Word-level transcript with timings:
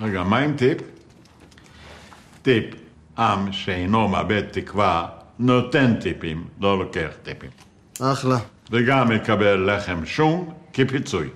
רגע, 0.00 0.22
מה 0.22 0.38
עם 0.38 0.56
טיפ? 0.56 0.78
טיפ, 2.42 2.64
עם 3.18 3.52
שאינו 3.52 4.08
מאבד 4.08 4.42
תקווה, 4.50 5.06
נותן 5.38 5.94
טיפים, 6.00 6.44
לא 6.60 6.78
לוקח 6.78 7.10
טיפים. 7.22 7.50
אחלה. 8.00 8.38
וגם 8.70 9.08
מקבל 9.08 9.70
לחם 9.70 10.06
שום 10.06 10.54
כפיצוי. 10.72 11.28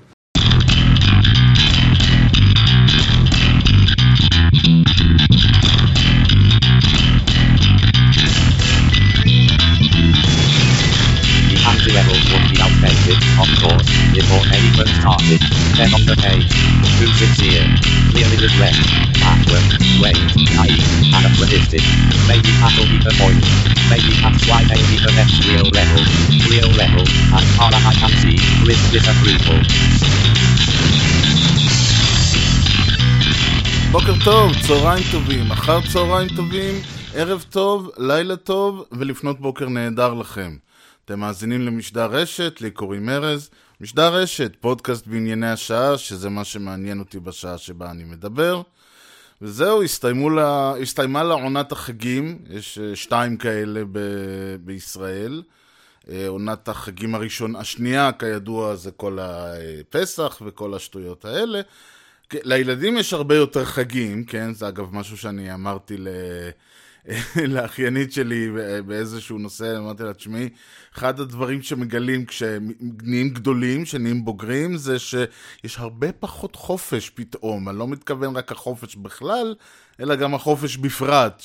The 11.51 11.59
anti-levels 11.71 12.25
would 12.31 12.47
be 12.51 12.57
outdated, 12.65 13.19
of 13.43 13.49
course, 13.63 13.89
before 14.17 14.45
anyone 14.57 14.91
started. 15.01 15.41
Then 15.77 15.91
on 15.97 16.03
the 16.11 16.17
page, 16.27 16.51
too 16.99 17.11
Sincere, 18.17 18.37
clearly 18.37 18.37
regret, 18.49 18.77
backward, 19.21 19.67
wait, 20.01 20.19
naive, 20.55 20.85
anachronistic. 21.13 21.83
Maybe 22.29 22.51
that'll 22.61 22.87
be 22.87 22.99
the 22.99 23.15
point. 23.21 23.45
Maybe 23.91 24.13
that's 24.23 24.45
why 24.49 24.65
they 24.65 24.81
be 24.91 24.99
the 25.05 25.13
next 25.17 25.37
real 25.49 25.69
level. 25.71 26.03
Real 26.51 26.71
level, 26.83 27.05
as 27.37 27.47
far 27.57 27.71
as 27.75 27.85
I 27.85 27.95
can 28.01 28.13
see, 28.23 28.39
with 28.67 28.81
disapproval. 28.93 29.61
בוקר 33.91 34.15
טוב, 34.25 34.53
צהריים 34.67 35.05
טובים, 35.13 35.51
אחר 35.53 35.81
צהריים 35.93 36.29
טובים, 36.37 36.75
ערב 37.15 37.45
טוב, 37.51 37.91
לילה 37.99 38.37
טוב 38.37 38.85
ולפנות 38.93 39.41
בוקר 39.41 39.69
נהדר 39.69 40.15
לכם. 40.15 40.57
אתם 41.05 41.21
מאזינים 41.21 41.61
למשדר 41.61 42.07
רשת, 42.07 42.61
לי 42.61 42.71
קוראים 42.71 43.09
ארז. 43.09 43.51
משדר 43.81 44.15
רשת, 44.15 44.53
פודקאסט 44.61 45.07
בענייני 45.07 45.51
השעה, 45.51 45.99
שזה 45.99 46.29
מה 46.29 46.45
שמעניין 46.45 46.99
אותי 46.99 47.21
בשעה 47.21 47.59
שבה 47.59 47.91
אני 47.91 48.05
מדבר. 48.05 48.63
וזהו, 49.43 49.83
לה, 50.31 50.75
הסתיימה 50.83 51.23
לה 51.23 51.35
עונת 51.35 51.73
החגים, 51.73 52.39
יש 52.51 52.79
אה, 52.79 52.97
שתיים 52.97 53.37
כאלה 53.37 53.83
ב- 53.93 54.57
בישראל. 54.61 55.43
אה, 56.11 56.29
עונת 56.29 56.69
החגים 56.69 57.15
הראשון, 57.15 57.57
השנייה 57.57 58.13
כידוע 58.13 58.77
זה 58.77 58.91
כל 58.91 59.19
הפסח 59.21 60.43
וכל 60.47 60.75
השטויות 60.75 61.25
האלה. 61.25 61.61
לילדים 62.33 62.99
יש 62.99 63.13
הרבה 63.13 63.35
יותר 63.35 63.65
חגים, 63.65 64.25
כן? 64.25 64.55
זה 64.55 64.69
אגב 64.69 64.95
משהו 64.95 65.17
שאני 65.17 65.55
אמרתי 65.55 65.97
ל... 65.99 66.09
לאחיינית 67.55 68.13
שלי 68.13 68.51
באיזשהו 68.87 69.39
נושא, 69.39 69.79
אמרתי 69.79 70.03
לה, 70.03 70.15
תשמעי, 70.15 70.49
אחד 70.95 71.21
הדברים 71.21 71.63
שמגלים 71.63 72.27
כשנהיים 72.27 73.29
גדולים, 73.29 73.85
שנהיים 73.85 74.25
בוגרים, 74.25 74.77
זה 74.77 74.99
שיש 74.99 75.77
הרבה 75.79 76.13
פחות 76.13 76.57
חופש 76.57 77.11
פתאום. 77.11 77.69
אני 77.69 77.79
לא 77.79 77.89
מתכוון 77.89 78.37
רק 78.37 78.53
החופש 78.53 78.97
בכלל, 78.97 79.55
אלא 80.01 80.15
גם 80.15 80.35
החופש 80.35 80.77
בפרט, 80.77 81.43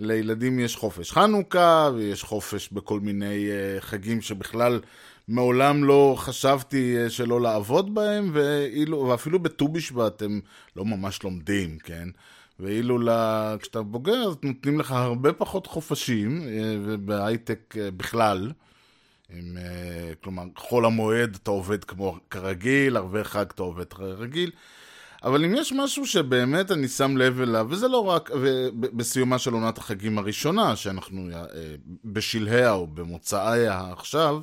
שלילדים 0.00 0.60
יש 0.60 0.76
חופש 0.76 1.12
חנוכה, 1.12 1.90
ויש 1.94 2.22
חופש 2.22 2.68
בכל 2.72 3.00
מיני 3.00 3.48
uh, 3.48 3.80
חגים 3.80 4.20
שבכלל 4.20 4.80
מעולם 5.28 5.84
לא 5.84 6.14
חשבתי 6.18 6.96
uh, 7.06 7.10
שלא 7.10 7.40
לעבוד 7.40 7.94
בהם, 7.94 8.30
ואילו, 8.32 8.98
ואפילו 8.98 9.38
בט"ו 9.38 9.68
בשבט 9.68 10.22
הם 10.22 10.40
לא 10.76 10.84
ממש 10.84 11.22
לומדים, 11.22 11.78
כן? 11.78 12.08
ואילו 12.60 12.98
לה, 12.98 13.54
כשאתה 13.60 13.82
בוגר, 13.82 14.22
אז 14.28 14.36
נותנים 14.42 14.80
לך 14.80 14.92
הרבה 14.92 15.32
פחות 15.32 15.66
חופשים, 15.66 16.42
אה, 16.42 16.76
ובהייטק 16.84 17.74
אה, 17.78 17.90
בכלל. 17.90 18.52
עם, 19.30 19.56
אה, 19.56 20.12
כלומר, 20.22 20.42
חול 20.56 20.86
המועד 20.86 21.38
אתה 21.42 21.50
עובד 21.50 21.84
כמו 21.84 22.18
כרגיל, 22.30 22.96
ערבי 22.96 23.24
חג 23.24 23.44
אתה 23.54 23.62
עובד 23.62 23.92
כרגיל. 23.92 24.50
אבל 25.22 25.44
אם 25.44 25.54
יש 25.54 25.72
משהו 25.72 26.06
שבאמת 26.06 26.70
אני 26.70 26.88
שם 26.88 27.16
לב 27.16 27.40
אליו, 27.40 27.66
וזה 27.70 27.88
לא 27.88 28.08
רק 28.08 28.30
בסיומה 28.72 29.38
של 29.38 29.52
עונת 29.52 29.78
החגים 29.78 30.18
הראשונה, 30.18 30.76
שאנחנו 30.76 31.28
בשלהיה 32.04 32.72
או 32.72 32.86
במוצאיה 32.86 33.92
עכשיו, 33.92 34.40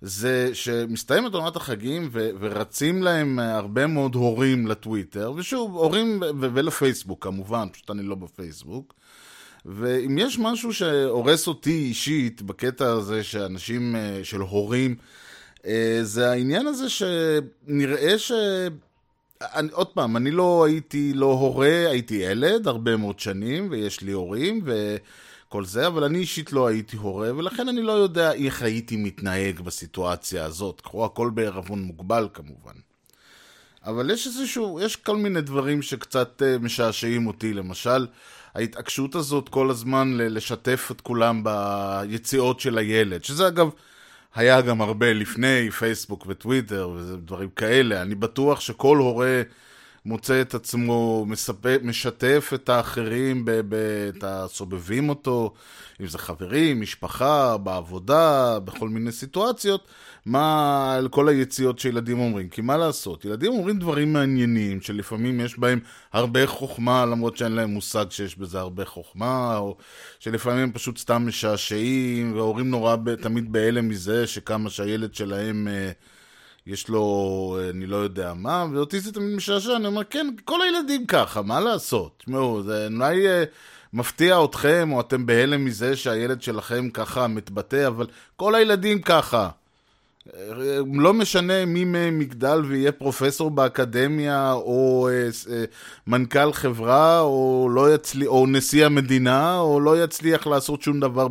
זה 0.00 0.50
שמסתיימת 0.52 1.34
עונת 1.34 1.56
החגים 1.56 2.08
ו- 2.12 2.30
ורצים 2.40 3.02
להם 3.02 3.38
הרבה 3.38 3.86
מאוד 3.86 4.14
הורים 4.14 4.66
לטוויטר, 4.66 5.32
ושוב, 5.36 5.76
הורים 5.76 6.22
ו- 6.22 6.54
ולפייסבוק 6.54 7.24
כמובן, 7.24 7.68
פשוט 7.72 7.90
אני 7.90 8.02
לא 8.02 8.14
בפייסבוק. 8.14 8.94
ואם 9.66 10.18
יש 10.18 10.38
משהו 10.38 10.74
שהורס 10.74 11.46
אותי 11.46 11.70
אישית 11.70 12.42
בקטע 12.42 12.92
הזה 12.92 13.22
שאנשים, 13.24 13.96
של 14.22 14.40
הורים, 14.40 14.96
זה 16.02 16.30
העניין 16.30 16.66
הזה 16.66 16.86
שנראה 16.88 18.18
ש... 18.18 18.32
אני, 19.40 19.68
עוד 19.72 19.86
פעם, 19.86 20.16
אני 20.16 20.30
לא 20.30 20.64
הייתי 20.64 21.12
לא 21.14 21.26
הורה, 21.26 21.88
הייתי 21.90 22.14
ילד 22.14 22.68
הרבה 22.68 22.96
מאוד 22.96 23.20
שנים, 23.20 23.68
ויש 23.70 24.00
לי 24.00 24.12
הורים, 24.12 24.60
ו... 24.64 24.96
כל 25.48 25.64
זה, 25.64 25.86
אבל 25.86 26.04
אני 26.04 26.18
אישית 26.18 26.52
לא 26.52 26.66
הייתי 26.66 26.96
הורה, 26.96 27.36
ולכן 27.36 27.68
אני 27.68 27.82
לא 27.82 27.92
יודע 27.92 28.32
איך 28.32 28.62
הייתי 28.62 28.96
מתנהג 28.96 29.60
בסיטואציה 29.60 30.44
הזאת. 30.44 30.80
קחו 30.80 31.04
הכל 31.04 31.30
בערבון 31.34 31.82
מוגבל 31.82 32.28
כמובן. 32.34 32.72
אבל 33.86 34.10
יש 34.10 34.26
איזשהו, 34.26 34.80
יש 34.80 34.96
כל 34.96 35.16
מיני 35.16 35.40
דברים 35.40 35.82
שקצת 35.82 36.42
uh, 36.42 36.62
משעשעים 36.62 37.26
אותי, 37.26 37.54
למשל, 37.54 38.06
ההתעקשות 38.54 39.14
הזאת 39.14 39.48
כל 39.48 39.70
הזמן 39.70 40.16
לשתף 40.16 40.88
את 40.90 41.00
כולם 41.00 41.44
ביציאות 41.44 42.60
של 42.60 42.78
הילד, 42.78 43.24
שזה 43.24 43.48
אגב 43.48 43.70
היה 44.34 44.60
גם 44.60 44.80
הרבה 44.80 45.12
לפני 45.12 45.70
פייסבוק 45.70 46.24
וטוויטר 46.28 46.90
ודברים 46.96 47.48
כאלה. 47.50 48.02
אני 48.02 48.14
בטוח 48.14 48.60
שכל 48.60 48.96
הורה... 48.96 49.42
מוצא 50.06 50.40
את 50.40 50.54
עצמו 50.54 51.24
מספק, 51.28 51.80
משתף 51.82 52.50
את 52.54 52.68
האחרים, 52.68 53.44
ב, 53.44 53.50
ב, 53.68 53.74
את 54.16 54.24
הסובבים 54.26 55.08
אותו, 55.08 55.54
אם 56.00 56.06
זה 56.06 56.18
חברים, 56.18 56.80
משפחה, 56.80 57.56
בעבודה, 57.56 58.58
בכל 58.58 58.88
מיני 58.88 59.12
סיטואציות, 59.12 59.88
מה 60.26 60.94
על 60.94 61.08
כל 61.08 61.28
היציאות 61.28 61.78
שילדים 61.78 62.20
אומרים. 62.20 62.48
כי 62.48 62.60
מה 62.60 62.76
לעשות, 62.76 63.24
ילדים 63.24 63.52
אומרים 63.52 63.78
דברים 63.78 64.12
מעניינים, 64.12 64.80
שלפעמים 64.80 65.40
יש 65.40 65.58
בהם 65.58 65.80
הרבה 66.12 66.46
חוכמה, 66.46 67.06
למרות 67.06 67.36
שאין 67.36 67.52
להם 67.52 67.70
מושג 67.70 68.06
שיש 68.10 68.38
בזה 68.38 68.58
הרבה 68.58 68.84
חוכמה, 68.84 69.56
או 69.56 69.76
שלפעמים 70.20 70.62
הם 70.62 70.72
פשוט 70.72 70.98
סתם 70.98 71.24
משעשעים, 71.26 72.34
וההורים 72.34 72.70
נורא 72.70 72.96
תמיד 73.22 73.52
בהלם 73.52 73.88
מזה 73.88 74.26
שכמה 74.26 74.70
שהילד 74.70 75.14
שלהם... 75.14 75.68
אה, 75.68 75.90
יש 76.66 76.88
לו, 76.88 77.58
אני 77.70 77.86
לא 77.86 77.96
יודע 77.96 78.34
מה, 78.34 78.66
ואותי 78.72 79.00
זה 79.00 79.12
תמיד 79.12 79.36
משעשע, 79.36 79.76
אני 79.76 79.86
אומר, 79.86 80.04
כן, 80.04 80.26
כל 80.44 80.62
הילדים 80.62 81.06
ככה, 81.06 81.42
מה 81.42 81.60
לעשות? 81.60 82.14
תשמעו, 82.18 82.62
זה 82.62 82.88
אולי 82.94 83.28
אה, 83.28 83.44
מפתיע 83.92 84.44
אתכם, 84.44 84.92
או 84.92 85.00
אתם 85.00 85.26
בהלם 85.26 85.64
מזה 85.64 85.96
שהילד 85.96 86.42
שלכם 86.42 86.90
ככה 86.90 87.26
מתבטא, 87.26 87.86
אבל 87.86 88.06
כל 88.36 88.54
הילדים 88.54 89.02
ככה. 89.02 89.48
לא 90.94 91.14
משנה 91.14 91.64
מי 91.64 91.84
מהם 91.84 92.22
יגדל 92.22 92.62
ויהיה 92.68 92.92
פרופסור 92.92 93.50
באקדמיה, 93.50 94.52
או 94.52 95.08
אה, 95.12 95.28
אה, 95.54 95.64
מנכ"ל 96.06 96.52
חברה, 96.52 97.20
או, 97.20 97.68
לא 97.74 97.94
יצלי, 97.94 98.26
או 98.26 98.46
נשיא 98.46 98.86
המדינה, 98.86 99.58
או 99.58 99.80
לא 99.80 100.04
יצליח 100.04 100.46
לעשות 100.46 100.82
שום 100.82 101.00
דבר 101.00 101.28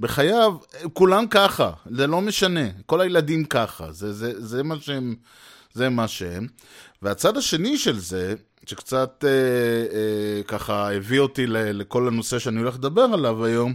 בחייו, 0.00 0.54
כולם 0.92 1.26
ככה, 1.30 1.70
זה 1.90 2.06
לא 2.06 2.20
משנה, 2.20 2.68
כל 2.86 3.00
הילדים 3.00 3.44
ככה, 3.44 3.92
זה, 3.92 4.12
זה, 4.12 4.32
זה, 4.36 4.62
מה, 4.62 4.76
שהם, 4.80 5.14
זה 5.72 5.88
מה 5.88 6.08
שהם. 6.08 6.46
והצד 7.02 7.36
השני 7.36 7.78
של 7.78 7.98
זה, 7.98 8.34
שקצת 8.66 9.24
אה, 9.24 9.30
אה, 9.96 10.42
ככה 10.42 10.92
הביא 10.92 11.20
אותי 11.20 11.46
לכל 11.46 12.08
הנושא 12.08 12.38
שאני 12.38 12.58
הולך 12.60 12.74
לדבר 12.74 13.02
עליו 13.12 13.44
היום, 13.44 13.74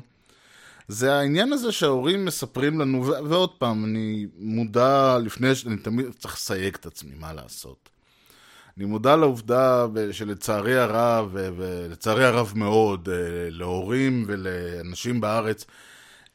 זה 0.89 1.13
העניין 1.13 1.53
הזה 1.53 1.71
שההורים 1.71 2.25
מספרים 2.25 2.79
לנו, 2.79 3.05
ו- 3.05 3.29
ועוד 3.29 3.49
פעם, 3.49 3.85
אני 3.85 4.27
מודע 4.37 5.17
לפני. 5.23 5.47
אני 5.65 5.77
תמיד 5.77 6.05
צריך 6.19 6.33
לסייג 6.33 6.75
את 6.75 6.85
עצמי, 6.85 7.11
מה 7.19 7.33
לעשות. 7.33 7.89
אני 8.77 8.85
מודע 8.85 9.15
לעובדה 9.15 9.85
שלצערי 10.11 10.77
הרב, 10.77 11.29
ולצערי 11.33 12.25
הרב 12.25 12.53
מאוד, 12.55 13.09
אה, 13.11 13.15
להורים 13.49 14.23
ולאנשים 14.27 15.21
בארץ, 15.21 15.65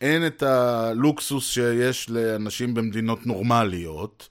אין 0.00 0.26
את 0.26 0.42
הלוקסוס 0.42 1.50
שיש 1.50 2.10
לאנשים 2.10 2.74
במדינות 2.74 3.26
נורמליות, 3.26 4.28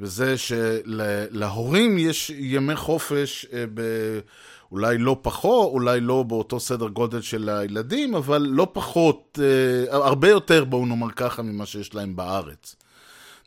וזה 0.00 0.34
שלהורים 0.38 1.98
יש 1.98 2.30
ימי 2.30 2.76
חופש 2.76 3.46
אה, 3.52 3.64
ב... 3.74 3.80
אולי 4.72 4.98
לא 4.98 5.16
פחות, 5.22 5.72
אולי 5.72 6.00
לא 6.00 6.22
באותו 6.22 6.60
סדר 6.60 6.88
גודל 6.88 7.20
של 7.20 7.48
הילדים, 7.48 8.14
אבל 8.14 8.46
לא 8.50 8.66
פחות, 8.72 9.38
אה, 9.42 9.96
הרבה 9.96 10.28
יותר, 10.28 10.64
בואו 10.64 10.86
נאמר 10.86 11.10
ככה, 11.10 11.42
ממה 11.42 11.66
שיש 11.66 11.94
להם 11.94 12.16
בארץ. 12.16 12.76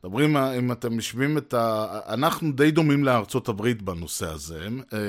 מדברים, 0.04 0.38
אם 0.38 0.72
אתם 0.72 0.98
משווים 0.98 1.38
את 1.38 1.54
ה... 1.54 1.88
אנחנו 2.08 2.52
די 2.52 2.72
דומים 2.72 3.04
לארצות 3.04 3.50
הברית 3.50 3.82
בנושא 3.82 4.30
הזה, 4.30 4.68
אה, 4.94 5.00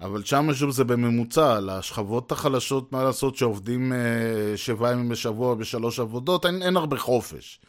אבל 0.00 0.24
שם 0.24 0.54
שוב 0.54 0.70
זה 0.70 0.84
בממוצע, 0.84 1.60
לשכבות 1.60 2.32
החלשות, 2.32 2.92
מה 2.92 3.04
לעשות, 3.04 3.36
שעובדים 3.36 3.92
אה, 3.92 4.56
שבעה 4.56 4.92
ימים 4.92 5.08
בשבוע 5.08 5.54
בשלוש 5.54 6.00
עבודות, 6.00 6.46
אין, 6.46 6.62
אין 6.62 6.76
הרבה 6.76 6.98
חופש. 6.98 7.60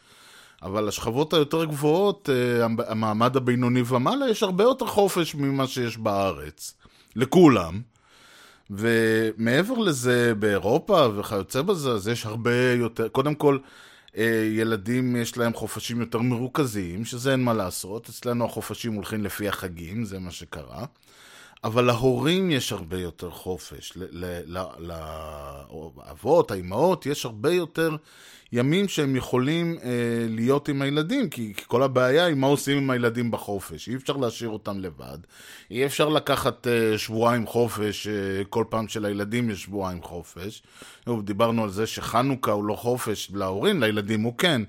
אבל 0.62 0.88
השכבות 0.88 1.34
היותר 1.34 1.64
גבוהות, 1.64 2.30
אה, 2.32 2.66
המעמד 2.88 3.36
הבינוני 3.36 3.82
ומעלה, 3.86 4.30
יש 4.30 4.42
הרבה 4.42 4.64
יותר 4.64 4.86
חופש 4.86 5.34
ממה 5.34 5.66
שיש 5.66 5.98
בארץ. 5.98 6.74
לכולם. 7.16 7.80
ומעבר 8.70 9.74
לזה, 9.78 10.34
באירופה 10.34 11.08
וכיוצא 11.16 11.62
בזה, 11.62 11.90
אז 11.90 12.08
יש 12.08 12.26
הרבה 12.26 12.72
יותר, 12.72 13.08
קודם 13.08 13.34
כל, 13.34 13.58
אה, 14.16 14.48
ילדים 14.52 15.16
יש 15.16 15.36
להם 15.36 15.54
חופשים 15.54 16.00
יותר 16.00 16.18
מרוכזים, 16.18 17.04
שזה 17.04 17.32
אין 17.32 17.44
מה 17.44 17.54
לעשות, 17.54 18.08
אצלנו 18.08 18.44
החופשים 18.44 18.92
הולכים 18.92 19.24
לפי 19.24 19.48
החגים, 19.48 20.04
זה 20.04 20.18
מה 20.18 20.30
שקרה. 20.30 20.84
אבל 21.64 21.84
להורים 21.84 22.50
יש 22.50 22.72
הרבה 22.72 23.00
יותר 23.00 23.30
חופש, 23.30 23.92
לאבות, 24.78 26.50
האימהות, 26.50 27.06
יש 27.06 27.24
הרבה 27.24 27.52
יותר 27.52 27.96
ימים 28.52 28.88
שהם 28.88 29.16
יכולים 29.16 29.78
אה, 29.82 29.90
להיות 30.28 30.68
עם 30.68 30.82
הילדים, 30.82 31.30
כי, 31.30 31.52
כי 31.56 31.64
כל 31.66 31.82
הבעיה 31.82 32.24
היא 32.24 32.34
מה 32.34 32.46
עושים 32.46 32.78
עם 32.78 32.90
הילדים 32.90 33.30
בחופש. 33.30 33.88
אי 33.88 33.94
אפשר 33.94 34.16
להשאיר 34.16 34.50
אותם 34.50 34.80
לבד. 34.80 35.18
אי 35.70 35.86
אפשר 35.86 36.08
לקחת 36.08 36.66
אה, 36.66 36.98
שבועיים 36.98 37.46
חופש, 37.46 38.06
אה, 38.06 38.12
כל 38.48 38.64
פעם 38.68 38.88
שלילדים 38.88 39.50
יש 39.50 39.62
שבועיים 39.62 40.02
חופש. 40.02 40.62
דיברנו 41.24 41.64
על 41.64 41.70
זה 41.70 41.86
שחנוכה 41.86 42.52
הוא 42.52 42.64
לא 42.64 42.74
חופש 42.74 43.30
להורים, 43.34 43.82
לילדים 43.82 44.22
הוא 44.22 44.38
כן. 44.38 44.62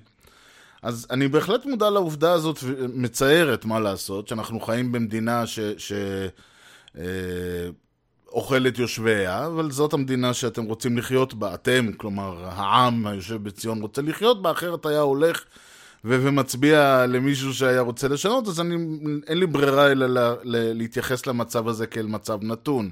אז 0.82 1.06
אני 1.10 1.28
בהחלט 1.28 1.66
מודע 1.66 1.90
לעובדה 1.90 2.32
הזאת, 2.32 2.58
מצערת 2.94 3.64
מה 3.64 3.80
לעשות, 3.80 4.28
שאנחנו 4.28 4.60
חיים 4.60 4.92
במדינה 4.92 5.46
ש... 5.46 5.60
ש 5.60 5.92
אוכל 8.32 8.66
את 8.66 8.78
יושביה, 8.78 9.46
אבל 9.46 9.70
זאת 9.70 9.92
המדינה 9.92 10.34
שאתם 10.34 10.64
רוצים 10.64 10.98
לחיות 10.98 11.34
בה, 11.34 11.54
אתם, 11.54 11.90
כלומר 11.96 12.44
העם 12.44 13.06
היושב 13.06 13.42
בציון 13.42 13.82
רוצה 13.82 14.02
לחיות 14.02 14.42
בה, 14.42 14.50
אחרת 14.50 14.86
היה 14.86 15.00
הולך 15.00 15.44
ו- 16.04 16.18
ומצביע 16.22 17.06
למישהו 17.06 17.54
שהיה 17.54 17.80
רוצה 17.80 18.08
לשנות, 18.08 18.48
אז 18.48 18.60
אני, 18.60 18.76
אין 19.26 19.38
לי 19.38 19.46
ברירה 19.46 19.92
אלא 19.92 20.06
לה, 20.06 20.34
לה, 20.42 20.72
להתייחס 20.72 21.26
למצב 21.26 21.68
הזה 21.68 21.86
כאל 21.86 22.06
מצב 22.06 22.38
נתון. 22.42 22.90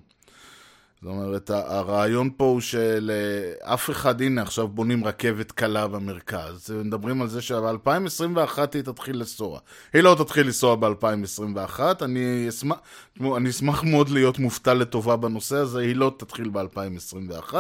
זאת 1.03 1.11
אומרת, 1.11 1.51
הרעיון 1.51 2.31
פה 2.37 2.45
הוא 2.45 2.61
שלאף 2.61 3.91
אחד, 3.91 4.21
הנה, 4.23 4.43
עכשיו 4.43 4.69
בונים 4.69 5.05
רכבת 5.05 5.53
קלה 5.53 5.89
במרכז. 5.89 6.71
מדברים 6.85 7.23
על 7.23 7.29
זה 7.29 7.43
שב-2021 7.43 8.59
היא 8.75 8.83
תתחיל 8.83 9.17
לנסוע. 9.17 9.61
היא 9.93 10.03
לא 10.03 10.17
תתחיל 10.19 10.47
לנסוע 10.47 10.77
ב-2021, 10.77 11.81
אני 12.03 12.47
אשמח, 12.49 12.77
אני 13.37 13.51
אשמח 13.51 13.85
מאוד 13.85 14.09
להיות 14.09 14.39
מופתע 14.39 14.75
לטובה 14.75 15.17
בנושא 15.17 15.57
הזה, 15.57 15.81
היא 15.81 15.97
לא 15.97 16.13
תתחיל 16.19 16.49
ב-2021. 16.49 17.55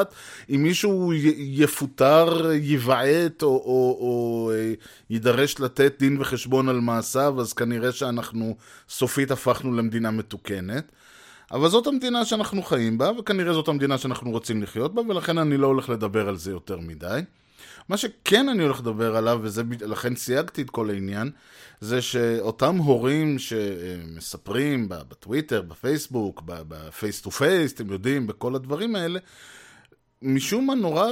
אם 0.50 0.62
מישהו 0.62 1.12
יפוטר, 1.37 2.50
ייוועט 2.53 3.43
או, 3.43 3.49
או, 3.49 3.99
או 4.00 4.53
אה, 4.55 4.73
יידרש 5.11 5.61
לתת 5.61 5.94
דין 5.99 6.21
וחשבון 6.21 6.69
על 6.69 6.81
מעשיו, 6.81 7.41
אז 7.41 7.53
כנראה 7.53 7.93
שאנחנו 7.93 8.56
סופית 8.88 9.31
הפכנו 9.31 9.73
למדינה 9.73 10.11
מתוקנת. 10.11 10.93
אבל 11.52 11.69
זאת 11.69 11.87
המדינה 11.87 12.25
שאנחנו 12.25 12.62
חיים 12.62 12.98
בה, 12.98 13.10
וכנראה 13.19 13.52
זאת 13.52 13.69
המדינה 13.69 13.98
שאנחנו 13.98 14.31
רוצים 14.31 14.62
לחיות 14.62 14.94
בה, 14.94 15.02
ולכן 15.08 15.38
אני 15.38 15.56
לא 15.56 15.66
הולך 15.66 15.88
לדבר 15.88 16.28
על 16.28 16.37
זה 16.37 16.50
יותר 16.50 16.78
מדי. 16.81 17.20
מה 17.88 17.96
שכן 17.96 18.48
אני 18.48 18.62
הולך 18.62 18.81
לדבר 18.81 19.16
עליו, 19.16 19.40
ולכן 19.81 20.16
סייגתי 20.16 20.62
את 20.62 20.70
כל 20.70 20.90
העניין, 20.90 21.31
זה 21.81 22.02
שאותם 22.02 22.76
הורים 22.76 23.38
שמספרים 23.38 24.88
בטוויטר, 24.88 25.62
בפייסבוק, 25.62 26.43
ב 26.44 26.60
face 26.60 27.20
to 27.20 27.31
face, 27.31 27.73
אתם 27.72 27.92
יודעים, 27.92 28.26
בכל 28.26 28.54
הדברים 28.54 28.96
האלה, 28.96 29.19
משום 30.22 30.66
מה 30.66 30.75
נורא 30.75 31.08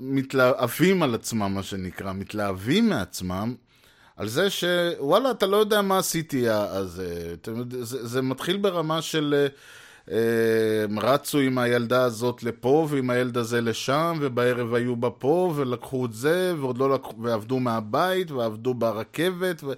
מתלהבים 0.00 1.02
על 1.02 1.14
עצמם, 1.14 1.52
מה 1.54 1.62
שנקרא, 1.62 2.12
מתלהבים 2.12 2.88
מעצמם, 2.88 3.54
על 4.16 4.28
זה 4.28 4.50
שוואלה, 4.50 5.30
אתה 5.30 5.46
לא 5.46 5.56
יודע 5.56 5.82
מה 5.82 5.98
עשיתי 5.98 6.50
אז 6.50 7.00
אה, 7.00 7.54
זה, 7.82 8.06
זה 8.06 8.22
מתחיל 8.22 8.56
ברמה 8.56 9.02
של... 9.02 9.34
אה, 10.10 10.84
הם 10.84 10.98
רצו 10.98 11.38
עם 11.38 11.58
הילדה 11.58 12.02
הזאת 12.02 12.42
לפה 12.42 12.86
ועם 12.90 13.10
הילד 13.10 13.36
הזה 13.38 13.60
לשם 13.60 14.18
ובערב 14.20 14.74
היו 14.74 14.96
בה 14.96 15.10
פה 15.10 15.52
ולקחו 15.56 16.06
את 16.06 16.12
זה 16.12 16.54
ועוד 16.60 16.78
לא 16.78 16.94
לקחו, 16.94 17.22
ועבדו 17.22 17.60
מהבית 17.60 18.30
ועבדו 18.30 18.74
ברכבת 18.74 19.64
ו... 19.64 19.72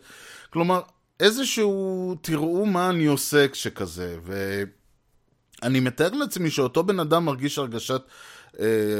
כלומר 0.50 0.80
איזשהו 1.20 2.14
תראו 2.20 2.66
מה 2.66 2.90
אני 2.90 3.06
עושה 3.06 3.48
כשכזה. 3.48 4.16
ואני 5.62 5.80
מתאר 5.80 6.10
לעצמי 6.10 6.50
שאותו 6.50 6.84
בן 6.84 7.00
אדם 7.00 7.24
מרגיש 7.24 7.58
הרגשת 7.58 8.00
אה, 8.00 8.06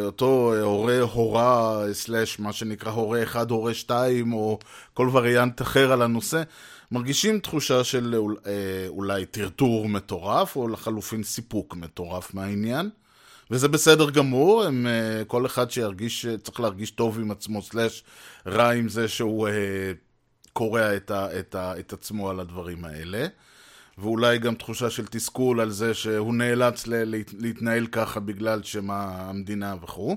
אותו 0.00 0.54
הורה 0.62 1.00
הורה, 1.00 1.82
סלאש 1.92 2.38
מה 2.38 2.52
שנקרא 2.52 2.90
הורה 2.90 3.22
אחד, 3.22 3.50
הורה 3.50 3.74
שתיים, 3.74 4.32
או 4.32 4.58
כל 4.94 5.10
וריאנט 5.12 5.62
אחר 5.62 5.92
על 5.92 6.02
הנושא, 6.02 6.42
מרגישים 6.92 7.38
תחושה 7.38 7.84
של 7.84 8.14
אה, 8.46 8.52
אולי 8.88 9.26
טרטור 9.26 9.88
מטורף, 9.88 10.56
או 10.56 10.68
לחלופין 10.68 11.22
סיפוק 11.22 11.76
מטורף 11.76 12.34
מהעניין. 12.34 12.90
וזה 13.50 13.68
בסדר 13.68 14.10
גמור, 14.10 14.64
הם, 14.64 14.86
אה, 14.86 15.24
כל 15.24 15.46
אחד 15.46 15.70
שירגיש, 15.70 16.26
צריך 16.42 16.60
להרגיש 16.60 16.90
טוב 16.90 17.18
עם 17.18 17.30
עצמו, 17.30 17.62
סלאש 17.62 18.04
רע 18.46 18.70
עם 18.70 18.88
זה 18.88 19.08
שהוא 19.08 19.48
קורע 20.52 20.96
את, 20.96 21.10
את, 21.10 21.56
את 21.56 21.92
עצמו 21.92 22.30
על 22.30 22.40
הדברים 22.40 22.84
האלה. 22.84 23.26
ואולי 23.98 24.38
גם 24.38 24.54
תחושה 24.54 24.90
של 24.90 25.06
תסכול 25.06 25.60
על 25.60 25.70
זה 25.70 25.94
שהוא 25.94 26.34
נאלץ 26.34 26.86
להתנהל 27.38 27.86
ככה 27.86 28.20
בגלל 28.20 28.62
שמה 28.62 29.04
המדינה 29.18 29.74
וכו'. 29.82 30.16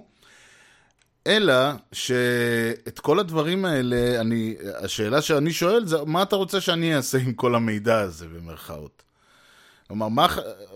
אלא 1.28 1.56
שאת 1.92 3.00
כל 3.00 3.19
הדברים 3.19 3.66
האלה, 3.66 4.22
אני, 4.22 4.56
השאלה 4.83 5.22
שאני 5.22 5.54
שואל 5.54 5.86
זה, 5.86 5.98
מה 6.06 6.24
אתה 6.24 6.36
רוצה 6.36 6.62
שאני 6.62 6.95
אעשה 6.95 7.18
עם 7.18 7.33
כל 7.33 7.56
המידע 7.56 8.00
הזה, 8.00 8.28
במרכאות? 8.28 9.04
כלומר, 9.88 10.07
מה, 10.07 10.27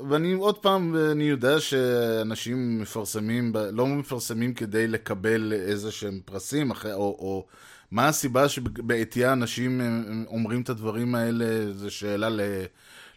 ואני 0.10 0.34
עוד 0.34 0.58
פעם, 0.58 0.96
אני 1.12 1.24
יודע 1.24 1.60
שאנשים 1.60 2.82
מפרסמים, 2.82 3.54
לא 3.72 3.88
מפרסמים 3.88 4.54
כדי 4.54 4.88
לקבל 4.88 5.54
איזה 5.54 5.92
שהם 5.92 6.20
פרסים, 6.26 6.72
או, 6.72 6.98
או 6.98 7.46
מה 7.92 8.08
הסיבה 8.08 8.50
שבעטייה 8.50 9.34
אנשים 9.34 9.82
אומרים 10.28 10.62
את 10.62 10.70
הדברים 10.70 11.16
האלה, 11.16 11.74
זו 11.74 11.92
שאלה 11.92 12.30
ל... 12.30 12.42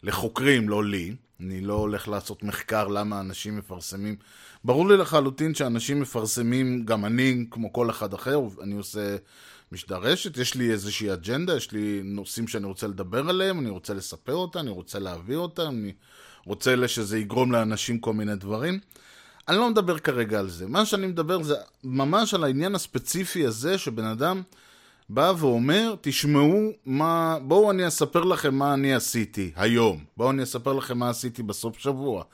לחוקרים, 0.02 0.68
לא 0.68 0.84
לי. 0.84 1.14
אני 1.40 1.60
לא 1.60 1.74
הולך 1.74 2.08
לעשות 2.08 2.42
מחקר 2.42 2.88
למה 2.88 3.20
אנשים 3.20 3.56
מפרסמים. 3.56 4.16
ברור 4.64 4.88
לי 4.88 4.96
לחלוטין 4.96 5.54
שאנשים 5.54 6.00
מפרסמים, 6.00 6.84
גם 6.84 7.04
אני, 7.04 7.46
כמו 7.50 7.72
כל 7.72 7.90
אחד 7.90 8.14
אחר, 8.14 8.40
אני 8.62 8.74
עושה 8.74 9.16
משדר 9.72 9.96
רשת, 9.96 10.36
יש 10.36 10.54
לי 10.54 10.70
איזושהי 10.70 11.12
אג'נדה, 11.12 11.56
יש 11.56 11.72
לי 11.72 12.00
נושאים 12.04 12.48
שאני 12.48 12.66
רוצה 12.66 12.86
לדבר 12.86 13.28
עליהם, 13.28 13.60
אני 13.60 13.70
רוצה 13.70 13.94
לספר 13.94 14.34
אותם, 14.34 14.58
אני 14.58 14.70
רוצה 14.70 14.98
להביא 14.98 15.36
אותם, 15.36 15.68
אני 15.68 15.92
רוצה 16.44 16.88
שזה 16.88 17.18
יגרום 17.18 17.52
לאנשים 17.52 17.98
כל 17.98 18.12
מיני 18.12 18.36
דברים. 18.36 18.78
אני 19.48 19.56
לא 19.56 19.70
מדבר 19.70 19.98
כרגע 19.98 20.38
על 20.38 20.48
זה. 20.48 20.66
מה 20.66 20.86
שאני 20.86 21.06
מדבר 21.06 21.42
זה 21.42 21.54
ממש 21.84 22.34
על 22.34 22.44
העניין 22.44 22.74
הספציפי 22.74 23.46
הזה 23.46 23.78
שבן 23.78 24.04
אדם... 24.04 24.42
בא 25.10 25.32
ואומר, 25.38 25.94
תשמעו 26.00 26.70
מה, 26.86 27.38
בואו 27.42 27.70
אני 27.70 27.86
אספר 27.88 28.24
לכם 28.24 28.54
מה 28.54 28.74
אני 28.74 28.94
עשיתי 28.94 29.50
היום, 29.56 30.04
בואו 30.16 30.30
אני 30.30 30.42
אספר 30.42 30.72
לכם 30.72 30.98
מה 30.98 31.10
עשיתי 31.10 31.42
בסוף 31.42 31.78
שבוע. 31.78 32.24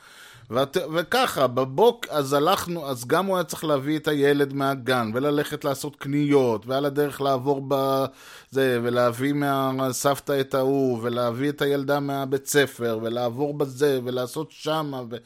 ואת, 0.50 0.76
וככה, 0.94 1.46
בבוק, 1.46 2.06
אז 2.10 2.32
הלכנו, 2.32 2.90
אז 2.90 3.04
גם 3.06 3.26
הוא 3.26 3.36
היה 3.36 3.44
צריך 3.44 3.64
להביא 3.64 3.98
את 3.98 4.08
הילד 4.08 4.52
מהגן, 4.52 5.10
וללכת 5.14 5.64
לעשות 5.64 5.96
קניות, 5.96 6.66
ועל 6.66 6.84
הדרך 6.84 7.20
לעבור 7.20 7.66
בזה, 7.68 8.80
ולהביא 8.82 9.32
מהסבתא 9.32 10.40
את 10.40 10.54
ההוא, 10.54 10.98
ולהביא 11.02 11.48
את 11.48 11.62
הילדה 11.62 12.00
מהבית 12.00 12.46
ספר, 12.46 12.98
ולעבור 13.02 13.54
בזה, 13.54 14.00
ולעשות 14.04 14.50
שמה, 14.50 15.02
ו, 15.10 15.16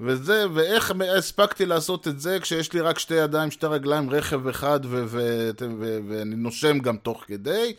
וזה, 0.00 0.44
ואיך 0.54 0.92
הספקתי 1.18 1.66
לעשות 1.66 2.08
את 2.08 2.20
זה 2.20 2.38
כשיש 2.40 2.72
לי 2.72 2.80
רק 2.80 2.98
שתי 2.98 3.14
ידיים, 3.14 3.50
שתי 3.50 3.66
רגליים, 3.66 4.10
רכב 4.10 4.48
אחד, 4.48 4.80
ו, 4.84 5.04
ו, 5.06 5.50
ו, 5.60 5.66
ו, 5.80 5.98
ואני 6.08 6.36
נושם 6.36 6.78
גם 6.78 6.96
תוך 6.96 7.24
כדי. 7.26 7.72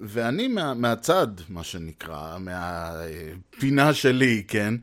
ואני 0.00 0.48
מה, 0.48 0.74
מהצד, 0.74 1.26
מה 1.48 1.64
שנקרא, 1.64 2.38
מהפינה 2.38 3.94
שלי, 3.94 4.44
כן? 4.48 4.74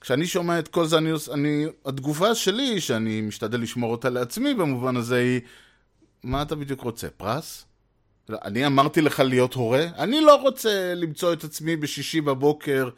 כשאני 0.00 0.26
שומע 0.26 0.58
את 0.58 0.68
כל 0.68 0.86
זה, 0.86 0.98
אני, 0.98 1.10
אני, 1.32 1.66
התגובה 1.86 2.34
שלי, 2.34 2.80
שאני 2.80 3.20
משתדל 3.20 3.60
לשמור 3.60 3.92
אותה 3.92 4.10
לעצמי 4.10 4.54
במובן 4.54 4.96
הזה, 4.96 5.16
היא, 5.16 5.40
מה 6.22 6.42
אתה 6.42 6.54
בדיוק 6.54 6.80
רוצה, 6.80 7.08
פרס? 7.16 7.64
לא, 8.28 8.38
אני 8.44 8.66
אמרתי 8.66 9.00
לך 9.00 9.20
להיות 9.20 9.54
הורה? 9.54 9.86
אני 9.98 10.20
לא 10.20 10.34
רוצה 10.34 10.94
למצוא 10.96 11.32
את 11.32 11.44
עצמי 11.44 11.76
בשישי 11.76 12.20
בבוקר 12.20 12.88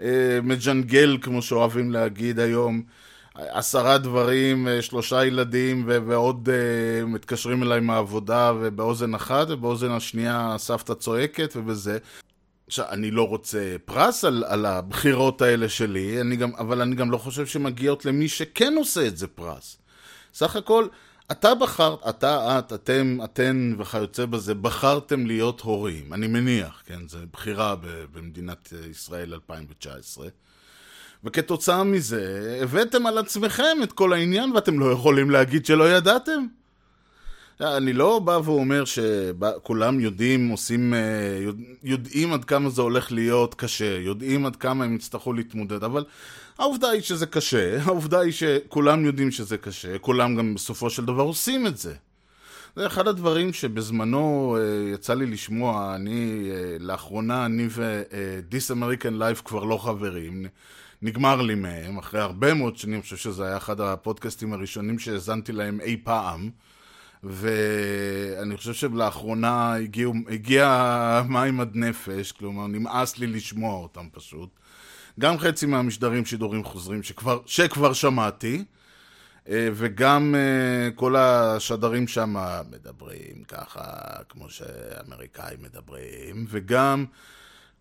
אה, 0.00 0.38
מג'נגל, 0.42 1.18
כמו 1.22 1.42
שאוהבים 1.42 1.90
להגיד 1.90 2.38
היום, 2.40 2.82
עשרה 3.34 3.98
דברים, 3.98 4.68
אה, 4.68 4.82
שלושה 4.82 5.24
ילדים 5.24 5.84
ועוד 5.86 6.48
uh, 6.48 7.06
מתקשרים 7.06 7.62
אליי 7.62 7.80
מהעבודה 7.80 8.52
ובאוזן 8.60 9.14
אחת 9.14 9.46
ובאוזן 9.50 9.90
השנייה 9.90 10.54
הסבתא 10.54 10.94
צועקת 10.94 11.52
ובזה. 11.56 11.98
עכשיו, 12.72 12.86
אני 12.90 13.10
לא 13.10 13.28
רוצה 13.28 13.76
פרס 13.84 14.24
על, 14.24 14.44
על 14.46 14.66
הבחירות 14.66 15.42
האלה 15.42 15.68
שלי, 15.68 16.20
אני 16.20 16.36
גם, 16.36 16.50
אבל 16.58 16.80
אני 16.80 16.96
גם 16.96 17.10
לא 17.10 17.18
חושב 17.18 17.46
שמגיעות 17.46 18.04
למי 18.04 18.28
שכן 18.28 18.74
עושה 18.76 19.06
את 19.06 19.16
זה 19.16 19.26
פרס. 19.26 19.76
סך 20.34 20.56
הכל, 20.56 20.86
אתה 21.32 21.54
בחרת, 21.54 21.98
אתה, 22.08 22.58
את, 22.58 22.72
אתם, 22.72 23.18
אתן 23.24 23.74
וכיוצא 23.78 24.26
בזה, 24.26 24.54
בחרתם 24.54 25.26
להיות 25.26 25.60
הורים, 25.60 26.12
אני 26.12 26.26
מניח, 26.26 26.82
כן, 26.86 27.08
זו 27.08 27.18
בחירה 27.32 27.76
ב- 27.76 28.04
במדינת 28.12 28.72
ישראל 28.90 29.34
2019. 29.34 30.28
וכתוצאה 31.24 31.84
מזה, 31.84 32.58
הבאתם 32.62 33.06
על 33.06 33.18
עצמכם 33.18 33.76
את 33.82 33.92
כל 33.92 34.12
העניין 34.12 34.52
ואתם 34.52 34.80
לא 34.80 34.92
יכולים 34.92 35.30
להגיד 35.30 35.66
שלא 35.66 35.92
ידעתם. 35.92 36.46
אני 37.60 37.92
לא 37.92 38.18
בא 38.18 38.40
ואומר 38.44 38.84
שכולם 38.84 40.00
יודעים, 40.00 40.48
עושים, 40.48 40.94
אה, 40.94 40.98
יודע- 41.42 41.64
יודעים 41.84 42.32
עד 42.32 42.44
כמה 42.44 42.70
זה 42.70 42.82
הולך 42.82 43.12
להיות 43.12 43.54
קשה, 43.54 43.98
יודעים 43.98 44.46
עד 44.46 44.56
כמה 44.56 44.84
הם 44.84 44.94
יצטרכו 44.96 45.32
להתמודד, 45.32 45.84
אבל 45.84 46.04
העובדה 46.58 46.88
היא 46.88 47.02
שזה 47.02 47.26
קשה, 47.26 47.76
העובדה 47.84 48.20
היא 48.20 48.32
שכולם 48.32 49.04
יודעים 49.04 49.30
שזה 49.30 49.58
קשה, 49.58 49.98
כולם 49.98 50.36
גם 50.36 50.54
בסופו 50.54 50.90
של 50.90 51.04
דבר 51.04 51.22
עושים 51.22 51.66
את 51.66 51.78
זה. 51.78 51.94
זה 52.76 52.86
אחד 52.86 53.08
הדברים 53.08 53.52
שבזמנו 53.52 54.56
אה, 54.60 54.94
יצא 54.94 55.14
לי 55.14 55.26
לשמוע, 55.26 55.94
אני, 55.94 56.50
אה, 56.50 56.76
לאחרונה 56.80 57.46
אני 57.46 57.66
ו-This 57.70 58.70
American 58.76 59.20
Life 59.20 59.42
כבר 59.44 59.64
לא 59.64 59.76
חברים, 59.76 60.46
נגמר 61.02 61.42
לי 61.42 61.54
מהם, 61.54 61.98
אחרי 61.98 62.20
הרבה 62.20 62.54
מאוד 62.54 62.76
שנים, 62.76 62.94
אני 62.94 63.02
חושב 63.02 63.16
שזה 63.16 63.44
היה 63.46 63.56
אחד 63.56 63.80
הפודקאסטים 63.80 64.52
הראשונים 64.52 64.98
שהאזנתי 64.98 65.52
להם 65.52 65.80
אי 65.80 65.96
פעם. 66.04 66.50
ואני 67.22 68.56
חושב 68.56 68.72
שלאחרונה 68.72 69.74
הגיעו, 69.74 70.14
הגיע 70.30 71.22
מים 71.28 71.60
עד 71.60 71.70
נפש, 71.74 72.32
כלומר 72.32 72.66
נמאס 72.66 73.18
לי 73.18 73.26
לשמוע 73.26 73.74
אותם 73.74 74.06
פשוט. 74.12 74.48
גם 75.20 75.38
חצי 75.38 75.66
מהמשדרים 75.66 76.24
שידורים 76.24 76.64
חוזרים 76.64 77.02
שכבר, 77.02 77.40
שכבר 77.46 77.92
שמעתי, 77.92 78.64
אה, 79.48 79.68
וגם 79.74 80.34
אה, 80.34 80.90
כל 80.90 81.16
השדרים 81.16 82.08
שם 82.08 82.34
מדברים 82.70 83.44
ככה, 83.48 83.82
כמו 84.28 84.48
שאמריקאים 84.48 85.58
מדברים, 85.62 86.46
וגם 86.48 87.04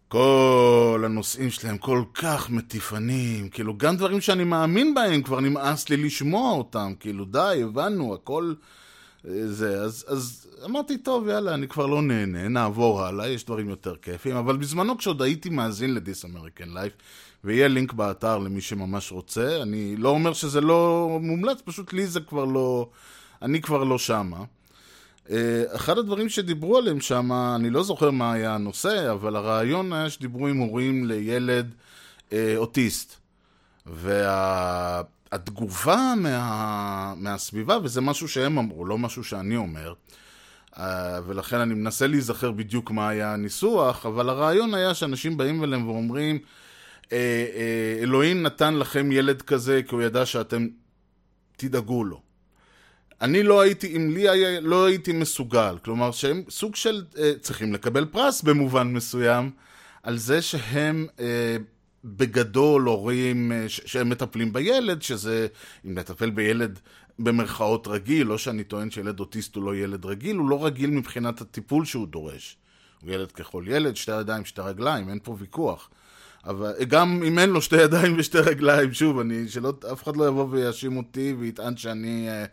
כל 0.08 1.04
הנושאים 1.06 1.50
שלהם 1.50 1.78
כל 1.78 2.04
כך 2.14 2.50
מטיפנים, 2.50 3.50
כאילו 3.50 3.78
גם 3.78 3.98
דברים 3.98 4.22
שאני 4.22 4.44
מאמין 4.44 4.94
בהם 4.94 5.22
כבר 5.22 5.40
נמאס 5.40 5.90
לי 5.90 5.98
לשמוע 5.98 6.52
אותם, 6.52 6.94
כאילו 7.00 7.26
די, 7.26 7.62
הבנו, 7.64 8.14
הכל... 8.14 8.54
זה, 9.24 9.82
אז, 9.82 10.06
אז 10.08 10.48
אמרתי, 10.66 10.98
טוב, 10.98 11.28
יאללה, 11.28 11.54
אני 11.54 11.68
כבר 11.68 11.86
לא 11.86 12.02
נהנה, 12.02 12.48
נעבור 12.48 13.04
הלאה, 13.04 13.28
יש 13.28 13.46
דברים 13.46 13.70
יותר 13.70 13.96
כיפים, 13.96 14.36
אבל 14.36 14.58
בזמנו 14.58 14.98
כשעוד 14.98 15.22
הייתי 15.22 15.50
מאזין 15.50 15.94
ל-This 15.94 16.26
American 16.26 16.68
Life, 16.68 17.02
ויהיה 17.44 17.68
לינק 17.68 17.94
באתר 17.94 18.38
למי 18.38 18.62
שממש 18.62 19.12
רוצה, 19.12 19.62
אני 19.62 19.96
לא 19.96 20.10
אומר 20.10 20.34
שזה 20.34 20.62
לא 20.62 21.10
מומלץ, 21.22 21.62
פשוט 21.66 21.94
לי 21.94 22.08
זה 22.08 22.20
כבר 22.20 22.46
לא, 22.46 22.90
אני 23.42 23.62
כבר 23.62 23.84
לא 23.84 23.98
שמה. 23.98 24.44
אה, 25.30 25.64
אחד 25.76 25.98
הדברים 25.98 26.30
שדיברו 26.30 26.78
עליהם 26.78 27.02
שם, 27.02 27.32
אני 27.32 27.70
לא 27.70 27.84
זוכר 27.84 28.12
מה 28.12 28.34
היה 28.34 28.56
הנושא, 28.56 29.12
אבל 29.12 29.36
הרעיון 29.36 29.94
היה 29.94 30.10
שדיברו 30.10 30.48
עם 30.48 30.58
הורים 30.58 31.06
לילד 31.06 31.74
אה, 32.34 32.54
אוטיסט. 32.58 33.16
והתגובה 35.32 36.14
מה, 36.18 37.14
מהסביבה, 37.18 37.78
וזה 37.84 38.02
משהו 38.02 38.28
שהם 38.28 38.58
אמרו, 38.58 38.86
לא 38.86 38.98
משהו 38.98 39.24
שאני 39.24 39.56
אומר, 39.56 39.94
אה, 40.78 41.20
ולכן 41.26 41.58
אני 41.58 41.74
מנסה 41.74 42.08
להיזכר 42.08 42.52
בדיוק 42.52 42.92
מה 42.92 43.10
היה 43.10 43.34
הניסוח, 43.34 44.06
אבל 44.06 44.30
הרעיון 44.30 44.74
היה 44.74 44.94
שאנשים 44.94 45.38
באים 45.38 45.64
אליהם 45.64 45.88
ואומרים, 45.88 46.40
אה, 47.12 47.18
אה, 47.56 48.00
אלוהים 48.02 48.44
נתן 48.44 48.74
לכם 48.76 49.12
ילד 49.12 49.42
כזה 49.42 49.82
כי 49.88 49.96
הוא 49.96 50.02
ידע 50.02 50.26
שאתם 50.26 50.68
תדאגו 51.58 52.04
לו. 52.04 52.22
אני 53.22 53.44
לא 53.44 53.62
הייתי, 53.62 53.96
אם 53.96 54.12
לי 54.14 54.30
היה, 54.30 54.60
לא 54.60 54.86
הייתי 54.86 55.14
מסוגל. 55.14 55.78
כלומר, 55.84 56.12
שהם 56.12 56.44
סוג 56.50 56.76
של, 56.76 57.04
צריכים 57.42 57.74
לקבל 57.74 58.06
פרס 58.06 58.42
במובן 58.42 58.94
מסוים, 58.94 59.52
על 60.04 60.18
זה 60.18 60.42
שהם 60.42 61.08
בגדול 62.06 62.84
הורים, 62.84 63.52
אה, 63.52 63.70
שהם 63.70 64.10
מטפלים 64.10 64.54
בילד, 64.54 65.02
שזה, 65.02 65.48
אם 65.86 65.98
לטפל 65.98 66.30
בילד 66.30 66.80
במרכאות 67.20 67.88
רגיל, 67.88 68.28
לא 68.28 68.38
שאני 68.38 68.64
טוען 68.64 68.92
שילד 68.92 69.20
אוטיסט 69.20 69.56
הוא 69.56 69.64
לא 69.64 69.76
ילד 69.76 70.06
רגיל, 70.06 70.36
הוא 70.36 70.50
לא 70.50 70.66
רגיל 70.66 70.90
מבחינת 70.90 71.42
הטיפול 71.42 71.86
שהוא 71.86 72.08
דורש. 72.08 72.58
הוא 73.02 73.12
ילד 73.12 73.32
ככל 73.32 73.64
ילד, 73.68 73.96
שתי 73.96 74.20
ידיים, 74.20 74.46
שתי 74.46 74.62
רגליים, 74.62 75.10
אין 75.10 75.20
פה 75.24 75.36
ויכוח. 75.40 75.90
אבל 76.46 76.74
גם 76.88 77.24
אם 77.28 77.40
אין 77.40 77.50
לו 77.50 77.62
שתי 77.62 77.82
ידיים 77.82 78.16
ושתי 78.18 78.38
רגליים, 78.38 78.94
שוב, 78.94 79.20
אני, 79.20 79.48
שלא, 79.48 79.74
אף 79.92 80.04
אחד 80.04 80.18
לא 80.18 80.28
יבוא 80.28 80.48
ויאשים 80.50 80.98
אותי 80.98 81.36
ויטען 81.40 81.78
שאני 81.78 82.30
אה, 82.30 82.46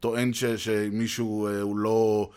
טוען 0.00 0.32
ש, 0.32 0.44
שמישהו 0.44 1.46
אה, 1.46 1.60
הוא 1.60 1.76
לא... 1.78 2.30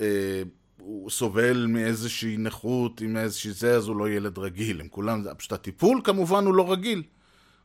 אה, 0.00 0.42
הוא 0.80 1.10
סובל 1.10 1.66
מאיזושהי 1.68 2.36
נכות, 2.36 3.00
עם 3.00 3.16
איזושהי 3.16 3.52
זה, 3.52 3.76
אז 3.76 3.88
הוא 3.88 3.96
לא 3.96 4.10
ילד 4.10 4.38
רגיל. 4.38 4.80
הם 4.80 4.88
כולם, 4.88 5.24
פשוט 5.36 5.52
הטיפול 5.52 6.00
כמובן 6.04 6.46
הוא 6.46 6.54
לא 6.54 6.72
רגיל. 6.72 7.02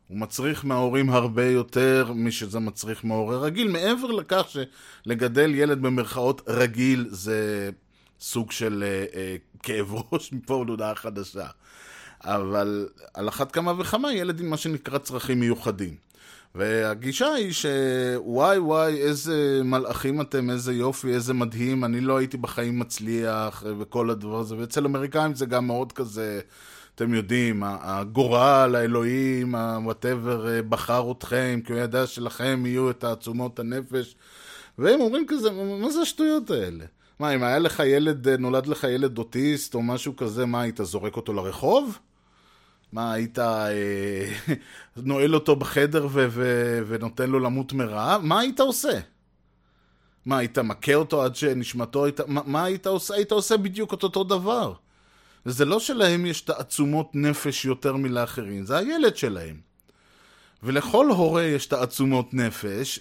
הוא 0.08 0.18
מצריך 0.18 0.66
מההורים 0.66 1.10
הרבה 1.10 1.46
יותר 1.46 2.12
משזה 2.16 2.60
מצריך 2.60 3.06
מההורה 3.06 3.38
רגיל, 3.38 3.72
מעבר 3.72 4.12
לכך 4.12 4.48
שלגדל 5.06 5.56
ילד 5.56 5.82
במרכאות 5.82 6.42
רגיל 6.48 7.08
זה 7.10 7.70
סוג 8.20 8.52
של 8.52 8.84
אה, 8.88 9.20
אה, 9.20 9.36
כאב 9.64 9.94
ראש 10.12 10.32
מפה 10.34 10.54
עוד 10.54 10.70
הודעה 10.70 10.96
חדשה. 10.96 11.48
אבל 12.24 12.90
על 13.14 13.30
אחת 13.30 13.52
כמה 13.52 13.74
וכמה 13.80 14.14
ילד 14.14 14.40
עם 14.40 14.50
מה 14.50 14.58
שנקרא 14.58 14.98
צרכים 14.98 15.40
מיוחדים. 15.40 15.96
והגישה 16.56 17.34
היא 17.34 17.52
שוואי 17.52 18.60
וואי 18.60 19.02
איזה 19.02 19.62
מלאכים 19.64 20.22
אתם, 20.22 20.50
איזה 20.50 20.74
יופי, 20.74 21.14
איזה 21.14 21.34
מדהים, 21.34 21.84
אני 21.84 22.02
לא 22.02 22.18
הייתי 22.18 22.38
בחיים 22.38 22.80
מצליח 22.80 23.64
וכל 23.80 24.10
הדבר 24.10 24.40
הזה, 24.40 24.58
ואצל 24.58 24.86
אמריקאים 24.86 25.36
זה 25.36 25.46
גם 25.46 25.68
מאוד 25.68 25.92
כזה, 25.92 26.40
אתם 26.96 27.14
יודעים, 27.14 27.64
הגורל, 27.66 28.76
האלוהים, 28.76 29.56
ה-whatever 29.56 30.64
בחר 30.70 31.12
אתכם, 31.12 31.60
כי 31.66 31.74
הוא 31.74 31.82
ידע 31.82 32.08
שלכם 32.08 32.64
יהיו 32.66 32.90
את 32.90 33.00
תעצומות 33.00 33.60
הנפש, 33.60 34.16
והם 34.78 35.02
אומרים 35.02 35.26
כזה, 35.28 35.52
מה 35.82 35.90
זה 35.90 36.02
השטויות 36.02 36.52
האלה? 36.52 36.86
מה, 37.20 37.36
אם 37.36 37.44
היה 37.44 37.60
לך 37.60 37.84
ילד, 37.86 38.30
נולד 38.30 38.68
לך 38.68 38.84
ילד 38.84 39.18
אוטיסט 39.18 39.76
או 39.76 39.82
משהו 39.82 40.16
כזה, 40.16 40.46
מה, 40.46 40.62
היית 40.62 40.80
זורק 40.84 41.16
אותו 41.16 41.34
לרחוב? 41.34 42.00
מה, 42.92 43.14
היית 43.14 43.40
אה, 43.40 44.34
נועל 44.96 45.36
אותו 45.36 45.56
בחדר 45.56 46.08
ו- 46.12 46.28
ו- 46.30 46.82
ונותן 46.88 47.30
לו 47.30 47.40
למות 47.40 47.74
מרעב? 47.74 48.22
מה 48.22 48.40
היית 48.40 48.60
עושה? 48.60 49.00
מה, 50.26 50.38
היית 50.38 50.58
מכה 50.58 50.94
אותו 50.94 51.24
עד 51.24 51.36
שנשמתו 51.36 52.06
היית... 52.06 52.20
מה, 52.28 52.42
מה 52.46 52.64
היית 52.64 52.88
עושה? 52.88 53.16
היית 53.16 53.32
עושה 53.32 53.58
בדיוק 53.58 53.94
את 53.94 54.04
אותו 54.04 54.24
דבר. 54.24 54.74
וזה 55.46 55.66
לא 55.66 55.80
שלהם 55.80 56.26
יש 56.26 56.42
תעצומות 56.42 57.10
נפש 57.14 57.66
יותר 57.66 57.96
מלאחרים, 57.96 58.66
זה 58.66 58.78
הילד 58.78 59.18
שלהם. 59.18 59.56
ולכל 60.64 61.10
הורה 61.10 61.44
יש 61.44 61.66
תעצומות 61.66 62.34
נפש, 62.34 63.00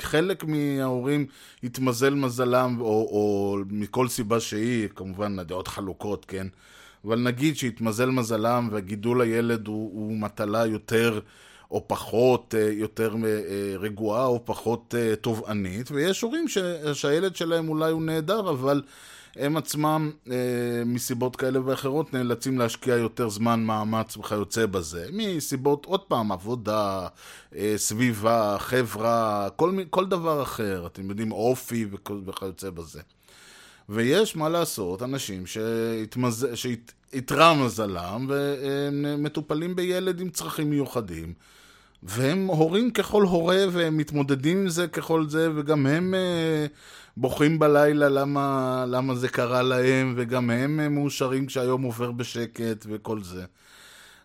חלק 0.00 0.44
מההורים 0.44 1.26
התמזל 1.64 2.14
מזלם, 2.14 2.76
או, 2.80 2.86
או 2.86 3.58
מכל 3.70 4.08
סיבה 4.08 4.40
שהיא, 4.40 4.88
כמובן 4.88 5.38
הדעות 5.38 5.68
חלוקות, 5.68 6.24
כן? 6.24 6.46
אבל 7.04 7.18
נגיד 7.18 7.56
שהתמזל 7.56 8.10
מזלם 8.10 8.68
וגידול 8.72 9.20
הילד 9.20 9.66
הוא, 9.66 9.90
הוא 9.92 10.16
מטלה 10.16 10.66
יותר 10.66 11.20
או 11.72 11.84
פחות, 11.88 12.54
אה, 12.58 12.70
יותר 12.72 13.14
אה, 13.24 13.76
רגועה 13.78 14.24
או 14.26 14.40
פחות 14.44 14.94
אה, 14.98 15.16
תובענית, 15.16 15.90
ויש 15.90 16.20
הורים 16.20 16.48
ש, 16.48 16.58
שהילד 16.92 17.36
שלהם 17.36 17.68
אולי 17.68 17.90
הוא 17.90 18.02
נהדר, 18.02 18.50
אבל 18.50 18.82
הם 19.36 19.56
עצמם 19.56 20.10
מסיבות 20.86 21.36
כאלה 21.36 21.60
ואחרות 21.64 22.14
נאלצים 22.14 22.58
להשקיע 22.58 22.94
יותר 22.94 23.28
זמן, 23.28 23.64
מאמץ 23.64 24.16
וכיוצא 24.16 24.66
בזה. 24.66 25.06
מסיבות, 25.12 25.84
עוד 25.84 26.00
פעם, 26.00 26.32
עבודה, 26.32 27.06
סביבה, 27.76 28.56
חברה, 28.58 29.48
כל, 29.56 29.78
כל 29.90 30.06
דבר 30.06 30.42
אחר, 30.42 30.86
אתם 30.86 31.08
יודעים, 31.08 31.32
אופי 31.32 31.86
וכיוצא 32.26 32.70
בזה. 32.70 33.00
ויש 33.88 34.36
מה 34.36 34.48
לעשות, 34.48 35.02
אנשים. 35.02 35.44
שהתרע 36.54 37.54
מזלם 37.54 38.26
והם 38.28 39.22
מטופלים 39.22 39.76
בילד 39.76 40.20
עם 40.20 40.30
צרכים 40.30 40.70
מיוחדים 40.70 41.34
והם 42.02 42.46
הורים 42.46 42.90
ככל 42.90 43.22
הורה 43.22 43.64
והם 43.72 43.96
מתמודדים 43.96 44.58
עם 44.58 44.68
זה 44.68 44.88
ככל 44.88 45.28
זה 45.28 45.48
וגם 45.54 45.86
הם 45.86 46.14
בוכים 47.16 47.58
בלילה 47.58 48.08
למה, 48.08 48.84
למה 48.88 49.14
זה 49.14 49.28
קרה 49.28 49.62
להם 49.62 50.14
וגם 50.16 50.50
הם 50.50 50.94
מאושרים 50.94 51.46
כשהיום 51.46 51.82
עובר 51.82 52.12
בשקט 52.12 52.86
וכל 52.88 53.22
זה 53.22 53.44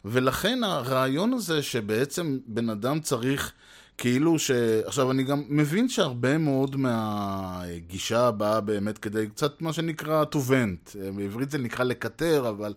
ולכן 0.06 0.64
הרעיון 0.64 1.34
הזה 1.34 1.64
שבעצם 1.64 2.38
בן 2.48 2.70
אדם 2.70 3.00
צריך 3.00 3.54
כאילו 3.98 4.40
ש... 4.40 4.52
עכשיו, 4.86 5.12
אני 5.12 5.24
גם 5.24 5.44
מבין 5.50 5.90
שהרבה 5.90 6.38
מאוד 6.38 6.76
מהגישה 6.76 8.32
באה 8.32 8.62
באמת 8.62 8.98
כדי 8.98 9.28
קצת 9.28 9.62
מה 9.62 9.74
שנקרא 9.74 10.24
to 10.32 10.36
vent. 10.36 10.98
בעברית 11.16 11.52
זה 11.52 11.58
נקרא 11.58 11.86
לקטר, 11.86 12.50
אבל 12.50 12.74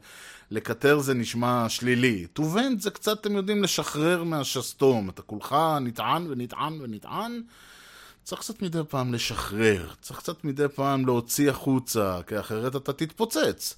לקטר 0.50 0.98
זה 0.98 1.14
נשמע 1.14 1.68
שלילי. 1.68 2.26
to 2.38 2.42
vent 2.42 2.78
זה 2.80 2.90
קצת, 2.90 3.20
אתם 3.20 3.36
יודעים, 3.36 3.62
לשחרר 3.62 4.24
מהשסתום. 4.24 5.08
אתה 5.08 5.22
כולך 5.22 5.56
נטען 5.80 6.26
ונטען 6.30 6.80
ונטען, 6.80 7.42
צריך 8.22 8.40
קצת 8.40 8.62
מדי 8.62 8.80
פעם 8.88 9.14
לשחרר, 9.14 9.90
צריך 10.00 10.20
קצת 10.20 10.44
מדי 10.44 10.68
פעם 10.74 11.06
להוציא 11.06 11.50
החוצה, 11.50 12.20
כי 12.26 12.40
אחרת 12.40 12.76
אתה 12.76 12.92
תתפוצץ. 12.92 13.74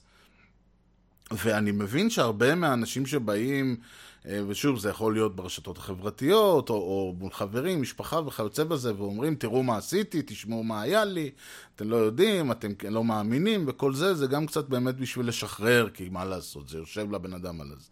ואני 1.30 1.72
מבין 1.72 2.11
שהרבה 2.11 2.54
מהאנשים 2.54 3.06
שבאים, 3.06 3.76
אה, 3.76 3.87
ושוב, 4.25 4.79
זה 4.79 4.88
יכול 4.88 5.12
להיות 5.12 5.37
ברשתות 5.37 5.79
החברתיות, 5.79 6.71
או, 6.71 6.75
או 6.75 7.14
מול 7.19 7.33
חברים, 7.33 7.83
משפחה 7.83 8.21
וכיוצא 8.26 8.64
בזה, 8.64 8.95
ואומרים, 8.97 9.35
תראו 9.35 9.62
מה 9.62 9.76
עשיתי, 9.76 10.23
תשמעו 10.26 10.64
מה 10.64 10.83
היה 10.83 11.05
לי, 11.05 11.31
אתם 11.76 11.91
לא 11.91 11.97
יודעים, 11.97 12.52
אתם 12.52 12.73
לא 12.91 13.05
מאמינים, 13.05 13.64
וכל 13.67 13.95
זה, 13.95 14.14
זה 14.14 14.26
גם 14.26 14.47
קצת 14.47 14.69
באמת 14.69 14.97
בשביל 14.97 15.29
לשחרר, 15.29 15.88
כי 15.95 16.09
מה 16.09 16.25
לעשות, 16.25 16.69
זה 16.69 16.79
יושב 16.79 17.12
לבן 17.12 17.33
אדם 17.33 17.61
על 17.61 17.69
זה. 17.79 17.88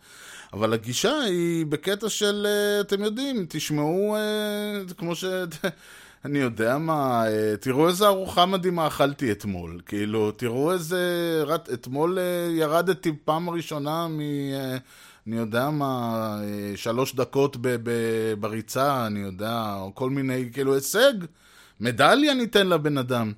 אבל 0.52 0.72
הגישה 0.72 1.18
היא 1.20 1.66
בקטע 1.66 2.08
של, 2.08 2.46
אה, 2.46 2.80
אתם 2.80 3.02
יודעים, 3.02 3.46
תשמעו, 3.48 4.16
אה, 4.16 4.94
כמו 4.98 5.14
ש... 5.14 5.24
אני 6.24 6.38
יודע 6.38 6.78
מה, 6.78 7.24
אה, 7.26 7.56
תראו 7.60 7.88
איזה 7.88 8.06
ארוחה 8.06 8.46
מדהימה 8.46 8.86
אכלתי 8.86 9.32
אתמול. 9.32 9.80
כאילו, 9.86 10.30
תראו 10.30 10.72
איזה... 10.72 11.44
אתמול 11.72 12.18
ירדתי 12.50 13.12
פעם 13.24 13.50
ראשונה 13.50 14.08
מ... 14.08 14.20
אני 15.26 15.36
יודע 15.36 15.70
מה, 15.70 16.40
שלוש 16.76 17.14
דקות 17.14 17.56
ב- 17.56 17.76
ב- 17.82 18.34
בריצה, 18.40 19.06
אני 19.06 19.20
יודע, 19.20 19.74
או 19.74 19.94
כל 19.94 20.10
מיני, 20.10 20.48
כאילו, 20.52 20.74
הישג. 20.74 21.12
מדליה 21.80 22.34
ניתן 22.34 22.66
לבן 22.68 22.98
אדם. 22.98 23.32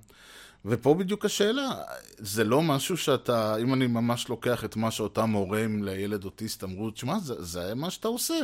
ופה 0.65 0.95
בדיוק 0.95 1.25
השאלה, 1.25 1.71
זה 2.19 2.45
לא 2.45 2.63
משהו 2.63 2.97
שאתה, 2.97 3.57
אם 3.57 3.75
אני 3.75 3.87
ממש 3.87 4.29
לוקח 4.29 4.65
את 4.65 4.77
מה 4.77 4.91
שאותם 4.91 5.31
הורים 5.31 5.85
לילד 5.85 6.25
אוטיסט 6.25 6.65
אמרו, 6.65 6.91
תשמע, 6.91 7.19
זה, 7.19 7.35
זה 7.39 7.75
מה 7.75 7.91
שאתה 7.91 8.09
עושה. 8.09 8.41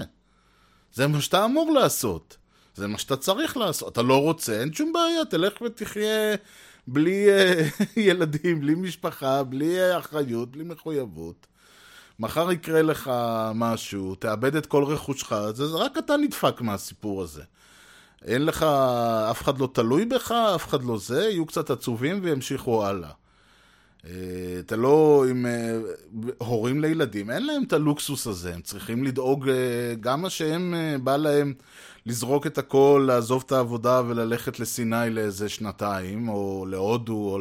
זה 0.95 1.07
מה 1.07 1.21
שאתה 1.21 1.45
אמור 1.45 1.73
לעשות. 1.73 2.37
זה 2.75 2.87
מה 2.87 2.99
שאתה 2.99 3.16
צריך 3.16 3.57
לעשות. 3.57 3.92
אתה 3.92 4.02
לא 4.02 4.23
רוצה, 4.23 4.61
אין 4.61 4.73
שום 4.73 4.92
בעיה, 4.92 5.25
תלך 5.25 5.62
ותחיה 5.62 6.37
בלי 6.87 7.26
uh, 7.28 7.85
ילדים, 7.97 8.61
בלי 8.61 8.75
משפחה, 8.75 9.42
בלי 9.42 9.99
אחריות, 9.99 10.50
בלי 10.50 10.64
מחויבות. 10.64 11.47
מחר 12.18 12.52
יקרה 12.52 12.82
לך 12.82 13.10
משהו, 13.54 14.14
תאבד 14.14 14.56
את 14.56 14.66
כל 14.66 14.84
רכושך, 14.84 15.32
זה 15.54 15.64
רק 15.64 15.98
אתה 15.98 16.16
נדפק 16.16 16.60
מהסיפור 16.60 17.22
הזה. 17.22 17.42
אין 18.25 18.44
לך, 18.44 18.62
אף 19.30 19.42
אחד 19.42 19.58
לא 19.58 19.68
תלוי 19.72 20.04
בך, 20.04 20.32
אף 20.54 20.68
אחד 20.68 20.84
לא 20.84 20.98
זה, 20.98 21.22
יהיו 21.22 21.46
קצת 21.46 21.70
עצובים 21.70 22.20
וימשיכו 22.22 22.87
הלאה. 22.87 23.10
אה, 24.06 24.12
אתה 24.58 24.76
לא 24.76 25.25
עם 25.30 25.46
אה, 25.46 25.78
הורים 26.38 26.80
לילדים, 26.80 27.30
אין 27.30 27.46
להם 27.46 27.62
את 27.62 27.72
הלוקסוס 27.72 28.26
הזה, 28.26 28.54
הם 28.54 28.60
צריכים 28.60 29.04
לדאוג, 29.04 29.48
אה, 29.48 29.94
גם 30.00 30.22
מה 30.22 30.30
שהם 30.30 30.75
בא 31.04 31.16
להם 31.16 31.54
לזרוק 32.06 32.46
את 32.46 32.58
הכל, 32.58 33.04
לעזוב 33.06 33.42
את 33.46 33.52
העבודה 33.52 34.02
וללכת 34.08 34.60
לסיני 34.60 35.10
לאיזה 35.10 35.48
שנתיים, 35.48 36.28
או 36.28 36.66
להודו, 36.68 37.32
או 37.32 37.38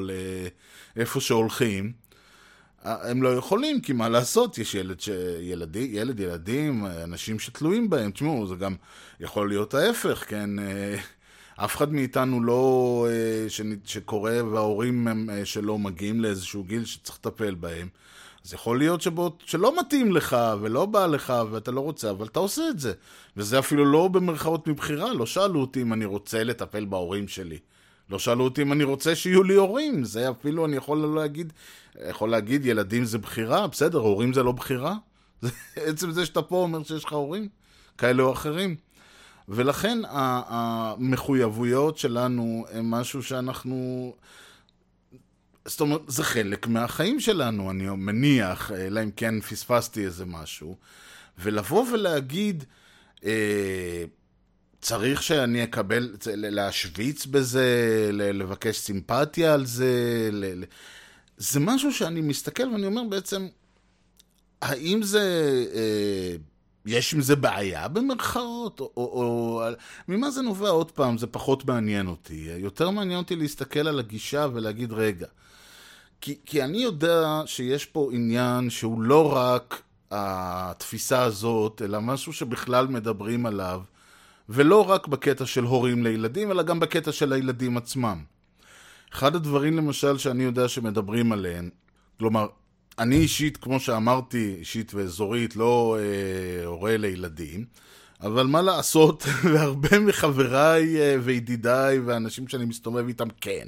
לאיפה 0.95 1.19
שהולכים. 1.19 2.06
הם 2.87 3.23
לא 3.23 3.29
יכולים, 3.35 3.81
כי 3.81 3.93
מה 3.93 4.09
לעשות, 4.09 4.57
יש 4.57 4.75
ילד, 4.75 4.99
ש... 4.99 5.09
ילדי, 5.41 5.89
ילד, 5.91 6.19
ילדים, 6.19 6.85
אנשים 6.85 7.39
שתלויים 7.39 7.89
בהם. 7.89 8.11
תשמעו, 8.11 8.47
זה 8.47 8.55
גם 8.55 8.75
יכול 9.19 9.49
להיות 9.49 9.73
ההפך, 9.73 10.23
כן? 10.27 10.59
אה, 10.59 10.95
אף 11.55 11.75
אחד 11.75 11.93
מאיתנו 11.93 12.43
לא... 12.43 13.07
אה, 13.09 13.49
ש... 13.49 13.61
שקורא 13.85 14.31
וההורים 14.51 15.07
הם 15.07 15.29
אה, 15.29 15.45
שלא 15.45 15.77
מגיעים 15.77 16.21
לאיזשהו 16.21 16.63
גיל 16.63 16.85
שצריך 16.85 17.17
לטפל 17.17 17.55
בהם. 17.55 17.87
אז 18.45 18.53
יכול 18.53 18.77
להיות 18.77 19.01
שבו, 19.01 19.37
שלא 19.45 19.79
מתאים 19.79 20.11
לך 20.11 20.37
ולא 20.61 20.85
בא 20.85 21.05
לך 21.05 21.33
ואתה 21.51 21.71
לא 21.71 21.81
רוצה, 21.81 22.09
אבל 22.09 22.25
אתה 22.25 22.39
עושה 22.39 22.69
את 22.69 22.79
זה. 22.79 22.93
וזה 23.37 23.59
אפילו 23.59 23.85
לא 23.85 24.07
במרכאות 24.07 24.67
מבחירה, 24.67 25.13
לא 25.13 25.25
שאלו 25.25 25.61
אותי 25.61 25.81
אם 25.81 25.93
אני 25.93 26.05
רוצה 26.05 26.43
לטפל 26.43 26.85
בהורים 26.85 27.27
שלי. 27.27 27.57
לא 28.09 28.19
שאלו 28.19 28.43
אותי 28.43 28.61
אם 28.61 28.73
אני 28.73 28.83
רוצה 28.83 29.15
שיהיו 29.15 29.43
לי 29.43 29.55
הורים, 29.55 30.03
זה 30.03 30.29
אפילו 30.29 30.65
אני 30.65 30.75
יכול 30.75 31.15
להגיד, 31.15 31.53
יכול 32.09 32.29
להגיד 32.29 32.65
ילדים 32.65 33.05
זה 33.05 33.17
בחירה, 33.17 33.67
בסדר, 33.67 33.99
הורים 33.99 34.33
זה 34.33 34.43
לא 34.43 34.51
בחירה. 34.51 34.95
עצם 35.75 36.11
זה 36.11 36.25
שאתה 36.25 36.41
פה 36.41 36.55
אומר 36.55 36.83
שיש 36.83 37.03
לך 37.03 37.13
הורים, 37.13 37.47
כאלה 37.97 38.23
או 38.23 38.33
אחרים. 38.33 38.75
ולכן 39.49 39.97
המחויבויות 40.09 41.97
שלנו 41.97 42.65
הן 42.71 42.89
משהו 42.89 43.23
שאנחנו... 43.23 44.15
זאת 45.65 45.81
אומרת, 45.81 46.01
זה 46.07 46.23
חלק 46.23 46.67
מהחיים 46.67 47.19
שלנו, 47.19 47.71
אני 47.71 47.89
מניח, 47.89 48.71
אלא 48.71 49.03
אם 49.03 49.11
כן 49.11 49.41
פספסתי 49.41 50.05
איזה 50.05 50.25
משהו. 50.25 50.75
ולבוא 51.39 51.85
ולהגיד, 51.93 52.63
אה, 53.25 54.03
צריך 54.81 55.23
שאני 55.23 55.63
אקבל, 55.63 56.15
להשוויץ 56.35 57.25
בזה, 57.25 58.09
לבקש 58.13 58.77
סימפתיה 58.77 59.53
על 59.53 59.65
זה, 59.65 60.29
זה 61.37 61.59
משהו 61.59 61.93
שאני 61.93 62.21
מסתכל 62.21 62.69
ואני 62.69 62.85
אומר 62.85 63.03
בעצם, 63.09 63.47
האם 64.61 65.03
זה, 65.03 65.65
אה, 65.73 66.35
יש 66.85 67.13
עם 67.13 67.21
זה 67.21 67.35
בעיה 67.35 67.87
במרכאות? 67.87 68.79
או, 68.79 68.91
או, 68.97 69.03
או 69.63 69.69
ממה 70.07 70.31
זה 70.31 70.41
נובע 70.41 70.69
עוד 70.69 70.91
פעם? 70.91 71.17
זה 71.17 71.27
פחות 71.27 71.65
מעניין 71.65 72.07
אותי. 72.07 72.49
יותר 72.57 72.89
מעניין 72.89 73.17
אותי 73.17 73.35
להסתכל 73.35 73.87
על 73.87 73.99
הגישה 73.99 74.47
ולהגיד, 74.53 74.91
רגע, 74.93 75.27
כי, 76.21 76.37
כי 76.45 76.63
אני 76.63 76.77
יודע 76.77 77.41
שיש 77.45 77.85
פה 77.85 78.09
עניין 78.13 78.69
שהוא 78.69 79.01
לא 79.01 79.35
רק 79.35 79.81
התפיסה 80.11 81.23
הזאת, 81.23 81.81
אלא 81.81 82.01
משהו 82.01 82.33
שבכלל 82.33 82.87
מדברים 82.87 83.45
עליו. 83.45 83.81
ולא 84.49 84.89
רק 84.89 85.07
בקטע 85.07 85.45
של 85.45 85.63
הורים 85.63 86.03
לילדים, 86.03 86.51
אלא 86.51 86.63
גם 86.63 86.79
בקטע 86.79 87.11
של 87.11 87.33
הילדים 87.33 87.77
עצמם. 87.77 88.23
אחד 89.13 89.35
הדברים 89.35 89.77
למשל 89.77 90.17
שאני 90.17 90.43
יודע 90.43 90.67
שמדברים 90.67 91.31
עליהם, 91.31 91.69
כלומר, 92.19 92.47
אני 92.99 93.15
אישית, 93.15 93.57
כמו 93.57 93.79
שאמרתי, 93.79 94.55
אישית 94.59 94.93
ואזורית, 94.93 95.55
לא 95.55 95.97
אה, 95.99 96.65
הורה 96.65 96.97
לילדים, 96.97 97.65
אבל 98.21 98.47
מה 98.47 98.61
לעשות, 98.61 99.25
והרבה 99.53 99.99
מחבריי 99.99 100.97
אה, 100.97 101.15
וידידיי 101.23 101.99
ואנשים 101.99 102.47
שאני 102.47 102.65
מסתובב 102.65 103.07
איתם 103.07 103.27
כן. 103.41 103.67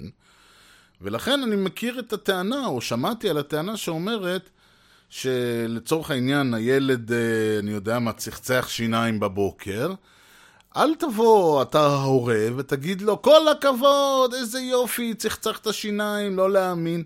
ולכן 1.02 1.44
אני 1.44 1.56
מכיר 1.56 2.00
את 2.00 2.14
הטענה, 2.14 2.66
או 2.66 2.82
שמעתי 2.82 3.30
על 3.30 3.38
הטענה 3.38 3.78
שאומרת 3.78 4.50
שלצורך 5.10 6.12
העניין 6.12 6.54
הילד, 6.54 7.12
אה, 7.12 7.60
אני 7.60 7.72
יודע 7.72 8.00
מה, 8.00 8.14
צחצח 8.14 8.68
שיניים 8.70 9.20
בבוקר, 9.20 9.94
אל 10.80 10.96
תבוא, 10.96 11.62
אתה 11.62 11.80
ההורה, 11.80 12.46
ותגיד 12.58 13.02
לו, 13.02 13.22
כל 13.22 13.48
הכבוד, 13.48 14.34
איזה 14.34 14.60
יופי, 14.60 15.14
צחצח 15.14 15.58
את 15.58 15.68
השיניים, 15.68 16.38
לא 16.38 16.52
להאמין. 16.52 17.04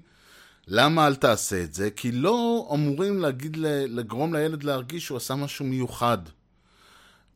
למה 0.68 1.08
אל 1.08 1.16
תעשה 1.16 1.64
את 1.64 1.74
זה? 1.74 1.90
כי 1.92 2.12
לא 2.12 2.70
אמורים 2.74 3.20
להגיד, 3.20 3.58
לגרום 3.88 4.34
לילד 4.34 4.64
להרגיש 4.64 5.06
שהוא 5.06 5.18
עשה 5.18 5.36
משהו 5.36 5.66
מיוחד. 5.66 6.18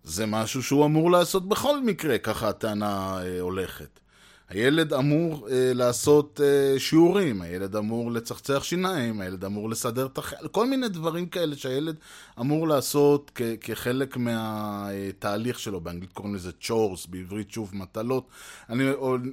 זה 0.04 0.26
משהו 0.26 0.63
שהוא 0.63 0.86
אמור 0.86 1.12
לעשות 1.12 1.50
בכל 1.50 1.82
מקרה, 1.82 2.17
ככה 2.17 2.50
הטענה 2.50 3.19
אה, 3.21 3.39
הולכת. 3.39 4.00
הילד 4.49 4.93
אמור 4.93 5.47
אה, 5.51 5.71
לעשות 5.73 6.41
אה, 6.43 6.79
שיעורים, 6.79 7.41
הילד 7.41 7.75
אמור 7.75 8.12
לצחצח 8.12 8.63
שיניים, 8.63 9.21
הילד 9.21 9.45
אמור 9.45 9.69
לסדר 9.69 10.05
את 10.05 10.17
החלק, 10.17 10.51
כל 10.51 10.67
מיני 10.69 10.89
דברים 10.89 11.25
כאלה 11.25 11.55
שהילד 11.55 11.95
אמור 12.39 12.67
לעשות 12.67 13.31
כ- 13.36 13.41
כחלק 13.62 14.17
מהתהליך 14.17 15.60
שלו, 15.60 15.81
באנגלית 15.81 16.13
קוראים 16.13 16.36
לזה 16.36 16.51
צ'ורס, 16.62 17.05
בעברית 17.05 17.51
שוב 17.51 17.71
מטלות. 17.75 18.27
אני, 18.69 18.83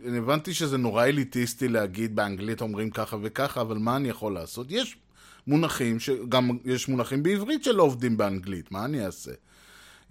אני 0.07 0.19
הבנתי 0.19 0.55
שזה 0.55 0.79
נורא 0.79 1.05
אליטיסטי 1.05 1.69
להגיד 1.69 2.17
באנגלית 2.17 2.61
אומרים 2.61 2.91
ככה 2.91 3.17
וככה, 3.23 3.61
אבל 3.61 3.79
מה 3.79 3.97
אני 3.97 4.09
יכול 4.09 4.35
לעשות? 4.35 4.67
יש 4.71 4.97
מונחים, 5.47 5.99
גם 6.29 6.59
יש 6.65 6.89
מונחים 6.89 7.23
בעברית 7.23 7.65
שלא 7.65 7.83
עובדים 7.83 8.17
באנגלית, 8.17 8.73
מה 8.73 8.85
אני 8.85 9.07
אעשה? 9.07 9.33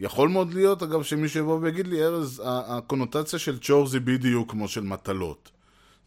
יכול 0.03 0.29
מאוד 0.29 0.53
להיות, 0.53 0.83
אגב, 0.83 1.03
שמישהו 1.03 1.39
יבוא 1.39 1.59
ויגיד 1.61 1.87
לי, 1.87 2.03
ארז, 2.03 2.41
הקונוטציה 2.45 3.39
של 3.39 3.59
צ'ורס 3.59 3.93
היא 3.93 4.01
בדיוק 4.01 4.51
כמו 4.51 4.67
של 4.67 4.81
מטלות. 4.81 5.51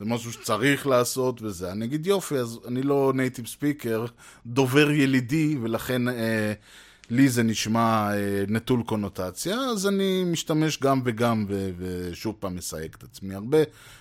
זה 0.01 0.05
משהו 0.05 0.33
שצריך 0.33 0.87
לעשות 0.87 1.43
וזה. 1.43 1.73
אני 1.73 1.85
אגיד 1.85 2.07
יופי, 2.07 2.35
אז 2.35 2.59
אני 2.69 2.83
לא 2.83 3.13
native 3.15 3.47
speaker, 3.47 4.05
דובר 4.47 4.91
ילידי, 4.91 5.57
ולכן 5.63 6.09
אה, 6.09 6.53
לי 7.11 7.29
זה 7.29 7.43
נשמע 7.43 8.11
אה, 8.13 8.45
נטול 8.49 8.83
קונוטציה, 8.83 9.57
אז 9.57 9.87
אני 9.87 10.25
משתמש 10.25 10.79
גם 10.79 11.01
וגם, 11.05 11.47
ו- 11.49 11.71
ושוב 11.79 12.35
פעם 12.39 12.57
מסייג 12.57 12.95
את 12.99 13.03
עצמי. 13.03 13.35
הרבה, 13.35 13.59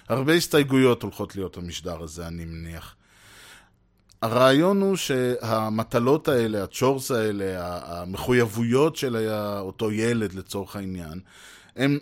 הרבה 0.10 0.34
הסתייגויות 0.34 1.04
הולכות 1.04 1.36
להיות 1.36 1.58
המשדר 1.58 2.04
הזה, 2.04 2.28
אני 2.28 2.46
מניח. 2.46 2.96
הרעיון 4.22 4.82
הוא 4.82 4.96
שהמטלות 4.96 6.28
האלה, 6.28 6.64
ה 6.64 6.71
chores 6.71 7.12
האלה, 7.12 7.80
המחויבויות 7.86 8.96
של 8.96 9.28
אותו 9.60 9.92
ילד 9.92 10.34
לצורך 10.34 10.76
העניין, 10.76 11.20
הם 11.76 12.00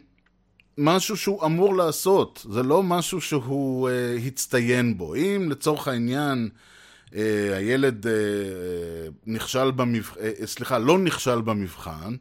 משהו 0.77 1.17
שהוא 1.17 1.45
אמור 1.45 1.75
לעשות, 1.75 2.45
זה 2.49 2.63
לא 2.63 2.83
משהו 2.83 3.21
שהוא 3.21 3.89
uh, 3.89 4.27
הצטיין 4.27 4.97
בו. 4.97 5.15
אם 5.15 5.47
לצורך 5.49 5.87
העניין 5.87 6.49
uh, 7.09 7.13
הילד 7.55 8.05
uh, 8.05 8.09
נכשל 9.25 9.71
במבחן, 9.71 10.19
uh, 10.19 10.45
סליחה, 10.45 10.77
לא 10.77 10.97
נכשל 10.97 11.41
במבחן, 11.41 12.15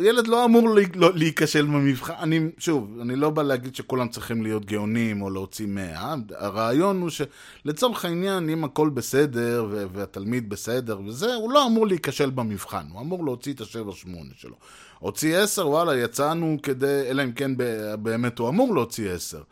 ילד 0.00 0.26
לא 0.26 0.44
אמור 0.44 0.68
לא- 0.94 1.14
להיכשל 1.14 1.66
במבחן, 1.66 2.12
אני, 2.18 2.40
שוב, 2.58 2.98
אני 3.00 3.16
לא 3.16 3.30
בא 3.30 3.42
להגיד 3.42 3.74
שכולם 3.74 4.08
צריכים 4.08 4.42
להיות 4.42 4.64
גאונים 4.64 5.22
או 5.22 5.30
להוציא 5.30 5.66
מאה, 5.66 6.14
הרעיון 6.36 7.00
הוא 7.00 7.10
שלצורך 7.10 8.04
העניין, 8.04 8.48
אם 8.48 8.64
הכל 8.64 8.88
בסדר 8.88 9.66
ו- 9.70 9.84
והתלמיד 9.92 10.48
בסדר 10.48 11.00
וזה, 11.06 11.34
הוא 11.34 11.52
לא 11.52 11.66
אמור 11.66 11.86
להיכשל 11.86 12.30
במבחן, 12.30 12.86
הוא 12.92 13.00
אמור 13.00 13.24
להוציא 13.24 13.52
את 13.52 13.60
השבע 13.60 13.92
שמונה 13.92 14.30
שלו. 14.36 14.56
הוציא 14.98 15.36
עשר, 15.38 15.68
וואלה, 15.68 15.96
יצאנו 15.98 16.56
כדי, 16.62 17.02
אלא 17.08 17.22
אם 17.24 17.32
כן 17.32 17.50
באמת 18.02 18.38
הוא 18.38 18.48
אמור 18.48 18.74
להוציא 18.74 19.10
עשר. 19.10 19.42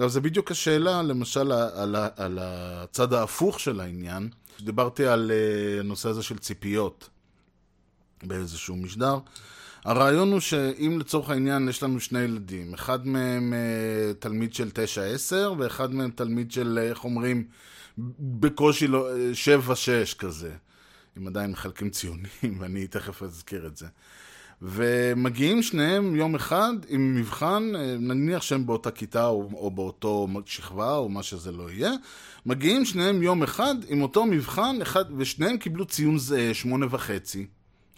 אגב, 0.00 0.08
זה 0.08 0.20
בדיוק 0.20 0.50
השאלה, 0.50 1.02
למשל, 1.02 1.52
על, 1.52 1.94
ה- 1.96 2.08
על 2.16 2.38
הצד 2.42 3.12
ההפוך 3.12 3.60
של 3.60 3.80
העניין. 3.80 4.28
דיברתי 4.60 5.06
על 5.06 5.30
אה, 5.34 5.80
הנושא 5.80 6.08
הזה 6.08 6.22
של 6.22 6.38
ציפיות. 6.38 7.08
באיזשהו 8.22 8.76
משדר. 8.76 9.18
הרעיון 9.84 10.32
הוא 10.32 10.40
שאם 10.40 10.96
לצורך 11.00 11.30
העניין 11.30 11.68
יש 11.68 11.82
לנו 11.82 12.00
שני 12.00 12.20
ילדים, 12.20 12.74
אחד 12.74 13.06
מהם 13.06 13.52
אה, 13.52 14.14
תלמיד 14.18 14.54
של 14.54 14.70
9-10 15.30 15.34
ואחד 15.58 15.94
מהם 15.94 16.10
תלמיד 16.10 16.52
של, 16.52 16.78
אה, 16.82 16.88
איך 16.88 17.04
אומרים, 17.04 17.44
בקושי 18.18 18.86
לא, 18.86 19.08
7-6 20.12 20.14
כזה. 20.18 20.52
אם 21.18 21.26
עדיין 21.26 21.50
מחלקים 21.50 21.90
ציונים, 21.90 22.26
ואני 22.58 22.86
תכף 22.86 23.22
אזכיר 23.22 23.66
את 23.66 23.76
זה. 23.76 23.86
ומגיעים 24.62 25.62
שניהם 25.62 26.16
יום 26.16 26.34
אחד 26.34 26.72
עם 26.88 27.14
מבחן, 27.14 27.72
אה, 27.74 27.96
נניח 27.98 28.42
שהם 28.42 28.66
באותה 28.66 28.90
כיתה 28.90 29.26
או, 29.26 29.48
או 29.52 29.70
באותו 29.70 30.28
שכבה 30.46 30.96
או 30.96 31.08
מה 31.08 31.22
שזה 31.22 31.52
לא 31.52 31.70
יהיה, 31.70 31.92
מגיעים 32.46 32.84
שניהם 32.84 33.22
יום 33.22 33.42
אחד 33.42 33.74
עם 33.88 34.02
אותו 34.02 34.26
מבחן, 34.26 34.82
אחד, 34.82 35.04
ושניהם 35.16 35.58
קיבלו 35.58 35.84
ציון 35.86 36.16
שמונה 36.52 36.86
וחצי, 36.90 37.46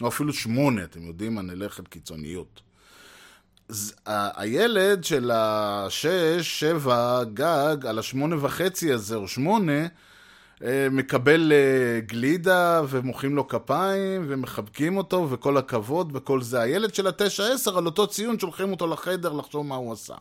או 0.01 0.07
אפילו 0.07 0.33
שמונה, 0.33 0.83
אתם 0.83 1.07
יודעים, 1.07 1.39
אני 1.39 1.53
אלך 1.53 1.79
על 1.79 1.85
קיצוניות. 1.85 2.61
הילד 4.05 5.03
של 5.03 5.31
השש, 5.33 6.59
שבע, 6.59 7.23
גג, 7.33 7.77
על 7.87 7.99
השמונה 7.99 8.35
וחצי 8.45 8.93
הזה, 8.93 9.15
או 9.15 9.27
שמונה, 9.27 9.87
אה, 10.63 10.87
מקבל 10.91 11.51
אה, 11.51 11.99
גלידה 11.99 12.81
ומוחאים 12.89 13.35
לו 13.35 13.47
כפיים 13.47 14.25
ומחבקים 14.27 14.97
אותו 14.97 15.27
וכל 15.29 15.57
הכבוד 15.57 16.11
וכל 16.15 16.41
זה. 16.41 16.61
הילד 16.61 16.95
של 16.95 17.07
התשע 17.07 17.53
עשר 17.53 17.77
על 17.77 17.85
אותו 17.85 18.07
ציון 18.07 18.39
שולחים 18.39 18.71
אותו 18.71 18.87
לחדר 18.87 19.33
לחשוב 19.33 19.65
מה 19.65 19.75
הוא 19.75 19.93
עשה. 19.93 20.15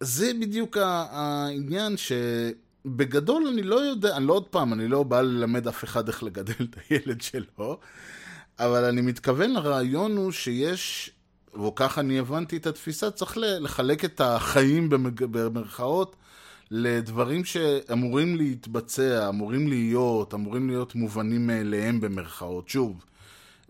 זה 0.00 0.32
בדיוק 0.40 0.76
העניין 0.80 1.94
שבגדול 1.96 3.46
אני 3.46 3.62
לא 3.62 3.76
יודע, 3.76 4.16
אני 4.16 4.26
לא 4.26 4.32
עוד 4.32 4.46
פעם, 4.46 4.72
אני 4.72 4.88
לא 4.88 5.02
בא 5.02 5.20
ללמד 5.20 5.68
אף 5.68 5.84
אחד 5.84 6.08
איך 6.08 6.22
לגדל 6.22 6.66
את 6.70 6.76
הילד 6.90 7.20
שלו, 7.20 7.80
אבל 8.60 8.84
אני 8.84 9.00
מתכוון 9.00 9.50
לרעיון 9.50 10.16
הוא 10.16 10.32
שיש, 10.32 11.10
וככה 11.66 12.00
אני 12.00 12.18
הבנתי 12.18 12.56
את 12.56 12.66
התפיסה, 12.66 13.10
צריך 13.10 13.34
לחלק 13.36 14.04
את 14.04 14.20
החיים 14.20 14.88
במג- 14.88 15.24
במרכאות 15.24 16.16
לדברים 16.70 17.44
שאמורים 17.44 18.36
להתבצע, 18.36 19.28
אמורים 19.28 19.68
להיות, 19.68 20.34
אמורים 20.34 20.68
להיות 20.68 20.94
מובנים 20.94 21.46
מאליהם 21.46 22.00
במרכאות. 22.00 22.68
שוב, 22.68 23.04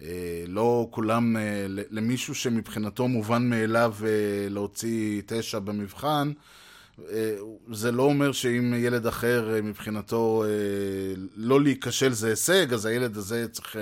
אה, 0.02 0.44
לא 0.48 0.88
כולם, 0.90 1.36
אה, 1.36 1.66
למישהו 1.68 2.34
שמבחינתו 2.34 3.08
מובן 3.08 3.50
מאליו 3.50 3.94
אה, 4.04 4.08
להוציא 4.48 5.22
תשע 5.26 5.58
במבחן, 5.58 6.32
זה 7.72 7.92
לא 7.92 8.02
אומר 8.02 8.32
שאם 8.32 8.74
ילד 8.76 9.06
אחר 9.06 9.54
מבחינתו 9.62 10.44
לא 11.36 11.60
להיכשל 11.60 12.12
זה 12.12 12.28
הישג, 12.28 12.72
אז 12.74 12.86
הילד 12.86 13.16
הזה 13.16 13.48
צריך... 13.48 13.76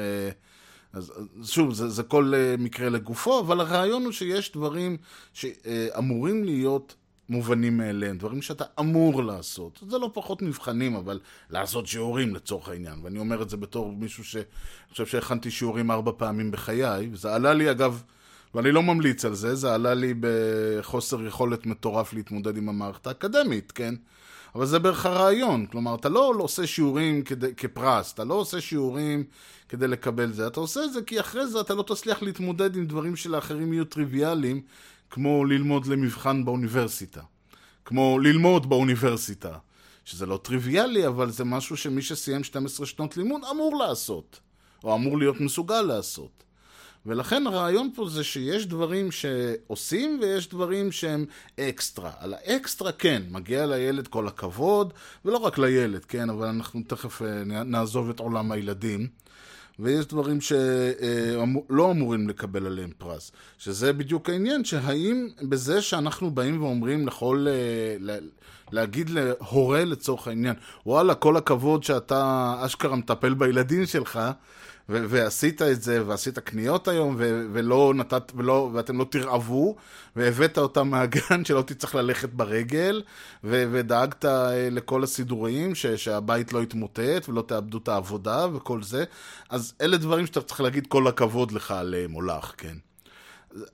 אז 0.92 1.12
אז 1.40 1.50
שוב, 1.50 1.72
זה, 1.72 1.88
זה 1.88 2.02
כל 2.02 2.32
אה, 2.36 2.54
מקרה 2.58 2.88
לגופו, 2.88 3.40
אבל 3.40 3.60
הרעיון 3.60 4.04
הוא 4.04 4.12
שיש 4.12 4.52
דברים 4.52 4.96
שאמורים 5.32 6.44
להיות 6.44 6.94
מובנים 7.28 7.76
מאליהם, 7.76 8.18
דברים 8.18 8.42
שאתה 8.42 8.64
אמור 8.80 9.24
לעשות. 9.24 9.82
זה 9.88 9.98
לא 9.98 10.10
פחות 10.14 10.42
מבחנים, 10.42 10.94
אבל 10.94 11.20
לעשות 11.50 11.86
שיעורים 11.86 12.34
לצורך 12.34 12.68
העניין. 12.68 13.00
ואני 13.02 13.18
אומר 13.18 13.42
את 13.42 13.50
זה 13.50 13.56
בתור 13.56 13.92
מישהו 13.92 14.24
ש... 14.24 14.36
אני 14.36 14.44
חושב 14.90 15.06
שהכנתי 15.06 15.50
שיעורים 15.50 15.90
ארבע 15.90 16.12
פעמים 16.16 16.50
בחיי, 16.50 17.08
וזה 17.12 17.34
עלה 17.34 17.54
לי 17.54 17.70
אגב, 17.70 18.02
ואני 18.54 18.72
לא 18.72 18.82
ממליץ 18.82 19.24
על 19.24 19.34
זה, 19.34 19.54
זה 19.54 19.74
עלה 19.74 19.94
לי 19.94 20.14
בחוסר 20.20 21.26
יכולת 21.26 21.66
מטורף 21.66 22.12
להתמודד 22.12 22.56
עם 22.56 22.68
המערכת 22.68 23.06
האקדמית, 23.06 23.72
כן? 23.72 23.94
אבל 24.54 24.66
זה 24.66 24.78
בערך 24.78 25.06
הרעיון, 25.06 25.66
כלומר, 25.66 25.94
אתה 25.94 26.08
לא 26.08 26.32
עושה 26.38 26.66
שיעורים 26.66 27.22
כדי, 27.22 27.54
כפרס, 27.54 28.12
אתה 28.12 28.24
לא 28.24 28.34
עושה 28.34 28.60
שיעורים 28.60 29.24
כדי 29.68 29.88
לקבל 29.88 30.32
זה, 30.32 30.46
אתה 30.46 30.60
עושה 30.60 30.84
את 30.84 30.92
זה 30.92 31.02
כי 31.02 31.20
אחרי 31.20 31.46
זה 31.46 31.60
אתה 31.60 31.74
לא 31.74 31.82
תצליח 31.82 32.22
להתמודד 32.22 32.76
עם 32.76 32.86
דברים 32.86 33.16
שלאחרים 33.16 33.72
יהיו 33.72 33.84
טריוויאליים, 33.84 34.60
כמו 35.10 35.44
ללמוד 35.44 35.86
למבחן 35.86 36.44
באוניברסיטה, 36.44 37.20
כמו 37.84 38.18
ללמוד 38.18 38.68
באוניברסיטה, 38.68 39.58
שזה 40.04 40.26
לא 40.26 40.40
טריוויאלי, 40.42 41.06
אבל 41.06 41.30
זה 41.30 41.44
משהו 41.44 41.76
שמי 41.76 42.02
שסיים 42.02 42.44
12 42.44 42.86
שנות 42.86 43.16
לימוד 43.16 43.42
אמור 43.50 43.76
לעשות, 43.76 44.40
או 44.84 44.94
אמור 44.94 45.18
להיות 45.18 45.40
מסוגל 45.40 45.82
לעשות. 45.82 46.44
ולכן 47.08 47.46
הרעיון 47.46 47.90
פה 47.94 48.08
זה 48.08 48.24
שיש 48.24 48.66
דברים 48.66 49.08
שעושים 49.12 50.18
ויש 50.22 50.48
דברים 50.48 50.92
שהם 50.92 51.24
אקסטרה. 51.60 52.10
על 52.18 52.34
האקסטרה 52.34 52.92
כן, 52.92 53.22
מגיע 53.30 53.66
לילד 53.66 54.08
כל 54.08 54.26
הכבוד, 54.26 54.92
ולא 55.24 55.36
רק 55.36 55.58
לילד, 55.58 56.04
כן, 56.04 56.30
אבל 56.30 56.46
אנחנו 56.46 56.80
תכף 56.86 57.22
אה, 57.22 57.44
נעזוב 57.44 58.10
את 58.10 58.20
עולם 58.20 58.52
הילדים. 58.52 59.06
ויש 59.80 60.06
דברים 60.06 60.40
שלא 60.40 61.90
אמורים 61.90 62.28
לקבל 62.28 62.66
עליהם 62.66 62.90
פרס. 62.98 63.32
שזה 63.58 63.92
בדיוק 63.92 64.30
העניין, 64.30 64.64
שהאם 64.64 65.28
בזה 65.42 65.82
שאנחנו 65.82 66.30
באים 66.30 66.62
ואומרים 66.62 67.06
לכל... 67.06 67.46
אה, 67.48 68.18
להגיד 68.72 69.10
להורה 69.10 69.84
לצורך 69.84 70.28
העניין, 70.28 70.54
וואלה, 70.86 71.14
כל 71.14 71.36
הכבוד 71.36 71.84
שאתה 71.84 72.54
אשכרה 72.66 72.96
מטפל 72.96 73.34
בילדים 73.34 73.86
שלך, 73.86 74.20
ו- 74.88 75.04
ועשית 75.08 75.62
את 75.62 75.82
זה, 75.82 76.02
ועשית 76.06 76.38
קניות 76.38 76.88
היום, 76.88 77.14
ו- 77.18 77.46
ולא 77.52 77.92
נתת, 77.96 78.32
ולא, 78.36 78.70
ואתם 78.72 78.98
לא 78.98 79.06
תרעבו, 79.10 79.76
והבאת 80.16 80.58
אותם 80.58 80.88
מהגן 80.88 81.44
שלא 81.46 81.62
תצטרך 81.62 81.94
ללכת 81.94 82.28
ברגל, 82.28 83.02
ו- 83.44 83.64
ודאגת 83.72 84.24
אה, 84.24 84.68
לכל 84.70 85.04
הסידורים, 85.04 85.74
ש- 85.74 85.86
שהבית 85.86 86.52
לא 86.52 86.62
יתמוטט, 86.62 87.28
ולא 87.28 87.42
תאבדו 87.42 87.78
את 87.78 87.88
העבודה, 87.88 88.46
וכל 88.54 88.82
זה. 88.82 89.04
אז 89.50 89.74
אלה 89.80 89.96
דברים 89.96 90.26
שאתה 90.26 90.42
צריך 90.42 90.60
להגיד 90.60 90.86
כל 90.86 91.06
הכבוד 91.06 91.52
לך 91.52 91.70
עליהם, 91.70 92.14
או 92.14 92.22
לך, 92.22 92.52
כן. 92.56 92.76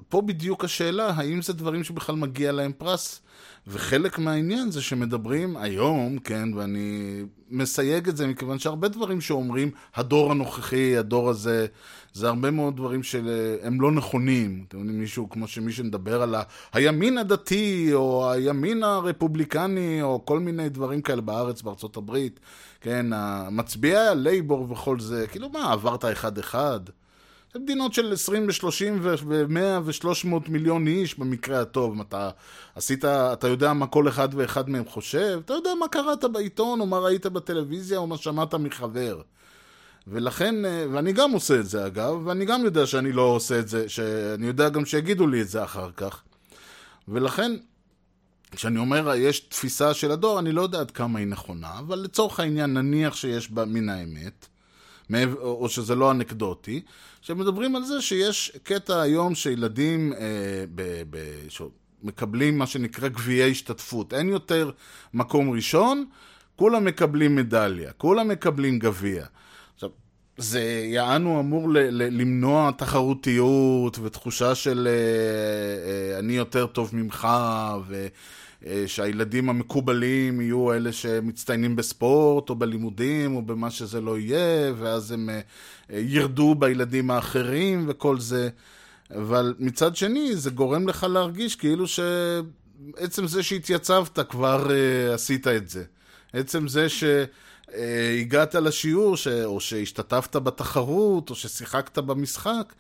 פה 0.09 0.23
בדיוק 0.23 0.65
השאלה, 0.65 1.11
האם 1.11 1.43
זה 1.43 1.53
דברים 1.53 1.85
שבכלל 1.85 2.17
מגיע 2.17 2.53
להם 2.53 2.73
פרס? 2.79 3.21
וחלק 3.67 4.19
מהעניין 4.19 4.71
זה 4.71 4.83
שמדברים 4.83 5.57
היום, 5.57 6.19
כן, 6.19 6.55
ואני 6.55 7.21
מסייג 7.51 8.09
את 8.09 8.17
זה 8.17 8.27
מכיוון 8.27 8.59
שהרבה 8.59 8.89
דברים 8.89 9.21
שאומרים, 9.21 9.71
הדור 9.95 10.31
הנוכחי, 10.31 10.97
הדור 10.97 11.31
הזה, 11.31 11.67
זה 12.13 12.29
הרבה 12.29 12.51
מאוד 12.51 12.77
דברים 12.77 13.03
שהם 13.03 13.81
לא 13.81 13.93
נכונים. 13.93 14.65
אתם 14.69 14.79
יודעים, 14.79 15.01
מישהו, 15.01 15.31
כמו 15.31 15.49
שמי 15.49 15.73
שמדבר 15.73 16.23
על 16.23 16.35
הימין 16.73 17.19
הדתי, 17.19 17.91
או 17.93 18.33
הימין 18.33 18.83
הרפובליקני, 18.83 20.03
או 20.03 20.27
כל 20.27 20.41
מיני 20.41 20.69
דברים 20.69 21.03
כאלה 21.03 21.21
בארץ, 21.21 21.63
בארצות 21.63 21.97
הברית, 21.97 22.41
כן, 22.81 23.07
מצביעי 23.51 24.09
הלייבור 24.09 24.73
וכל 24.73 25.01
זה, 25.01 25.27
כאילו 25.27 25.49
מה, 25.49 25.73
עברת 25.73 26.05
אחד-אחד? 26.05 26.81
מדינות 27.57 27.95
של 27.95 28.13
20 28.13 28.49
ו-30 28.49 29.01
ו-100 29.03 29.59
ו-300 29.85 30.49
מיליון 30.49 30.87
איש 30.87 31.19
במקרה 31.19 31.61
הטוב. 31.61 32.01
אתה 32.01 32.31
עשית, 32.75 33.05
אתה 33.05 33.49
יודע 33.49 33.73
מה 33.73 33.87
כל 33.87 34.09
אחד 34.09 34.29
ואחד 34.35 34.71
מהם 34.71 34.85
חושב, 34.85 35.41
אתה 35.45 35.55
יודע 35.55 35.71
מה 35.81 35.89
קראת 35.89 36.25
בעיתון, 36.25 36.81
או 36.81 36.87
מה 36.87 36.99
ראית 36.99 37.27
בטלוויזיה, 37.27 37.99
או 37.99 38.07
מה 38.07 38.17
שמעת 38.17 38.55
מחבר. 38.55 39.21
ולכן, 40.07 40.65
אה, 40.65 40.87
ואני 40.93 41.13
גם 41.13 41.33
עושה 41.33 41.61
את 41.61 41.67
זה 41.67 41.87
אגב, 41.87 42.27
ואני 42.27 42.45
גם 42.45 42.65
יודע 42.65 42.87
שאני 42.87 43.13
לא 43.13 43.23
עושה 43.23 43.59
את 43.59 43.69
זה, 43.69 43.89
שאני 43.89 44.47
יודע 44.47 44.69
גם 44.69 44.85
שיגידו 44.85 45.27
לי 45.27 45.43
את 45.43 45.49
זה 45.49 45.65
אחר 45.65 45.91
כך. 45.97 46.23
ולכן, 47.09 47.53
כשאני 48.51 48.79
אומר 48.79 49.15
יש 49.17 49.41
תפיסה 49.41 49.95
של 49.95 50.11
הדור, 50.11 50.39
אני 50.39 50.53
לא 50.53 50.63
יודע 50.63 50.81
עד 50.81 50.91
כמה 50.91 51.19
היא 51.19 51.27
נכונה, 51.27 51.79
אבל 51.79 51.99
לצורך 51.99 52.41
העניין 52.41 52.75
נניח 52.75 53.15
שיש 53.15 53.51
בה 53.51 53.65
מן 53.65 53.89
האמת. 53.89 54.47
או 55.41 55.69
שזה 55.69 55.95
לא 55.95 56.11
אנקדוטי, 56.11 56.81
שמדברים 57.21 57.77
על 57.77 57.85
זה 57.85 58.03
שיש 58.03 58.59
קטע 58.63 59.01
היום 59.01 59.35
שילדים 59.35 60.13
אה, 60.13 60.19
ב, 60.75 61.03
ב. 61.11 61.19
מקבלים 62.03 62.59
מה 62.59 62.67
שנקרא 62.67 63.09
גביעי 63.09 63.51
השתתפות. 63.51 64.15
אין 64.15 64.29
יותר 64.29 64.71
מקום 65.15 65.51
ראשון, 65.51 66.05
כולם 66.57 66.85
מקבלים 66.85 67.37
מדליה, 67.37 67.93
כולם 67.93 68.29
מקבלים 68.29 68.79
גביע. 68.79 69.27
זה 70.37 70.61
יענו 70.85 71.41
אמור 71.41 71.69
ל, 71.69 71.79
ל, 71.79 72.21
למנוע 72.21 72.71
תחרותיות 72.71 73.99
ותחושה 74.03 74.55
של 74.55 74.89
אה, 74.91 76.13
אה, 76.13 76.19
אני 76.19 76.33
יותר 76.33 76.67
טוב 76.67 76.91
ממך, 76.93 77.29
ו... 77.87 78.07
אה, 78.67 78.85
שהילדים 78.87 79.49
המקובלים 79.49 80.41
יהיו 80.41 80.73
אלה 80.73 80.93
שמצטיינים 80.93 81.77
בספורט 81.77 82.51
או 82.51 82.55
בלימודים 82.55 83.37
או 83.37 83.43
במה 83.43 83.71
שזה 83.71 84.01
לא 84.01 84.19
יהיה, 84.19 84.73
ואז 84.79 85.13
הם 85.13 85.31
אה, 85.31 85.41
אה, 85.93 85.99
ירדו 85.99 86.55
בילדים 86.55 87.11
האחרים 87.11 87.85
וכל 87.89 88.21
זה. 88.21 88.49
אבל 89.11 89.55
מצד 89.59 89.97
שני, 89.97 90.37
זה 90.37 90.51
גורם 90.51 90.89
לך 90.89 91.07
להרגיש 91.11 91.57
כאילו 91.57 91.85
שעצם 91.87 93.27
זה 93.27 93.43
שהתייצבת 93.43 94.19
כבר 94.31 94.69
עשית 95.15 95.47
את 95.49 95.69
זה. 95.69 95.85
עצם 96.33 96.69
זה 96.69 96.87
שהגעת 96.89 98.55
לשיעור, 98.55 99.17
ש... 99.17 99.29
או 99.29 99.61
שהשתתפת 99.61 100.37
בתחרות, 100.37 101.31
או 101.31 101.35
ששיחקת 101.35 101.99
במשחק, 101.99 102.73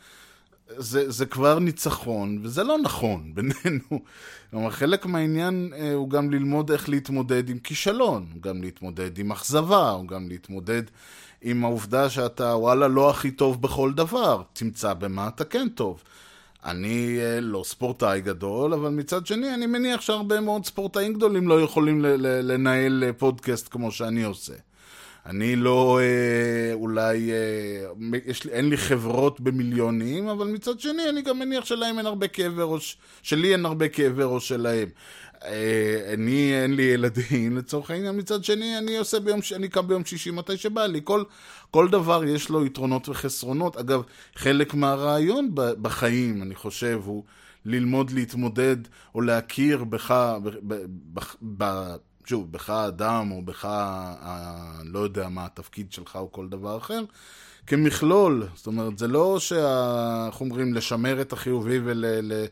זה, 0.68 1.10
זה 1.10 1.26
כבר 1.26 1.58
ניצחון, 1.58 2.38
וזה 2.42 2.64
לא 2.64 2.78
נכון 2.78 3.30
בינינו. 3.34 4.02
כלומר, 4.50 4.70
חלק 4.70 5.06
מהעניין 5.06 5.72
אה, 5.76 5.94
הוא 5.94 6.10
גם 6.10 6.30
ללמוד 6.30 6.70
איך 6.70 6.88
להתמודד 6.88 7.48
עם 7.48 7.58
כישלון, 7.58 8.26
הוא 8.34 8.42
גם 8.42 8.62
להתמודד 8.62 9.18
עם 9.18 9.32
אכזבה, 9.32 9.90
הוא 9.90 10.08
גם 10.08 10.28
להתמודד 10.28 10.82
עם 11.42 11.64
העובדה 11.64 12.10
שאתה, 12.10 12.44
וואלה, 12.44 12.88
לא 12.88 13.10
הכי 13.10 13.30
טוב 13.30 13.62
בכל 13.62 13.92
דבר, 13.92 14.42
תמצא 14.52 14.94
במה 14.94 15.28
אתה 15.28 15.44
כן 15.44 15.68
טוב. 15.68 16.02
אני 16.64 17.18
אה, 17.20 17.40
לא 17.40 17.62
ספורטאי 17.66 18.20
גדול, 18.20 18.74
אבל 18.74 18.90
מצד 18.90 19.26
שני, 19.26 19.54
אני 19.54 19.66
מניח 19.66 20.00
שהרבה 20.00 20.40
מאוד 20.40 20.64
ספורטאים 20.64 21.14
גדולים 21.14 21.48
לא 21.48 21.60
יכולים 21.60 22.00
לנהל 22.20 23.04
אה, 23.06 23.12
פודקאסט 23.12 23.68
כמו 23.70 23.92
שאני 23.92 24.22
עושה. 24.22 24.54
אני 25.26 25.56
לא, 25.56 26.00
אה, 26.02 26.74
אולי, 27.04 27.32
אה, 27.32 28.18
יש 28.26 28.46
אין 28.46 28.68
לי 28.68 28.76
חברות 28.76 29.40
במיליונים, 29.40 30.28
אבל 30.28 30.46
מצד 30.46 30.80
שני 30.80 31.08
אני 31.08 31.22
גם 31.22 31.38
מניח 31.38 31.64
שלהם 31.64 31.98
אין 31.98 32.06
הרבה 32.06 32.28
כאבי 32.28 32.62
ראש, 32.62 32.96
שלי 33.22 33.52
אין 33.52 33.66
הרבה 33.66 33.88
כאבי 33.88 34.22
ראש 34.24 34.48
שלהם. 34.48 34.88
אה, 35.44 36.12
אני, 36.14 36.62
אין 36.62 36.74
לי 36.74 36.82
ילדים, 36.82 37.56
לצורך 37.58 37.90
העניין, 37.90 38.16
מצד 38.16 38.44
שני 38.44 38.78
אני 38.78 38.96
עושה 38.96 39.20
ביום, 39.20 39.40
אני 39.56 39.68
קם 39.68 39.88
ביום 39.88 40.04
שישי 40.04 40.30
מתי 40.30 40.56
שבא 40.56 40.86
לי. 40.86 41.00
כל, 41.04 41.24
כל 41.70 41.88
דבר 41.88 42.24
יש 42.24 42.48
לו 42.48 42.66
יתרונות 42.66 43.08
וחסרונות. 43.08 43.76
אגב, 43.76 44.02
חלק 44.36 44.74
מהרעיון 44.74 45.50
בחיים, 45.54 46.42
אני 46.42 46.54
חושב, 46.54 47.00
הוא 47.04 47.24
ללמוד 47.64 48.10
להתמודד 48.10 48.76
או 49.14 49.20
להכיר 49.20 49.84
בך, 49.84 50.10
ב, 50.42 50.48
ב, 50.62 50.74
ב, 51.12 51.20
ב, 51.42 51.94
שוב, 52.24 52.52
בך 52.52 52.70
האדם, 52.70 53.30
או 53.30 53.42
בך, 53.42 53.64
ה, 53.64 54.80
לא 54.84 54.98
יודע 54.98 55.28
מה 55.28 55.44
התפקיד 55.44 55.92
שלך 55.92 56.16
או 56.16 56.32
כל 56.32 56.48
דבר 56.48 56.76
אחר, 56.76 57.04
כמכלול. 57.66 58.46
זאת 58.54 58.66
אומרת, 58.66 58.98
זה 58.98 59.08
לא 59.08 59.40
שה... 59.40 60.26
איך 60.26 60.40
אומרים, 60.40 60.74
לשמר 60.74 61.20
את 61.20 61.32
החיובי 61.32 61.78
ול, 61.84 62.04
ל, 62.06 62.44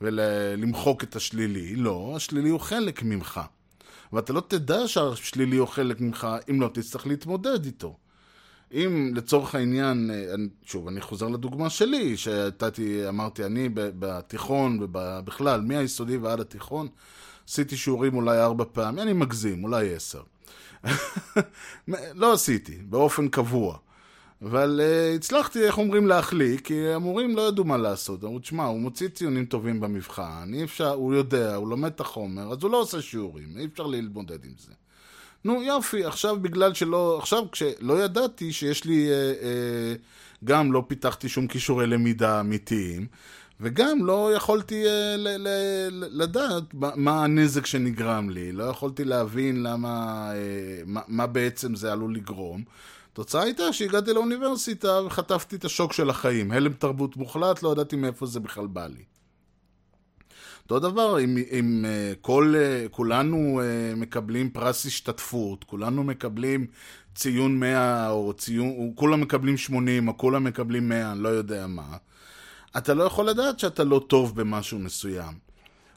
ולמחוק 0.00 1.04
את 1.04 1.16
השלילי. 1.16 1.76
לא, 1.76 2.12
השלילי 2.16 2.48
הוא 2.48 2.60
חלק 2.60 3.02
ממך. 3.02 3.40
ואתה 4.12 4.32
לא 4.32 4.42
תדע 4.48 4.88
שהשלילי 4.88 5.56
הוא 5.56 5.68
חלק 5.68 6.00
ממך 6.00 6.28
אם 6.50 6.60
לא 6.60 6.70
תצטרך 6.74 7.06
להתמודד 7.06 7.64
איתו. 7.64 7.96
אם 8.72 9.12
לצורך 9.14 9.54
העניין, 9.54 10.10
שוב, 10.64 10.88
אני 10.88 11.00
חוזר 11.00 11.28
לדוגמה 11.28 11.70
שלי, 11.70 12.16
שהייתי, 12.16 13.08
אמרתי, 13.08 13.44
אני 13.44 13.68
בתיכון 13.74 14.78
ובכלל, 14.82 15.60
מהיסודי 15.60 16.16
ועד 16.16 16.40
התיכון, 16.40 16.88
עשיתי 17.48 17.76
שיעורים 17.76 18.14
אולי 18.14 18.40
ארבע 18.40 18.64
פעמים, 18.72 19.02
אני 19.02 19.12
מגזים, 19.12 19.64
אולי 19.64 19.94
עשר. 19.94 20.22
לא 22.14 22.32
עשיתי, 22.32 22.78
באופן 22.82 23.28
קבוע. 23.28 23.78
אבל 24.42 24.80
uh, 24.80 25.16
הצלחתי, 25.16 25.66
איך 25.66 25.78
אומרים, 25.78 26.06
להחליק, 26.06 26.66
כי 26.66 26.88
המורים 26.88 27.36
לא 27.36 27.48
ידעו 27.48 27.64
מה 27.64 27.76
לעשות. 27.76 28.24
אמרו, 28.24 28.38
תשמע, 28.38 28.64
הוא 28.64 28.80
מוציא 28.80 29.08
ציונים 29.08 29.44
טובים 29.44 29.80
במבחן, 29.80 30.50
אי 30.54 30.64
אפשר, 30.64 30.92
הוא 30.92 31.14
יודע, 31.14 31.54
הוא 31.54 31.68
לומד 31.68 31.90
את 31.90 32.00
החומר, 32.00 32.52
אז 32.52 32.62
הוא 32.62 32.70
לא 32.70 32.80
עושה 32.80 33.02
שיעורים, 33.02 33.58
אי 33.58 33.66
אפשר 33.72 33.86
להתמודד 33.86 34.44
עם 34.44 34.52
זה. 34.58 34.72
נו, 35.44 35.62
יופי, 35.62 36.04
עכשיו 36.04 36.36
בגלל 36.42 36.74
שלא, 36.74 37.18
עכשיו 37.18 37.50
כשלא 37.52 38.04
ידעתי 38.04 38.52
שיש 38.52 38.84
לי, 38.84 39.08
uh, 39.08 39.42
uh, 39.42 40.44
גם 40.44 40.72
לא 40.72 40.84
פיתחתי 40.86 41.28
שום 41.28 41.46
כישורי 41.46 41.86
למידה 41.86 42.40
אמיתיים, 42.40 43.06
וגם 43.60 44.06
לא 44.06 44.34
יכולתי 44.36 44.84
uh, 44.84 44.88
ל- 45.16 45.48
ל- 45.48 46.22
לדעת 46.22 46.62
מה 46.74 47.24
הנזק 47.24 47.66
שנגרם 47.66 48.30
לי, 48.30 48.52
לא 48.52 48.64
יכולתי 48.64 49.04
להבין 49.04 49.62
למה, 49.62 50.30
uh, 50.32 50.34
מה, 50.86 51.00
מה 51.08 51.26
בעצם 51.26 51.74
זה 51.74 51.92
עלול 51.92 52.14
לגרום. 52.14 52.62
התוצאה 53.12 53.42
הייתה 53.42 53.72
שהגעתי 53.72 54.12
לאוניברסיטה 54.12 55.00
וחטפתי 55.06 55.56
את 55.56 55.64
השוק 55.64 55.92
של 55.92 56.10
החיים. 56.10 56.50
הלם 56.50 56.72
תרבות 56.72 57.16
מוחלט, 57.16 57.62
לא 57.62 57.72
ידעתי 57.72 57.96
מאיפה 57.96 58.26
זה 58.26 58.40
בכלל 58.40 58.66
בא 58.66 58.86
לי. 58.86 59.04
אותו 60.62 60.78
דבר, 60.90 61.20
אם, 61.20 61.38
אם 61.50 61.84
uh, 61.84 62.16
כל, 62.20 62.54
uh, 62.56 62.88
כולנו 62.88 63.60
uh, 63.60 63.96
מקבלים 63.96 64.50
פרס 64.50 64.86
השתתפות, 64.86 65.64
כולנו 65.64 66.04
מקבלים 66.04 66.66
ציון 67.14 67.58
100, 67.58 68.10
או 68.10 68.32
ציון, 68.32 68.68
או 68.68 68.92
כולם 68.94 69.20
מקבלים 69.20 69.56
80, 69.56 70.08
או 70.08 70.18
כולם 70.18 70.44
מקבלים 70.44 70.88
100, 70.88 71.12
אני 71.12 71.22
לא 71.22 71.28
יודע 71.28 71.66
מה, 71.66 71.96
אתה 72.76 72.94
לא 72.94 73.02
יכול 73.04 73.28
לדעת 73.28 73.58
שאתה 73.58 73.84
לא 73.84 74.04
טוב 74.08 74.40
במשהו 74.40 74.78
מסוים. 74.78 75.48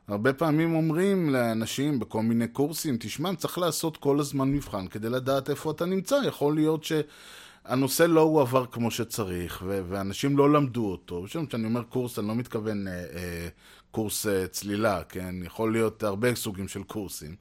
הרבה 0.07 0.33
פעמים 0.33 0.75
אומרים 0.75 1.29
לאנשים 1.29 1.99
בכל 1.99 2.21
מיני 2.21 2.47
קורסים, 2.47 2.97
תשמע, 2.99 3.35
צריך 3.35 3.57
לעשות 3.57 3.97
כל 3.97 4.19
הזמן 4.19 4.51
מבחן 4.51 4.87
כדי 4.87 5.09
לדעת 5.09 5.49
איפה 5.49 5.71
אתה 5.71 5.85
נמצא. 5.85 6.15
יכול 6.27 6.55
להיות 6.55 6.83
שהנושא 6.83 8.03
לא 8.03 8.21
הועבר 8.21 8.65
כמו 8.65 8.91
שצריך, 8.91 9.63
ו- 9.67 9.81
ואנשים 9.89 10.37
לא 10.37 10.53
למדו 10.53 10.85
אותו. 10.91 11.25
כשאני 11.27 11.65
אומר 11.65 11.83
קורס, 11.83 12.19
אני 12.19 12.27
לא 12.27 12.35
מתכוון 12.35 12.87
אה, 12.87 12.93
אה, 12.93 13.47
קורס 13.91 14.27
אה, 14.27 14.47
צלילה, 14.47 15.03
כן? 15.03 15.35
יכול 15.43 15.71
להיות 15.71 16.03
הרבה 16.03 16.35
סוגים 16.35 16.67
של 16.67 16.83
קורסים. 16.83 17.35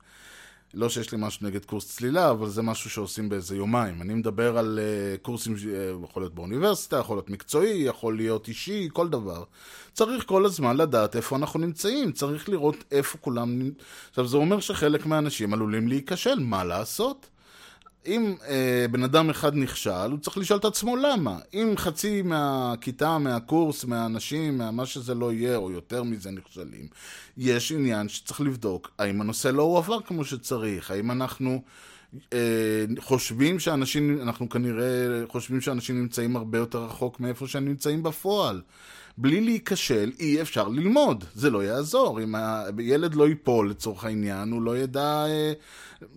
לא 0.75 0.89
שיש 0.89 1.13
לי 1.13 1.19
משהו 1.21 1.47
נגד 1.47 1.65
קורס 1.65 1.97
צלילה, 1.97 2.31
אבל 2.31 2.49
זה 2.49 2.63
משהו 2.63 2.91
שעושים 2.91 3.29
באיזה 3.29 3.57
יומיים. 3.57 4.03
אני 4.03 4.15
מדבר 4.15 4.59
על 4.59 4.79
uh, 4.79 5.23
קורסים, 5.23 5.55
uh, 5.55 6.05
יכול 6.05 6.23
להיות 6.23 6.35
באוניברסיטה, 6.35 6.97
יכול 6.97 7.17
להיות 7.17 7.31
מקצועי, 7.31 7.83
יכול 7.83 8.17
להיות 8.17 8.49
אישי, 8.49 8.89
כל 8.93 9.09
דבר. 9.09 9.45
צריך 9.93 10.25
כל 10.27 10.45
הזמן 10.45 10.77
לדעת 10.77 11.17
איפה 11.17 11.37
אנחנו 11.37 11.61
נמצאים, 11.61 12.13
צריך 12.13 12.49
לראות 12.49 12.77
איפה 12.93 13.19
כולם... 13.19 13.71
עכשיו, 14.11 14.27
זה 14.27 14.37
אומר 14.37 14.61
שחלק 14.61 15.07
מהאנשים 15.07 15.53
עלולים 15.55 15.89
להיכשל, 15.89 16.39
מה 16.39 16.65
לעשות? 16.65 17.27
אם 18.07 18.35
אה, 18.49 18.87
בן 18.91 19.03
אדם 19.03 19.31
אחד 19.31 19.55
נכשל, 19.55 20.11
הוא 20.11 20.19
צריך 20.19 20.39
לשאול 20.39 20.59
את 20.59 20.65
עצמו 20.65 20.97
למה. 20.97 21.39
אם 21.55 21.75
חצי 21.77 22.23
מהכיתה, 22.23 23.19
מהקורס, 23.19 23.85
מהאנשים, 23.85 24.61
מה 24.73 24.87
שזה 24.87 25.15
לא 25.15 25.33
יהיה, 25.33 25.57
או 25.57 25.71
יותר 25.71 26.03
מזה 26.03 26.31
נכשלים, 26.31 26.87
יש 27.39 27.73
עניין 27.73 28.09
שצריך 28.09 28.41
לבדוק 28.41 28.91
האם 28.99 29.21
הנושא 29.21 29.49
לא 29.49 29.63
הועבר 29.63 30.01
כמו 30.01 30.25
שצריך, 30.25 30.91
האם 30.91 31.11
אנחנו 31.11 31.63
אה, 32.33 32.85
חושבים 32.99 33.59
שאנשים, 33.59 34.19
אנחנו 34.23 34.49
כנראה 34.49 35.27
חושבים 35.29 35.61
שאנשים 35.61 36.01
נמצאים 36.01 36.37
הרבה 36.37 36.59
יותר 36.59 36.85
רחוק 36.85 37.21
מאיפה 37.21 37.47
שהם 37.47 37.65
נמצאים 37.65 38.03
בפועל. 38.03 38.61
בלי 39.19 39.41
להיכשל 39.41 40.13
אי 40.21 40.43
אפשר 40.43 40.69
ללמוד, 40.69 41.25
זה 41.35 41.51
לא 41.51 41.65
יעזור. 41.65 42.23
אם 42.23 42.35
הילד 42.79 43.15
לא 43.15 43.29
ייפול 43.29 43.71
לצורך 43.71 44.05
העניין, 44.05 44.53
הוא 44.53 44.63
לא 44.63 44.79
ידע... 44.79 45.25
אה, 45.27 45.53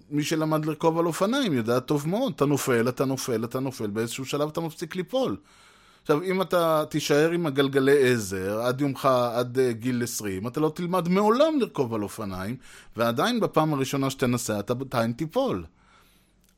מי 0.10 0.24
שלמד 0.24 0.66
לרכוב 0.66 1.00
על 1.00 1.06
אופניים 1.06 1.54
יודע 1.54 1.80
טוב 1.80 2.10
מאוד, 2.10 2.34
אתה 2.36 2.46
נופל, 2.46 2.90
אתה 2.90 3.06
נופל, 3.06 3.44
אתה 3.44 3.60
נופל, 3.60 3.88
באיזשהו 3.88 4.26
שלב 4.26 4.50
אתה 4.50 4.62
מפסיק 4.62 4.96
ליפול. 4.96 5.38
עכשיו, 6.02 6.24
אם 6.24 6.42
אתה 6.42 6.84
תישאר 6.90 7.32
עם 7.32 7.46
הגלגלי 7.46 8.12
עזר 8.12 8.62
עד 8.62 8.82
יומך, 8.82 9.06
עד 9.34 9.58
uh, 9.58 9.74
גיל 9.74 10.04
20, 10.04 10.48
אתה 10.48 10.60
לא 10.60 10.72
תלמד 10.76 11.10
מעולם 11.10 11.60
לרכוב 11.60 11.94
על 11.94 12.04
אופניים, 12.04 12.56
ועדיין 12.98 13.40
בפעם 13.40 13.74
הראשונה 13.74 14.10
שתנסה 14.10 14.60
אתה 14.60 14.74
עדיין 14.74 15.12
תיפול. 15.12 15.66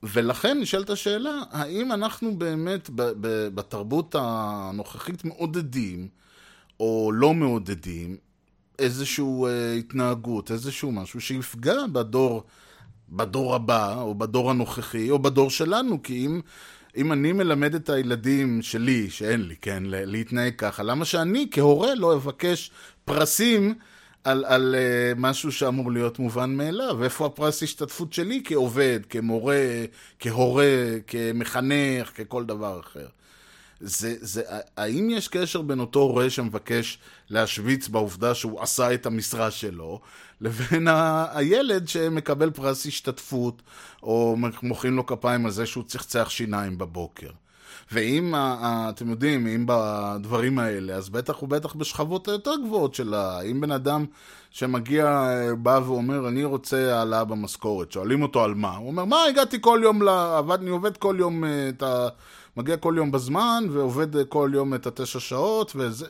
ולכן 0.03 0.59
נשאלת 0.59 0.89
השאלה, 0.89 1.41
האם 1.51 1.91
אנחנו 1.91 2.37
באמת 2.37 2.89
בתרבות 3.55 4.15
הנוכחית 4.19 5.25
מעודדים, 5.25 6.07
או 6.79 7.11
לא 7.13 7.33
מעודדים, 7.33 8.17
איזושהי 8.79 9.25
uh, 9.25 9.79
התנהגות, 9.79 10.51
איזשהו 10.51 10.91
משהו 10.91 11.21
שיפגע 11.21 11.87
בדור 11.91 12.43
בדור 13.09 13.55
הבא, 13.55 14.01
או 14.01 14.15
בדור 14.15 14.51
הנוכחי, 14.51 15.09
או 15.09 15.19
בדור 15.19 15.49
שלנו, 15.49 16.03
כי 16.03 16.25
אם, 16.25 16.41
אם 16.97 17.11
אני 17.11 17.31
מלמד 17.31 17.75
את 17.75 17.89
הילדים 17.89 18.61
שלי, 18.61 19.09
שאין 19.09 19.41
לי, 19.41 19.55
כן, 19.61 19.83
להתנהג 19.85 20.55
ככה, 20.57 20.83
למה 20.83 21.05
שאני 21.05 21.47
כהורה 21.51 21.95
לא 21.95 22.15
אבקש 22.15 22.71
פרסים 23.05 23.73
על, 24.23 24.45
על 24.45 24.75
uh, 24.75 25.19
משהו 25.19 25.51
שאמור 25.51 25.91
להיות 25.91 26.19
מובן 26.19 26.55
מאליו? 26.55 27.03
איפה 27.03 27.25
הפרס 27.25 27.63
השתתפות 27.63 28.13
שלי 28.13 28.41
כעובד, 28.45 28.99
כמורה, 29.09 29.85
כהורה, 30.19 30.65
כמחנך, 31.07 32.11
ככל 32.15 32.45
דבר 32.45 32.79
אחר? 32.79 33.07
זה, 33.79 34.15
זה, 34.19 34.41
האם 34.77 35.09
יש 35.09 35.27
קשר 35.27 35.61
בין 35.61 35.79
אותו 35.79 35.99
הורה 35.99 36.29
שמבקש 36.29 36.99
להשוויץ 37.29 37.87
בעובדה 37.87 38.35
שהוא 38.35 38.61
עשה 38.61 38.93
את 38.93 39.05
המשרה 39.05 39.51
שלו, 39.51 39.99
לבין 40.41 40.87
ה, 40.87 41.25
הילד 41.37 41.87
שמקבל 41.87 42.51
פרס 42.51 42.85
השתתפות, 42.85 43.61
או 44.03 44.37
מוחאים 44.63 44.95
לו 44.95 45.05
כפיים 45.05 45.45
על 45.45 45.51
זה 45.51 45.65
שהוא 45.65 45.83
צחצח 45.83 46.29
שיניים 46.29 46.77
בבוקר? 46.77 47.29
ואם, 47.91 48.33
אתם 48.89 49.09
יודעים, 49.09 49.47
אם 49.47 49.65
בדברים 49.67 50.59
האלה, 50.59 50.93
אז 50.93 51.09
בטח 51.09 51.43
ובטח 51.43 51.73
בשכבות 51.73 52.27
היותר 52.27 52.51
גבוהות 52.65 52.95
שלה. 52.95 53.41
אם 53.41 53.61
בן 53.61 53.71
אדם 53.71 54.05
שמגיע, 54.51 55.29
בא 55.57 55.79
ואומר, 55.85 56.27
אני 56.27 56.43
רוצה 56.43 56.97
העלאה 56.97 57.23
במשכורת, 57.23 57.91
שואלים 57.91 58.21
אותו 58.21 58.43
על 58.43 58.53
מה? 58.53 58.75
הוא 58.75 58.87
אומר, 58.87 59.05
מה, 59.05 59.23
הגעתי 59.23 59.57
כל 59.61 59.79
יום, 59.83 60.01
לעבד, 60.01 60.59
אני 60.61 60.69
עובד 60.69 60.97
כל 60.97 61.15
יום 61.19 61.43
את 61.69 61.83
ה... 61.83 62.07
מגיע 62.57 62.77
כל 62.77 62.93
יום 62.97 63.11
בזמן, 63.11 63.63
ועובד 63.71 64.27
כל 64.29 64.51
יום 64.53 64.73
את 64.73 64.87
התשע 64.87 65.19
שעות, 65.19 65.71
וזה... 65.75 66.05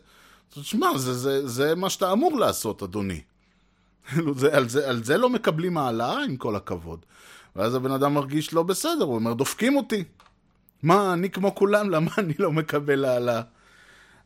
תשמע, 0.50 0.98
זה, 0.98 1.14
זה, 1.14 1.48
זה 1.48 1.76
מה 1.76 1.90
שאתה 1.90 2.12
אמור 2.12 2.40
לעשות, 2.40 2.84
אדוני. 2.84 3.22
כאילו, 4.10 4.34
זה, 4.34 4.58
על, 4.58 4.70
זה, 4.70 4.90
על 4.90 5.04
זה 5.04 5.18
לא 5.18 5.30
מקבלים 5.30 5.78
העלאה, 5.78 6.24
עם 6.24 6.38
כל 6.38 6.56
הכבוד. 6.56 7.06
ואז 7.56 7.76
הבן 7.76 7.92
אדם 7.92 8.14
מרגיש 8.14 8.54
לא 8.54 8.64
בסדר, 8.64 9.04
הוא 9.04 9.16
אומר, 9.16 9.34
דופקים 9.34 9.78
אותי. 9.78 10.04
מה, 10.84 11.14
אני 11.14 11.30
כמו 11.30 11.56
כולם, 11.56 11.90
למה 11.90 12.12
אני 12.22 12.34
לא 12.40 12.52
מקבל 12.52 13.06
העלאה? 13.06 13.42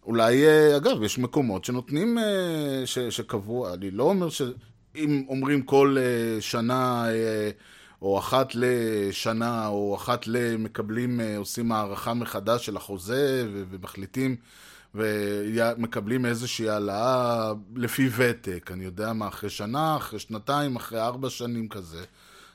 אולי, 0.05 0.45
אה, 0.47 0.77
אגב, 0.77 1.03
יש 1.03 1.19
מקומות 1.19 1.65
שנותנים, 1.65 2.17
אה, 2.17 2.81
ש, 2.85 2.99
שקבעו, 2.99 3.73
אני 3.73 3.91
לא 3.91 4.03
אומר 4.03 4.29
שאם 4.29 5.25
אומרים 5.27 5.61
כל 5.61 5.97
אה, 5.99 6.41
שנה, 6.41 7.05
או 8.01 8.19
אחת 8.19 8.51
לשנה, 8.53 9.67
או 9.67 9.95
אחת 9.95 10.27
למקבלים, 10.27 11.19
עושים 11.37 11.71
הערכה 11.71 12.13
מחדש 12.13 12.65
של 12.65 12.77
החוזה, 12.77 13.47
ומחליטים, 13.69 14.35
ומקבלים 14.95 16.25
איזושהי 16.25 16.69
העלאה 16.69 17.51
לפי 17.75 18.09
ותק, 18.15 18.69
אני 18.73 18.85
יודע 18.85 19.13
מה, 19.13 19.27
אחרי 19.27 19.49
שנה, 19.49 19.97
אחרי 19.97 20.19
שנתיים, 20.19 20.75
אחרי 20.75 21.01
ארבע 21.01 21.29
שנים 21.29 21.67
כזה. 21.69 22.03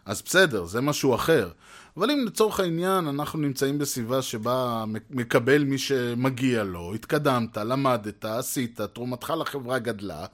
אז 0.06 0.22
בסדר, 0.22 0.64
זה 0.64 0.80
משהו 0.80 1.14
אחר. 1.14 1.50
אבל 1.96 2.10
אם 2.10 2.24
לצורך 2.26 2.60
העניין 2.60 3.08
אנחנו 3.08 3.38
נמצאים 3.38 3.78
בסביבה 3.78 4.22
שבה 4.22 4.84
מקבל 5.10 5.64
מי 5.64 5.78
שמגיע 5.78 6.64
לו, 6.64 6.94
התקדמת, 6.94 7.56
למדת, 7.56 8.24
עשית, 8.24 8.80
תרומתך 8.80 9.32
לחברה 9.40 9.78
גדלה, 9.78 10.26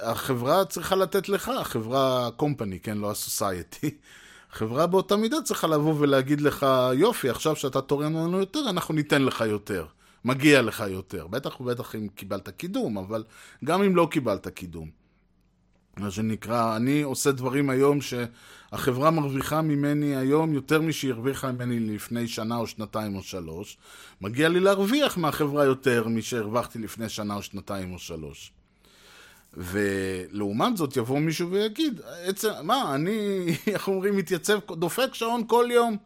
החברה 0.00 0.64
צריכה 0.64 0.96
לתת 0.96 1.28
לך, 1.28 1.48
החברה 1.48 2.30
קומפני, 2.36 2.80
כן, 2.80 2.98
לא 2.98 3.10
הסוסייטי. 3.10 3.90
החברה 4.56 4.86
באותה 4.86 5.16
מידה 5.16 5.36
צריכה 5.44 5.66
לבוא 5.66 5.94
ולהגיד 5.98 6.40
לך, 6.40 6.66
יופי, 6.94 7.30
עכשיו 7.30 7.56
שאתה 7.56 7.80
תורם 7.80 8.14
לנו 8.14 8.38
יותר, 8.38 8.60
אנחנו 8.70 8.94
ניתן 8.94 9.22
לך 9.22 9.40
יותר. 9.40 9.86
מגיע 10.24 10.62
לך 10.62 10.84
יותר. 10.88 11.26
בטח 11.26 11.60
ובטח 11.60 11.94
אם 11.94 12.08
קיבלת 12.08 12.48
קידום, 12.48 12.98
אבל 12.98 13.24
גם 13.64 13.82
אם 13.82 13.96
לא 13.96 14.08
קיבלת 14.10 14.48
קידום. 14.48 14.90
מה 15.96 16.10
שנקרא, 16.10 16.76
אני 16.76 17.02
עושה 17.02 17.32
דברים 17.32 17.70
היום 17.70 17.98
שהחברה 18.00 19.10
מרוויחה 19.10 19.62
ממני 19.62 20.16
היום 20.16 20.54
יותר 20.54 20.82
משהיא 20.82 21.12
הרוויחה 21.12 21.52
ממני 21.52 21.80
לפני 21.80 22.28
שנה 22.28 22.56
או 22.56 22.66
שנתיים 22.66 23.16
או 23.16 23.22
שלוש. 23.22 23.78
מגיע 24.20 24.48
לי 24.48 24.60
להרוויח 24.60 25.18
מהחברה 25.18 25.64
יותר 25.64 26.08
משהרווחתי 26.08 26.78
לפני 26.78 27.08
שנה 27.08 27.34
או 27.34 27.42
שנתיים 27.42 27.92
או 27.92 27.98
שלוש. 27.98 28.52
ולעומת 29.56 30.76
זאת 30.76 30.96
יבוא 30.96 31.18
מישהו 31.18 31.50
ויגיד, 31.50 32.00
עצם, 32.24 32.50
מה, 32.62 32.94
אני, 32.94 33.46
איך 33.72 33.88
אומרים, 33.88 34.16
מתייצב, 34.16 34.58
דופק 34.70 35.14
שעון 35.14 35.44
כל 35.46 35.68
יום, 35.70 35.96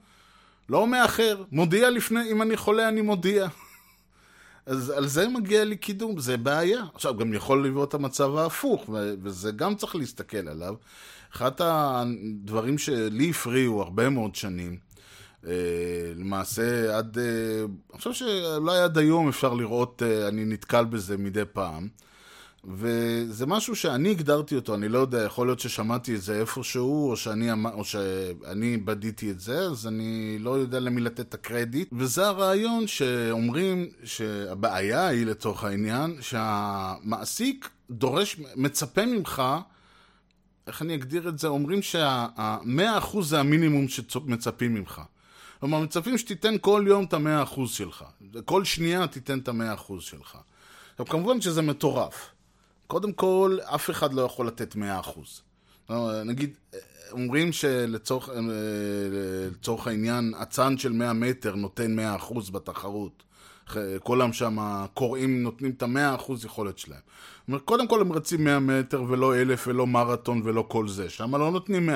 לא 0.68 0.86
מאחר, 0.86 1.42
מודיע 1.52 1.90
לפני, 1.90 2.32
אם 2.32 2.42
אני 2.42 2.56
חולה 2.56 2.88
אני 2.88 3.00
מודיע. 3.00 3.48
אז 4.66 4.90
על 4.90 5.06
זה 5.06 5.28
מגיע 5.28 5.64
לי 5.64 5.76
קידום, 5.76 6.18
זה 6.18 6.36
בעיה. 6.36 6.84
עכשיו, 6.94 7.16
גם 7.16 7.34
יכול 7.34 7.82
את 7.84 7.94
המצב 7.94 8.36
ההפוך, 8.36 8.88
וזה 9.22 9.50
גם 9.52 9.74
צריך 9.74 9.96
להסתכל 9.96 10.48
עליו. 10.48 10.74
אחד 11.34 11.50
הדברים 11.58 12.78
שלי 12.78 13.30
הפריעו 13.30 13.82
הרבה 13.82 14.08
מאוד 14.08 14.34
שנים, 14.34 14.78
אה, 15.46 15.52
למעשה 16.16 16.96
עד, 16.98 17.18
אה, 17.18 17.24
אני 17.64 17.98
חושב 17.98 18.12
שאולי 18.12 18.78
עד 18.78 18.98
היום 18.98 19.28
אפשר 19.28 19.54
לראות, 19.54 20.02
אה, 20.02 20.28
אני 20.28 20.44
נתקל 20.44 20.84
בזה 20.84 21.16
מדי 21.16 21.42
פעם. 21.52 21.88
וזה 22.64 23.46
משהו 23.46 23.77
שאני 23.77 24.11
הגדרתי 24.11 24.57
אותו, 24.57 24.75
אני 24.75 24.88
לא 24.88 24.99
יודע, 24.99 25.23
יכול 25.23 25.46
להיות 25.46 25.61
ששמעתי 25.61 26.14
את 26.14 26.23
זה 26.23 26.40
איפשהו, 26.40 27.11
או 27.11 27.16
שאני, 27.16 27.53
או 27.53 27.85
שאני 27.85 28.77
בדיתי 28.77 29.31
את 29.31 29.40
זה, 29.40 29.59
אז 29.61 29.87
אני 29.87 30.38
לא 30.38 30.51
יודע 30.51 30.81
למי 30.81 31.01
לתת 31.01 31.20
את 31.20 31.35
הקרדיט. 31.35 31.88
וזה 31.92 32.27
הרעיון 32.27 32.87
שאומרים 32.87 33.88
שהבעיה 34.05 35.07
היא, 35.07 35.27
לצורך 35.27 35.64
העניין, 35.64 36.16
שהמעסיק 36.20 37.68
דורש, 37.90 38.37
מצפה 38.57 39.07
ממך, 39.07 39.42
איך 40.66 40.83
אני 40.83 40.94
אגדיר 40.94 41.29
את 41.29 41.38
זה? 41.38 41.49
אומרים 41.49 41.83
שהמאה 41.83 42.99
אחוז 42.99 43.31
זה 43.31 43.40
המינימום 43.40 43.88
שמצפים 43.88 44.75
ממך. 44.75 45.01
כלומר, 45.61 45.81
מצפים 45.81 46.18
שתיתן 46.18 46.55
כל 46.61 46.85
יום 46.87 47.05
את 47.05 47.12
המאה 47.12 47.42
אחוז 47.42 47.70
שלך. 47.70 48.05
כל 48.44 48.64
שנייה 48.64 49.07
תיתן 49.07 49.38
את 49.38 49.49
המאה 49.49 49.75
אחוז 49.75 50.03
שלך. 50.03 50.37
עכשיו, 50.90 51.07
כמובן 51.07 51.40
שזה 51.40 51.62
מטורף. 51.62 52.31
קודם 52.90 53.12
כל, 53.12 53.59
אף 53.64 53.90
אחד 53.90 54.12
לא 54.14 54.22
יכול 54.22 54.46
לתת 54.46 54.76
100%. 55.88 55.90
נגיד, 56.24 56.57
אומרים 57.12 57.53
שלצורך 57.53 58.29
אה, 59.87 59.90
העניין, 59.90 60.35
אצן 60.42 60.79
של 60.79 60.92
100 60.92 61.12
מטר 61.12 61.55
נותן 61.55 61.96
100% 62.18 62.50
בתחרות. 62.53 63.22
כולם 64.03 64.33
שם 64.33 64.85
קוראים, 64.94 65.42
נותנים 65.42 65.70
את 65.76 65.83
ה-100% 65.83 66.33
יכולת 66.44 66.79
שלהם. 66.79 67.00
זאת 67.00 67.48
אומרת, 67.48 67.62
קודם 67.62 67.88
כל 67.88 68.00
הם 68.00 68.12
רצים 68.12 68.44
100 68.44 68.59
מטר 68.59 69.03
ולא 69.09 69.37
אלף 69.37 69.64
ולא 69.66 69.87
מרתון 69.87 70.42
ולא 70.44 70.64
כל 70.68 70.88
זה. 70.88 71.11
שם 71.11 71.37
לא 71.37 71.50
נותנים 71.50 71.90
100%. 71.90 71.92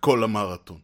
כל 0.00 0.24
המרתון. 0.24 0.78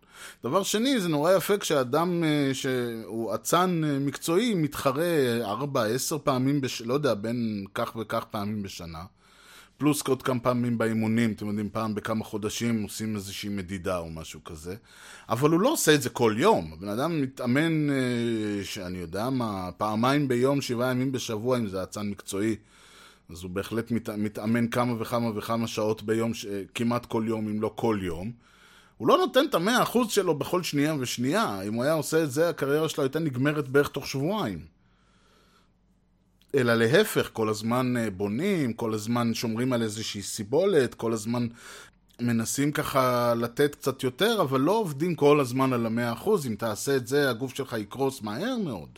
דבר 0.44 0.62
שני, 0.62 1.00
זה 1.00 1.08
נורא 1.08 1.32
יפה 1.32 1.58
כשאדם 1.58 2.24
אה, 2.24 2.50
שהוא 2.54 3.34
אצן 3.34 3.80
אה, 3.84 3.98
מקצועי 3.98 4.54
מתחרה 4.54 5.38
ארבע, 5.42 5.84
עשר 5.84 6.18
פעמים, 6.18 6.60
בש... 6.60 6.82
לא 6.82 6.94
יודע, 6.94 7.14
בין 7.14 7.64
כך 7.74 7.96
וכך 7.96 8.24
פעמים 8.30 8.62
בשנה. 8.62 9.04
פלוס 9.78 10.02
עוד 10.08 10.22
כמה 10.22 10.40
פעמים 10.40 10.78
באימונים, 10.78 11.32
אתם 11.32 11.46
יודעים, 11.46 11.68
פעם 11.72 11.94
בכמה 11.94 12.24
חודשים 12.24 12.82
עושים 12.82 13.16
איזושהי 13.16 13.48
מדידה 13.48 13.98
או 13.98 14.10
משהו 14.10 14.44
כזה. 14.44 14.74
אבל 15.28 15.50
הוא 15.50 15.60
לא 15.60 15.72
עושה 15.72 15.94
את 15.94 16.02
זה 16.02 16.10
כל 16.10 16.34
יום. 16.38 16.72
הבן 16.72 16.88
אדם 16.88 17.22
מתאמן, 17.22 17.90
אה, 17.90 18.64
שאני 18.64 18.98
יודע 18.98 19.30
מה, 19.30 19.70
פעמיים 19.76 20.28
ביום, 20.28 20.60
שבעה 20.60 20.90
ימים 20.90 21.12
בשבוע, 21.12 21.58
אם 21.58 21.66
זה 21.66 21.82
אצן 21.82 22.10
מקצועי. 22.10 22.56
אז 23.30 23.42
הוא 23.42 23.50
בהחלט 23.50 23.90
מת, 23.90 24.08
מתאמן 24.08 24.68
כמה 24.68 25.02
וכמה 25.02 25.38
וכמה 25.38 25.66
שעות 25.66 26.02
ביום, 26.02 26.32
כמעט 26.74 27.06
כל 27.06 27.24
יום, 27.26 27.48
אם 27.48 27.60
לא 27.60 27.72
כל 27.74 27.98
יום. 28.02 28.32
הוא 29.00 29.08
לא 29.08 29.18
נותן 29.18 29.44
את 29.50 29.54
המאה 29.54 29.82
אחוז 29.82 30.10
שלו 30.10 30.34
בכל 30.38 30.62
שנייה 30.62 30.94
ושנייה. 30.98 31.62
אם 31.62 31.74
הוא 31.74 31.84
היה 31.84 31.92
עושה 31.92 32.22
את 32.22 32.30
זה, 32.30 32.48
הקריירה 32.48 32.88
שלו 32.88 33.02
הייתה 33.02 33.18
נגמרת 33.18 33.68
בערך 33.68 33.88
תוך 33.88 34.06
שבועיים. 34.06 34.64
אלא 36.54 36.74
להפך, 36.74 37.30
כל 37.32 37.48
הזמן 37.48 37.96
אה, 37.96 38.10
בונים, 38.10 38.72
כל 38.72 38.94
הזמן 38.94 39.34
שומרים 39.34 39.72
על 39.72 39.82
איזושהי 39.82 40.22
סיבולת, 40.22 40.94
כל 40.94 41.12
הזמן 41.12 41.46
מנסים 42.20 42.72
ככה 42.72 43.34
לתת 43.34 43.74
קצת 43.74 44.02
יותר, 44.02 44.40
אבל 44.40 44.60
לא 44.60 44.72
עובדים 44.72 45.14
כל 45.14 45.40
הזמן 45.40 45.72
על 45.72 45.86
המאה 45.86 46.12
אחוז. 46.12 46.46
אם 46.46 46.54
תעשה 46.54 46.96
את 46.96 47.06
זה, 47.06 47.30
הגוף 47.30 47.54
שלך 47.54 47.72
יקרוס 47.72 48.22
מהר 48.22 48.56
מאוד. 48.64 48.88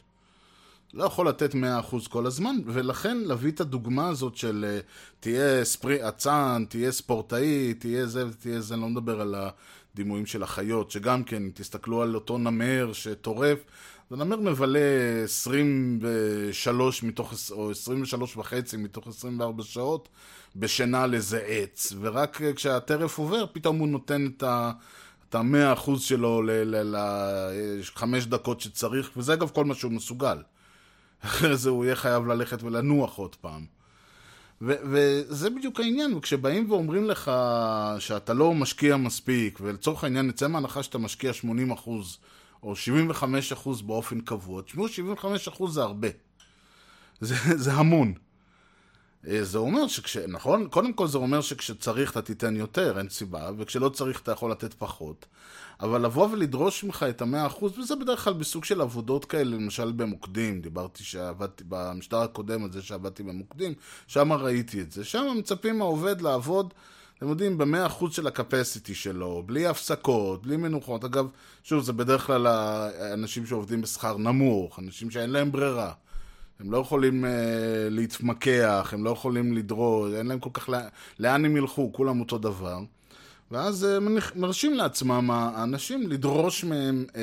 לא 0.95 1.05
יכול 1.05 1.29
לתת 1.29 1.55
מאה 1.55 1.81
אחוז 1.81 2.07
כל 2.07 2.27
הזמן, 2.27 2.57
ולכן 2.67 3.19
להביא 3.19 3.51
את 3.51 3.61
הדוגמה 3.61 4.09
הזאת 4.09 4.37
של 4.37 4.65
אה, 4.69 4.81
תהיה 5.21 5.65
ספרי 5.65 6.09
אצן, 6.09 6.65
תהיה 6.69 6.93
ספורטאי, 6.93 7.75
תהיה 7.75 8.07
זה 8.07 8.27
ותהיה 8.27 8.61
זה, 8.61 8.75
אני 8.75 8.83
לא 8.83 8.89
מדבר 8.89 9.21
על 9.21 9.35
הדימויים 9.95 10.27
של 10.27 10.43
החיות, 10.43 10.91
שגם 10.91 11.25
כן, 11.25 11.43
תסתכלו 11.55 12.03
על 12.03 12.15
אותו 12.15 12.39
נמר 12.39 12.93
שטורף, 12.93 13.59
אז 14.11 14.21
הנמר 14.21 14.37
מבלה 14.37 14.79
23 15.25 17.03
מתוך, 17.03 17.35
או 17.51 17.71
23 17.71 18.37
וחצי 18.37 18.77
מתוך 18.77 19.09
24 19.09 19.63
שעות 19.63 20.09
בשינה 20.57 21.07
לזה 21.07 21.39
עץ, 21.47 21.93
ורק 22.01 22.41
כשהטרף 22.57 23.19
עובר, 23.19 23.45
פתאום 23.53 23.79
הוא 23.79 23.89
נותן 23.89 24.27
את 24.27 24.43
ה... 24.43 24.73
את 25.29 25.35
המאה 25.35 25.73
אחוז 25.73 26.03
שלו 26.03 26.43
לחמש 26.45 28.27
דקות 28.27 28.61
שצריך, 28.61 29.11
וזה 29.17 29.33
אגב 29.33 29.51
כל 29.51 29.65
מה 29.65 29.75
שהוא 29.75 29.93
מסוגל. 29.93 30.39
אחרי 31.21 31.57
זה 31.57 31.71
הוא 31.71 31.85
יהיה 31.85 31.97
חייב 31.97 32.27
ללכת 32.27 32.63
ולנוח 32.63 33.17
עוד 33.17 33.37
פעם. 33.37 33.82
וזה 34.65 35.51
בדיוק 35.51 35.81
העניין, 35.81 36.15
וכשבאים 36.15 36.71
ואומרים 36.71 37.05
לך 37.05 37.33
שאתה 37.99 38.35
לא 38.35 38.55
משקיע 38.55 38.97
מספיק, 38.97 39.59
ולצורך 39.63 40.05
העניין 40.05 40.27
נצא 40.27 40.49
מהנחה 40.49 40.83
שאתה 40.83 40.99
משקיע 40.99 41.33
80% 41.85 41.89
או 42.63 42.73
75% 42.73 43.83
באופן 43.87 44.21
קבוע, 44.21 44.63
תשמעו, 44.63 44.87
75% 44.87 45.71
זה 45.71 45.83
הרבה. 45.83 46.09
זה, 47.21 47.35
זה 47.65 47.73
המון. 47.73 48.15
אה, 49.29 49.45
זה 49.45 49.59
אומר 49.59 49.89
שכש... 49.89 50.17
נכון? 50.17 50.69
קודם 50.69 50.93
כל 50.93 51.09
זה 51.09 51.19
אומר 51.19 51.41
שכשצריך 51.41 52.11
אתה 52.11 52.23
תיתן 52.23 52.57
יותר, 52.57 52.99
אין 52.99 53.09
סיבה, 53.09 53.51
וכשלא 53.59 53.89
צריך 53.89 54.21
אתה 54.21 54.33
יכול 54.33 54.51
לתת 54.51 54.75
פחות. 54.75 55.27
אבל 55.81 56.05
לבוא 56.05 56.29
ולדרוש 56.33 56.85
ממך 56.85 57.07
את 57.11 57.23
המאה 57.23 57.47
אחוז, 57.47 57.79
וזה 57.79 57.97
בדרך 57.97 58.25
כלל 58.25 58.33
בסוג 58.33 58.65
של 58.65 58.81
עבודות 58.81 59.25
כאלה, 59.25 59.57
למשל 59.57 59.93
במוקדים, 59.93 60.61
דיברתי 60.61 61.05
שעבדתי 61.05 61.65
במשטר 61.69 62.17
הקודם 62.17 62.65
על 62.65 62.73
זה 62.73 62.83
שעבדתי 62.83 63.23
במוקדים, 63.23 63.75
שם 64.07 64.33
ראיתי 64.33 64.81
את 64.81 64.93
זה. 64.93 65.05
שם 65.05 65.35
מצפים 65.39 65.79
מהעובד 65.79 66.21
לעבוד, 66.21 66.75
אתם 67.19 67.29
יודעים, 67.29 67.59
במאה 67.59 67.87
אחוז 67.87 68.15
של 68.15 68.27
הקפסיטי 68.27 68.95
שלו, 68.95 69.43
בלי 69.47 69.67
הפסקות, 69.67 70.43
בלי 70.43 70.57
מנוחות. 70.57 71.05
אגב, 71.05 71.27
שוב, 71.63 71.85
זה 71.85 71.93
בדרך 71.93 72.27
כלל 72.27 72.47
האנשים 72.47 73.47
שעובדים 73.47 73.83
בשכר 73.83 74.17
נמוך, 74.17 74.79
אנשים 74.79 75.11
שאין 75.11 75.31
להם 75.31 75.53
ברירה. 75.53 75.93
הם 76.63 76.73
לא 76.73 76.79
יכולים 76.79 77.25
uh, 77.25 77.29
להתמקח, 77.91 78.91
הם 78.93 79.05
לא 79.05 79.11
יכולים 79.11 79.53
לדרוש, 79.57 80.13
אין 80.15 80.27
להם 80.27 80.39
כל 80.39 80.51
כך... 80.53 80.69
לאן 81.19 81.45
הם 81.45 81.57
ילכו, 81.57 81.93
כולם 81.93 82.21
אותו 82.21 82.39
דבר. 82.39 82.79
ואז 83.51 83.87
מניח- 84.01 84.37
מרשים 84.37 84.75
לעצמם 84.75 85.31
האנשים 85.31 86.11
לדרוש 86.11 86.65
מהם, 86.65 87.05
אה, 87.17 87.23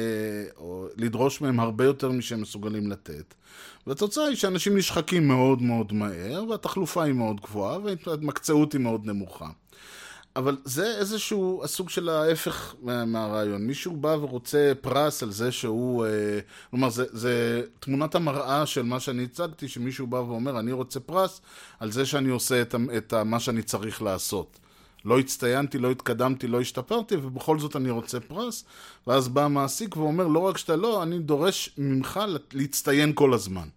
או 0.57 0.87
לדרוש 0.97 1.41
מהם 1.41 1.59
הרבה 1.59 1.85
יותר 1.85 2.11
משהם 2.11 2.41
מסוגלים 2.41 2.91
לתת. 2.91 3.33
והתוצאה 3.87 4.25
היא 4.25 4.35
שאנשים 4.35 4.77
נשחקים 4.77 5.27
מאוד 5.27 5.61
מאוד 5.61 5.93
מהר, 5.93 6.43
והתחלופה 6.49 7.03
היא 7.03 7.13
מאוד 7.13 7.41
גבוהה, 7.41 7.77
וההתמקצעות 7.79 8.73
היא 8.73 8.81
מאוד 8.81 9.05
נמוכה. 9.05 9.47
אבל 10.39 10.57
זה 10.65 10.97
איזשהו 10.97 11.61
הסוג 11.63 11.89
של 11.89 12.09
ההפך 12.09 12.75
מה- 12.81 13.05
מהרעיון. 13.05 13.67
מישהו 13.67 13.95
בא 13.97 14.07
ורוצה 14.07 14.71
פרס 14.81 15.23
על 15.23 15.31
זה 15.31 15.51
שהוא... 15.51 16.05
אה, 16.05 16.39
כלומר, 16.69 16.89
זה, 16.89 17.05
זה 17.11 17.61
תמונת 17.79 18.15
המראה 18.15 18.65
של 18.65 18.81
מה 18.83 18.99
שאני 18.99 19.23
הצגתי, 19.23 19.67
שמישהו 19.67 20.07
בא 20.07 20.17
ואומר, 20.17 20.59
אני 20.59 20.71
רוצה 20.71 20.99
פרס 20.99 21.41
על 21.79 21.91
זה 21.91 22.05
שאני 22.05 22.29
עושה 22.29 22.61
את, 22.61 22.75
את 22.97 23.13
מה 23.13 23.39
שאני 23.39 23.61
צריך 23.63 24.01
לעשות. 24.01 24.59
לא 25.05 25.19
הצטיינתי, 25.19 25.77
לא 25.77 25.91
התקדמתי, 25.91 26.47
לא 26.47 26.61
השתפרתי, 26.61 27.15
ובכל 27.15 27.59
זאת 27.59 27.75
אני 27.75 27.89
רוצה 27.89 28.19
פרס. 28.19 28.65
ואז 29.07 29.27
בא 29.27 29.43
המעסיק 29.45 29.97
ואומר, 29.97 30.27
לא 30.27 30.39
רק 30.39 30.57
שאתה 30.57 30.75
לא, 30.75 31.03
אני 31.03 31.19
דורש 31.19 31.69
ממך 31.77 32.19
להצטיין 32.53 33.11
כל 33.15 33.33
הזמן. 33.33 33.67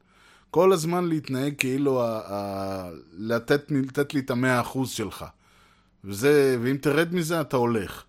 כל 0.51 0.73
הזמן 0.73 1.09
להתנהג 1.09 1.55
כאילו, 1.59 2.03
ה, 2.03 2.21
ה, 2.27 2.91
לתת, 3.19 3.63
לתת 3.71 4.15
לי 4.15 4.21
את 4.21 4.31
המאה 4.31 4.61
אחוז 4.61 4.91
שלך. 4.91 5.25
וזה, 6.05 6.57
ואם 6.63 6.77
תרד 6.77 7.15
מזה 7.15 7.41
אתה 7.41 7.57
הולך. 7.57 8.05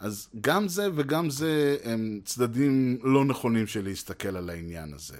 אז 0.00 0.28
גם 0.40 0.68
זה 0.68 0.88
וגם 0.94 1.30
זה 1.30 1.76
הם 1.84 2.20
צדדים 2.24 2.98
לא 3.02 3.24
נכונים 3.24 3.66
של 3.66 3.84
להסתכל 3.84 4.36
על 4.36 4.50
העניין 4.50 4.92
הזה. 4.94 5.16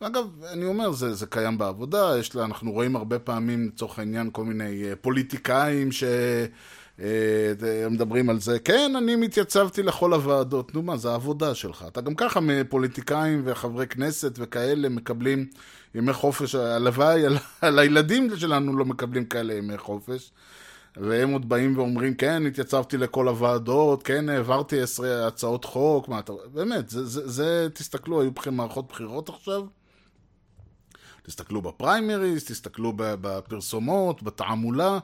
אגב, 0.00 0.44
אני 0.52 0.64
אומר, 0.64 0.92
זה, 0.92 1.14
זה 1.14 1.26
קיים 1.26 1.58
בעבודה, 1.58 2.18
יש 2.18 2.34
לה, 2.34 2.44
אנחנו 2.44 2.72
רואים 2.72 2.96
הרבה 2.96 3.18
פעמים, 3.18 3.66
לצורך 3.66 3.98
העניין, 3.98 4.30
כל 4.32 4.44
מיני 4.44 4.84
אה, 4.84 4.96
פוליטיקאים 4.96 5.92
ש... 5.92 6.04
אה, 7.00 7.88
מדברים 7.90 8.30
על 8.30 8.40
זה, 8.40 8.58
כן, 8.58 8.92
אני 8.96 9.16
מתייצבתי 9.16 9.82
לכל 9.82 10.12
הוועדות. 10.12 10.74
נו 10.74 10.82
מה, 10.82 10.96
זה 10.96 11.10
העבודה 11.10 11.54
שלך. 11.54 11.84
אתה 11.88 12.00
גם 12.00 12.14
ככה 12.14 12.40
פוליטיקאים 12.68 13.42
וחברי 13.44 13.86
כנסת 13.86 14.32
וכאלה 14.38 14.88
מקבלים 14.88 15.46
ימי 15.94 16.12
חופש, 16.12 16.54
הלוואי 16.54 17.26
על, 17.26 17.36
על 17.60 17.78
הילדים 17.78 18.36
שלנו 18.36 18.76
לא 18.76 18.84
מקבלים 18.84 19.24
כאלה 19.24 19.54
ימי 19.54 19.78
חופש. 19.78 20.30
והם 20.96 21.30
עוד 21.30 21.48
באים 21.48 21.78
ואומרים, 21.78 22.14
כן, 22.14 22.46
התייצבתי 22.46 22.96
לכל 22.96 23.28
הוועדות, 23.28 24.02
כן, 24.02 24.28
העברתי 24.28 24.80
עשרה 24.80 25.26
הצעות 25.26 25.64
חוק, 25.64 26.08
מה 26.08 26.18
אתה... 26.18 26.32
באמת, 26.52 26.88
זה, 26.88 27.06
זה, 27.06 27.28
זה, 27.28 27.68
תסתכלו, 27.74 28.20
היו 28.20 28.30
בכם 28.30 28.54
מערכות 28.54 28.88
בחירות 28.88 29.28
עכשיו? 29.28 29.62
תסתכלו 31.22 31.62
בפריימריז, 31.62 32.44
תסתכלו 32.44 32.92
בפרסומות, 32.96 34.22
בתעמולה, 34.22 34.98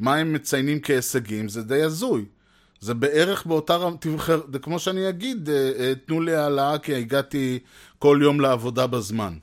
מה 0.00 0.14
הם 0.16 0.32
מציינים 0.32 0.80
כהישגים, 0.80 1.48
זה 1.48 1.62
די 1.62 1.82
הזוי. 1.82 2.24
זה 2.80 2.94
בערך 2.94 3.46
באותה 3.46 3.76
רמה, 3.76 3.96
תבחר, 3.96 4.40
זה 4.52 4.58
כמו 4.58 4.78
שאני 4.78 5.08
אגיד, 5.08 5.48
אה, 5.48 5.72
אה, 5.78 5.92
תנו 6.06 6.20
לי 6.20 6.34
העלאה 6.34 6.78
כי 6.78 6.94
הגעתי 6.94 7.58
כל 7.98 8.18
יום 8.22 8.40
לעבודה 8.40 8.86
בזמן. 8.86 9.34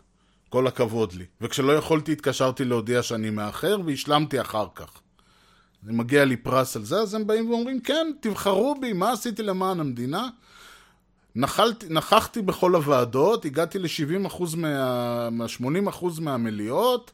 כל 0.49 0.67
הכבוד 0.67 1.13
לי. 1.13 1.25
וכשלא 1.41 1.71
יכולתי 1.71 2.11
התקשרתי 2.11 2.65
להודיע 2.65 3.03
שאני 3.03 3.29
מאחר 3.29 3.77
והשלמתי 3.85 4.41
אחר 4.41 4.67
כך. 4.75 5.02
מגיע 5.85 6.25
לי 6.25 6.37
פרס 6.37 6.75
על 6.75 6.85
זה, 6.85 6.99
אז 6.99 7.13
הם 7.13 7.27
באים 7.27 7.49
ואומרים, 7.49 7.79
כן, 7.79 8.11
תבחרו 8.19 8.75
בי, 8.81 8.93
מה 8.93 9.11
עשיתי 9.11 9.43
למען 9.43 9.79
המדינה? 9.79 10.29
נחלתי, 11.35 11.85
נכחתי 11.89 12.41
בכל 12.41 12.75
הוועדות, 12.75 13.45
הגעתי 13.45 13.79
ל-70% 13.79 14.43
מה... 14.57 15.45
80% 15.91 16.05
מהמליאות, 16.21 17.11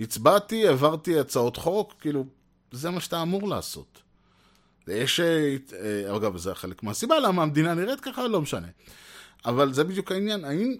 הצבעתי, 0.00 0.68
העברתי 0.68 1.18
הצעות 1.18 1.56
חוק, 1.56 1.94
כאילו, 2.00 2.24
זה 2.72 2.90
מה 2.90 3.00
שאתה 3.00 3.22
אמור 3.22 3.48
לעשות. 3.48 4.02
יש, 4.88 5.20
אה, 5.20 6.16
אגב, 6.16 6.36
זה 6.36 6.54
חלק 6.54 6.82
מהסיבה 6.82 7.18
למה 7.18 7.42
המדינה 7.42 7.74
נראית 7.74 8.00
ככה, 8.00 8.28
לא 8.28 8.40
משנה. 8.40 8.68
אבל 9.44 9.72
זה 9.72 9.84
בדיוק 9.84 10.12
העניין, 10.12 10.44
האם, 10.44 10.76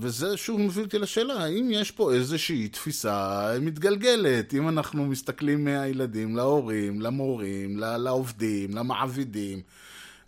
וזה 0.00 0.36
שוב 0.36 0.60
מביא 0.60 0.82
אותי 0.82 0.98
לשאלה, 0.98 1.44
האם 1.44 1.70
יש 1.70 1.90
פה 1.90 2.14
איזושהי 2.14 2.68
תפיסה 2.68 3.50
מתגלגלת, 3.60 4.54
אם 4.54 4.68
אנחנו 4.68 5.06
מסתכלים 5.06 5.64
מהילדים 5.64 6.36
להורים, 6.36 7.00
למורים, 7.00 7.78
לעובדים, 7.78 8.74
למעבידים, 8.74 9.62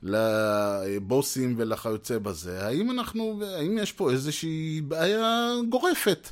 לבוסים 0.02 1.54
ולכיוצא 1.56 2.18
בזה, 2.18 2.66
האם 2.66 2.90
אנחנו, 2.90 3.40
האם 3.56 3.78
יש 3.78 3.92
פה 3.92 4.10
איזושהי 4.10 4.80
בעיה 4.88 5.52
גורפת? 5.68 6.28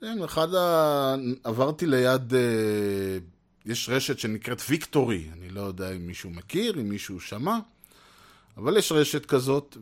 כן, 0.00 0.22
אחד 0.22 0.54
ה... 0.54 1.14
עברתי 1.44 1.86
ליד, 1.86 2.32
יש 3.66 3.88
רשת 3.88 4.18
שנקראת 4.18 4.62
ויקטורי, 4.68 5.24
אני 5.38 5.48
לא 5.48 5.60
יודע 5.60 5.90
אם 5.90 6.06
מישהו 6.06 6.30
מכיר, 6.30 6.80
אם 6.80 6.88
מישהו 6.88 7.20
שמע, 7.20 7.58
אבל 8.56 8.76
יש 8.76 8.92
רשת 8.92 9.26
כזאת, 9.26 9.76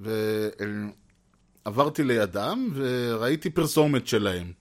ועברתי 1.67 2.05
לידם 2.05 2.69
וראיתי 2.75 3.51
פרסומת 3.51 4.07
שלהם. 4.07 4.53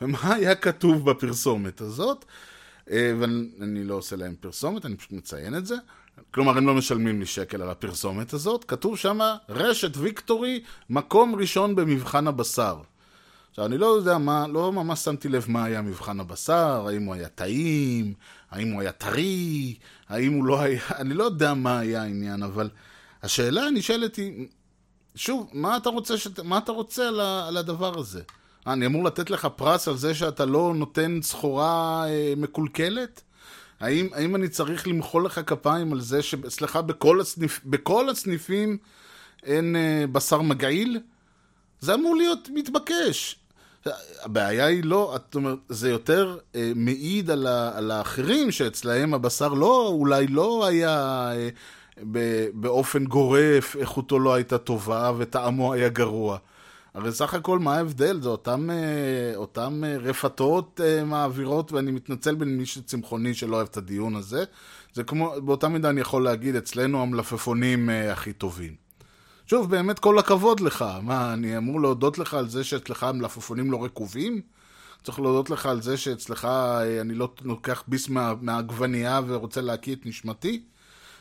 ומה 0.00 0.34
היה 0.34 0.54
כתוב 0.54 1.10
בפרסומת 1.10 1.80
הזאת? 1.80 2.24
ואני 2.86 3.84
לא 3.84 3.94
עושה 3.94 4.16
להם 4.16 4.34
פרסומת, 4.40 4.86
אני 4.86 4.96
פשוט 4.96 5.12
מציין 5.12 5.56
את 5.56 5.66
זה. 5.66 5.76
כלומר, 6.30 6.58
הם 6.58 6.66
לא 6.66 6.74
משלמים 6.74 7.20
לי 7.20 7.26
שקל 7.26 7.62
על 7.62 7.70
הפרסומת 7.70 8.32
הזאת. 8.32 8.64
כתוב 8.64 8.96
שם, 8.96 9.18
רשת 9.48 9.96
ויקטורי, 9.96 10.62
מקום 10.90 11.34
ראשון 11.34 11.76
במבחן 11.76 12.26
הבשר. 12.26 12.80
עכשיו, 13.50 13.66
אני 13.66 13.78
לא 13.78 13.86
יודע 13.86 14.18
מה, 14.18 14.46
לא 14.46 14.72
ממש 14.72 15.00
שמתי 15.00 15.28
לב 15.28 15.46
מה 15.48 15.64
היה 15.64 15.82
מבחן 15.82 16.20
הבשר, 16.20 16.86
האם 16.88 17.04
הוא 17.04 17.14
היה 17.14 17.28
טעים, 17.28 18.14
האם 18.50 18.72
הוא 18.72 18.80
היה 18.80 18.92
טרי, 18.92 19.74
האם 20.08 20.32
הוא 20.32 20.44
לא 20.44 20.60
היה, 20.60 20.80
אני 20.90 21.14
לא 21.14 21.24
יודע 21.24 21.54
מה 21.54 21.78
היה 21.78 22.02
העניין, 22.02 22.42
אבל 22.42 22.70
השאלה 23.22 23.62
הנשאלת 23.62 24.16
היא, 24.16 24.48
שוב, 25.18 25.50
מה 25.52 25.76
אתה 25.76 25.88
רוצה, 25.88 26.18
שת, 26.18 26.40
מה 26.40 26.58
אתה 26.58 26.72
רוצה 26.72 27.08
על, 27.08 27.20
ה, 27.20 27.48
על 27.48 27.56
הדבר 27.56 27.98
הזה? 27.98 28.22
אני 28.66 28.86
אמור 28.86 29.04
לתת 29.04 29.30
לך 29.30 29.48
פרס 29.56 29.88
על 29.88 29.96
זה 29.96 30.14
שאתה 30.14 30.44
לא 30.44 30.72
נותן 30.74 31.18
סחורה 31.22 32.04
אה, 32.08 32.34
מקולקלת? 32.36 33.22
האם, 33.80 34.08
האם 34.12 34.36
אני 34.36 34.48
צריך 34.48 34.88
למחול 34.88 35.26
לך 35.26 35.40
כפיים 35.46 35.92
על 35.92 36.00
זה 36.00 36.22
שאצלך 36.22 36.76
בכל, 36.76 37.20
הסניפ, 37.20 37.60
בכל 37.64 38.08
הסניפים 38.08 38.78
אין 39.42 39.76
אה, 39.76 40.04
בשר 40.12 40.42
מגעיל? 40.42 41.00
זה 41.80 41.94
אמור 41.94 42.16
להיות 42.16 42.48
מתבקש. 42.54 43.36
הבעיה 44.22 44.66
היא 44.66 44.84
לא, 44.84 45.16
זאת 45.24 45.34
אומרת, 45.34 45.58
זה 45.68 45.90
יותר 45.90 46.38
אה, 46.54 46.72
מעיד 46.74 47.30
על, 47.30 47.46
ה, 47.46 47.78
על 47.78 47.90
האחרים 47.90 48.50
שאצלהם 48.50 49.14
הבשר 49.14 49.48
לא, 49.48 49.88
אולי 49.88 50.26
לא 50.26 50.66
היה 50.66 51.30
אה, 51.32 51.48
באופן 52.54 53.04
גורף, 53.04 53.76
איכותו 53.76 54.18
לא 54.18 54.34
הייתה 54.34 54.58
טובה 54.58 55.12
וטעמו 55.18 55.72
היה 55.72 55.88
גרוע. 55.88 56.38
הרי 56.94 57.12
סך 57.12 57.34
הכל 57.34 57.58
מה 57.58 57.76
ההבדל? 57.76 58.20
זה 58.20 58.28
אותם, 58.28 58.70
אה, 58.70 59.36
אותם 59.36 59.84
אה, 59.84 59.96
רפתות 59.96 60.80
אה, 60.84 61.04
מעבירות, 61.04 61.72
ואני 61.72 61.90
מתנצל 61.90 62.34
בין 62.34 62.58
מי 62.58 62.66
שצמחוני 62.66 63.34
שלא 63.34 63.56
אוהב 63.56 63.68
את 63.70 63.76
הדיון 63.76 64.16
הזה. 64.16 64.44
זה 64.94 65.04
כמו, 65.04 65.32
באותה 65.44 65.68
מידה 65.68 65.90
אני 65.90 66.00
יכול 66.00 66.24
להגיד, 66.24 66.56
אצלנו 66.56 67.02
המלפפונים 67.02 67.90
הכי 68.12 68.32
טובים. 68.32 68.74
שוב, 69.46 69.70
באמת 69.70 69.98
כל 69.98 70.18
הכבוד 70.18 70.60
לך. 70.60 70.84
מה, 71.02 71.32
אני 71.32 71.56
אמור 71.56 71.80
להודות 71.80 72.18
לך 72.18 72.34
על 72.34 72.48
זה 72.48 72.64
שאצלך 72.64 73.02
המלפפונים 73.02 73.70
לא 73.70 73.84
רקובים? 73.84 74.40
צריך 75.02 75.20
להודות 75.20 75.50
לך 75.50 75.66
על 75.66 75.82
זה 75.82 75.96
שאצלך 75.96 76.48
אני 77.00 77.14
לא 77.14 77.32
לוקח 77.42 77.84
ביס 77.88 78.08
מה, 78.08 78.34
מהעגבנייה 78.40 79.20
ורוצה 79.26 79.60
להקיא 79.60 79.94
את 79.94 80.06
נשמתי? 80.06 80.62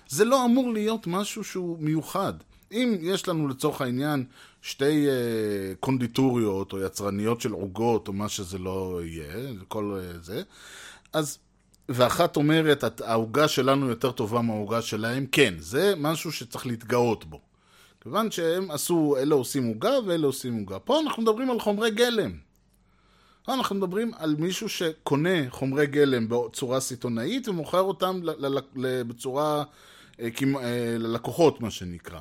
זה 0.09 0.25
לא 0.25 0.45
אמור 0.45 0.73
להיות 0.73 1.07
משהו 1.07 1.43
שהוא 1.43 1.77
מיוחד. 1.79 2.33
אם 2.71 2.97
יש 3.01 3.27
לנו 3.27 3.47
לצורך 3.47 3.81
העניין 3.81 4.25
שתי 4.61 5.07
uh, 5.07 5.75
קונדיטוריות 5.79 6.73
או 6.73 6.81
יצרניות 6.81 7.41
של 7.41 7.51
עוגות 7.51 8.07
או 8.07 8.13
מה 8.13 8.29
שזה 8.29 8.57
לא 8.57 8.99
יהיה, 9.03 9.51
כל 9.67 9.99
uh, 9.99 10.25
זה, 10.25 10.41
אז, 11.13 11.37
ואחת 11.89 12.35
אומרת, 12.35 13.01
העוגה 13.01 13.47
שלנו 13.47 13.89
יותר 13.89 14.11
טובה 14.11 14.41
מהעוגה 14.41 14.81
שלהם, 14.81 15.25
כן, 15.31 15.53
זה 15.59 15.93
משהו 15.97 16.31
שצריך 16.31 16.67
להתגאות 16.67 17.25
בו. 17.25 17.39
כיוון 18.01 18.31
שהם 18.31 18.71
עשו, 18.71 19.15
אלה 19.19 19.35
עושים 19.35 19.67
עוגה 19.67 19.93
ואלה 20.05 20.27
עושים 20.27 20.57
עוגה. 20.57 20.79
פה 20.79 20.99
אנחנו 20.99 21.23
מדברים 21.23 21.51
על 21.51 21.59
חומרי 21.59 21.91
גלם. 21.91 22.31
פה 23.45 23.53
אנחנו 23.53 23.75
מדברים 23.75 24.11
על 24.17 24.35
מישהו 24.39 24.69
שקונה 24.69 25.49
חומרי 25.49 25.87
גלם 25.87 26.29
בצורה 26.29 26.79
סיטונאית 26.79 27.47
ומוכר 27.47 27.81
אותם 27.81 28.21
בצורה, 29.07 29.63
ללקוחות 30.99 31.61
מה 31.61 31.71
שנקרא. 31.71 32.19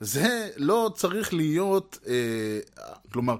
זה 0.00 0.48
לא 0.56 0.90
צריך 0.94 1.34
להיות, 1.34 1.98
כלומר, 3.12 3.36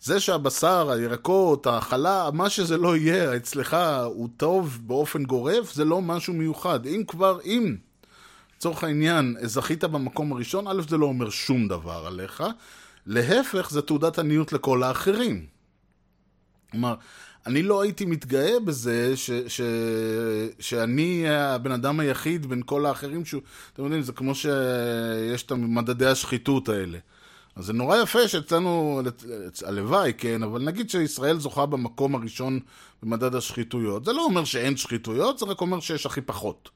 זה 0.00 0.20
שהבשר, 0.20 0.90
הירקות, 0.90 1.66
החלה, 1.66 2.30
מה 2.32 2.50
שזה 2.50 2.76
לא 2.76 2.96
יהיה 2.96 3.36
אצלך 3.36 3.76
הוא 4.04 4.28
טוב 4.36 4.78
באופן 4.82 5.24
גורף, 5.24 5.74
זה 5.74 5.84
לא 5.84 6.02
משהו 6.02 6.34
מיוחד. 6.34 6.86
אם 6.86 7.02
כבר, 7.08 7.40
אם... 7.44 7.76
לצורך 8.56 8.84
העניין, 8.84 9.36
זכית 9.42 9.84
במקום 9.84 10.32
הראשון, 10.32 10.66
א', 10.66 10.82
זה 10.88 10.96
לא 10.96 11.06
אומר 11.06 11.30
שום 11.30 11.68
דבר 11.68 12.04
עליך, 12.06 12.44
להפך, 13.06 13.70
זה 13.70 13.82
תעודת 13.82 14.18
עניות 14.18 14.52
לכל 14.52 14.82
האחרים. 14.82 15.46
כלומר, 16.70 16.94
אני 17.46 17.62
לא 17.62 17.82
הייתי 17.82 18.04
מתגאה 18.04 18.60
בזה 18.60 19.16
ש, 19.16 19.30
ש, 19.30 19.60
שאני 20.58 21.28
הבן 21.28 21.72
אדם 21.72 22.00
היחיד 22.00 22.46
בין 22.46 22.62
כל 22.66 22.86
האחרים 22.86 23.24
שהוא... 23.24 23.42
אתם 23.72 23.84
יודעים, 23.84 24.02
זה 24.02 24.12
כמו 24.12 24.34
שיש 24.34 25.42
את 25.42 25.52
מדדי 25.52 26.06
השחיתות 26.06 26.68
האלה. 26.68 26.98
אז 27.56 27.64
זה 27.64 27.72
נורא 27.72 27.96
יפה 27.96 28.28
שאצלנו, 28.28 29.00
הלוואי, 29.64 30.12
כן, 30.18 30.42
אבל 30.42 30.62
נגיד 30.62 30.90
שישראל 30.90 31.38
זוכה 31.38 31.66
במקום 31.66 32.14
הראשון 32.14 32.60
במדד 33.02 33.34
השחיתויות. 33.34 34.04
זה 34.04 34.12
לא 34.12 34.24
אומר 34.24 34.44
שאין 34.44 34.76
שחיתויות, 34.76 35.38
זה 35.38 35.46
רק 35.46 35.60
אומר 35.60 35.80
שיש 35.80 36.06
הכי 36.06 36.20
פחות. 36.20 36.70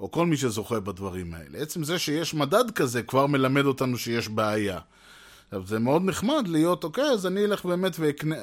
או 0.00 0.10
כל 0.10 0.26
מי 0.26 0.36
שזוכה 0.36 0.80
בדברים 0.80 1.34
האלה. 1.34 1.58
עצם 1.58 1.84
זה 1.84 1.98
שיש 1.98 2.34
מדד 2.34 2.70
כזה 2.70 3.02
כבר 3.02 3.26
מלמד 3.26 3.64
אותנו 3.64 3.98
שיש 3.98 4.28
בעיה. 4.28 4.78
עכשיו, 5.46 5.66
זה 5.66 5.78
מאוד 5.78 6.02
נחמד 6.04 6.48
להיות, 6.48 6.84
אוקיי, 6.84 7.04
אז 7.04 7.26
אני 7.26 7.44
אלך 7.44 7.64
באמת 7.64 7.96
ואקנה... 7.98 8.36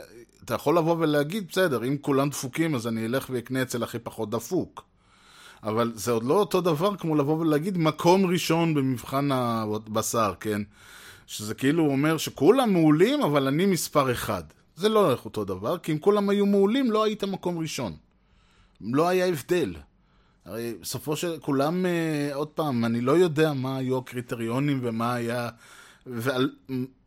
אתה 0.43 0.53
יכול 0.53 0.77
לבוא 0.77 0.95
ולהגיד, 0.99 1.47
בסדר, 1.49 1.83
אם 1.83 1.97
כולם 2.01 2.29
דפוקים, 2.29 2.75
אז 2.75 2.87
אני 2.87 3.05
אלך 3.05 3.27
ואקנה 3.29 3.61
אצל 3.61 3.83
הכי 3.83 3.99
פחות 3.99 4.29
דפוק. 4.29 4.83
אבל 5.63 5.91
זה 5.95 6.11
עוד 6.11 6.23
לא 6.23 6.33
אותו 6.33 6.61
דבר 6.61 6.95
כמו 6.95 7.15
לבוא 7.15 7.37
ולהגיד 7.39 7.77
מקום 7.77 8.25
ראשון 8.25 8.73
במבחן 8.73 9.31
הבשר, 9.31 10.33
כן? 10.39 10.61
שזה 11.27 11.53
כאילו 11.53 11.85
אומר 11.85 12.17
שכולם 12.17 12.73
מעולים, 12.73 13.21
אבל 13.21 13.47
אני 13.47 13.65
מספר 13.65 14.11
אחד. 14.11 14.43
זה 14.75 14.89
לא 14.89 15.05
הולך 15.05 15.25
אותו 15.25 15.45
דבר, 15.45 15.77
כי 15.77 15.91
אם 15.91 15.99
כולם 15.99 16.29
היו 16.29 16.45
מעולים, 16.45 16.91
לא 16.91 17.03
היית 17.03 17.23
מקום 17.23 17.59
ראשון. 17.59 17.93
לא 18.81 19.07
היה 19.07 19.25
הבדל. 19.25 19.75
הרי 20.45 20.73
בסופו 20.81 21.15
של... 21.15 21.37
כולם, 21.41 21.85
אה, 21.85 22.29
עוד 22.33 22.47
פעם, 22.47 22.85
אני 22.85 23.01
לא 23.01 23.11
יודע 23.11 23.53
מה 23.53 23.77
היו 23.77 23.97
הקריטריונים 23.97 24.79
ומה 24.83 25.13
היה... 25.13 25.49
ועל 26.05 26.49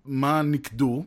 מה 0.05 0.43
נקדו, 0.43 1.05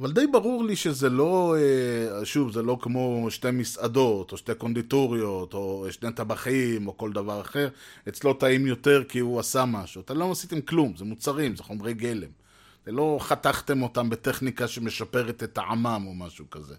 אבל 0.00 0.12
די 0.12 0.26
ברור 0.26 0.64
לי 0.64 0.76
שזה 0.76 1.10
לא, 1.10 1.56
אה, 1.58 2.24
שוב, 2.24 2.52
זה 2.52 2.62
לא 2.62 2.78
כמו 2.80 3.26
שתי 3.30 3.50
מסעדות, 3.50 4.32
או 4.32 4.36
שתי 4.36 4.54
קונדיטוריות, 4.54 5.54
או 5.54 5.86
שני 5.90 6.12
טבחים, 6.12 6.86
או 6.86 6.96
כל 6.96 7.12
דבר 7.12 7.40
אחר. 7.40 7.68
אצלו 8.08 8.34
טעים 8.34 8.66
יותר 8.66 9.04
כי 9.08 9.18
הוא 9.18 9.40
עשה 9.40 9.64
משהו. 9.64 10.00
אתם 10.00 10.16
לא 10.16 10.32
עשיתם 10.32 10.60
כלום, 10.60 10.92
זה 10.96 11.04
מוצרים, 11.04 11.56
זה 11.56 11.62
חומרי 11.62 11.94
גלם. 11.94 12.28
זה 12.86 12.92
לא 12.92 13.18
חתכתם 13.20 13.82
אותם 13.82 14.10
בטכניקה 14.10 14.68
שמשפרת 14.68 15.42
את 15.42 15.52
טעמם 15.52 16.04
או 16.06 16.14
משהו 16.14 16.50
כזה. 16.50 16.74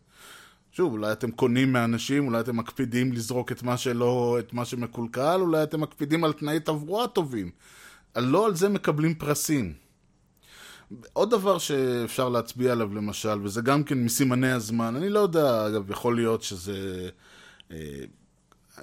שוב, 0.71 0.91
אולי 0.91 1.11
אתם 1.11 1.31
קונים 1.31 1.73
מאנשים, 1.73 2.27
אולי 2.27 2.39
אתם 2.39 2.57
מקפידים 2.57 3.13
לזרוק 3.13 3.51
את 3.51 3.63
מה 3.63 3.77
שלא, 3.77 4.37
את 4.39 4.53
מה 4.53 4.65
שמקולקל, 4.65 5.37
אולי 5.41 5.63
אתם 5.63 5.81
מקפידים 5.81 6.23
על 6.23 6.33
תנאי 6.33 6.59
תברואה 6.59 7.07
טובים. 7.07 7.51
לא 8.15 8.45
על 8.45 8.55
זה 8.55 8.69
מקבלים 8.69 9.13
פרסים. 9.13 9.80
עוד 11.13 11.29
דבר 11.29 11.57
שאפשר 11.57 12.29
להצביע 12.29 12.71
עליו 12.71 12.95
למשל, 12.95 13.39
וזה 13.43 13.61
גם 13.61 13.83
כן 13.83 14.03
מסימני 14.03 14.51
הזמן, 14.51 14.95
אני 14.95 15.09
לא 15.09 15.19
יודע, 15.19 15.67
אגב, 15.67 15.91
יכול 15.91 16.15
להיות 16.15 16.43
שזה... 16.43 17.09
אה, 17.71 17.77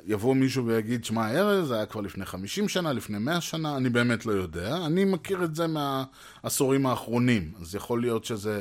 יבוא 0.07 0.35
מישהו 0.35 0.67
ויגיד, 0.67 1.05
שמע, 1.05 1.31
ארז, 1.31 1.69
זה 1.69 1.75
היה 1.75 1.87
כבר 1.87 2.01
לפני 2.01 2.25
50 2.25 2.69
שנה, 2.69 2.93
לפני 2.93 3.19
100 3.19 3.41
שנה, 3.41 3.77
אני 3.77 3.91
באמת 3.91 4.27
לא 4.27 4.33
יודע. 4.33 4.77
אני 4.87 5.05
מכיר 5.05 5.45
את 5.45 5.55
זה 5.55 5.67
מהעשורים 5.67 6.87
האחרונים, 6.87 7.53
אז 7.61 7.75
יכול 7.75 8.01
להיות 8.01 8.25
שזה 8.25 8.61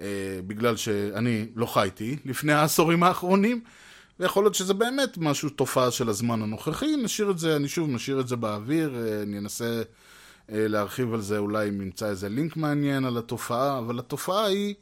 אה, 0.00 0.40
בגלל 0.46 0.76
שאני 0.76 1.46
לא 1.56 1.66
חייתי 1.66 2.16
לפני 2.24 2.52
העשורים 2.52 3.02
האחרונים, 3.02 3.60
ויכול 4.20 4.44
להיות 4.44 4.54
שזה 4.54 4.74
באמת 4.74 5.18
משהו, 5.18 5.48
תופעה 5.48 5.90
של 5.90 6.08
הזמן 6.08 6.42
הנוכחי. 6.42 6.96
נשאיר 6.96 7.30
את 7.30 7.38
זה, 7.38 7.56
אני 7.56 7.68
שוב 7.68 7.90
נשאיר 7.90 8.20
את 8.20 8.28
זה 8.28 8.36
באוויר, 8.36 8.94
אה, 8.96 9.22
אני 9.22 9.38
אנסה 9.38 9.82
להרחיב 10.48 11.14
על 11.14 11.20
זה, 11.20 11.38
אולי 11.38 11.68
אם 11.68 11.80
נמצא 11.80 12.08
איזה 12.08 12.28
לינק 12.28 12.56
מעניין 12.56 13.04
על 13.04 13.18
התופעה, 13.18 13.78
אבל 13.78 13.98
התופעה 13.98 14.44
היא 14.44 14.74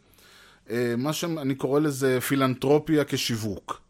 אה, 0.70 0.94
מה 0.98 1.12
שאני 1.12 1.54
קורא 1.54 1.80
לזה 1.80 2.20
פילנטרופיה 2.20 3.04
כשיווק. 3.04 3.80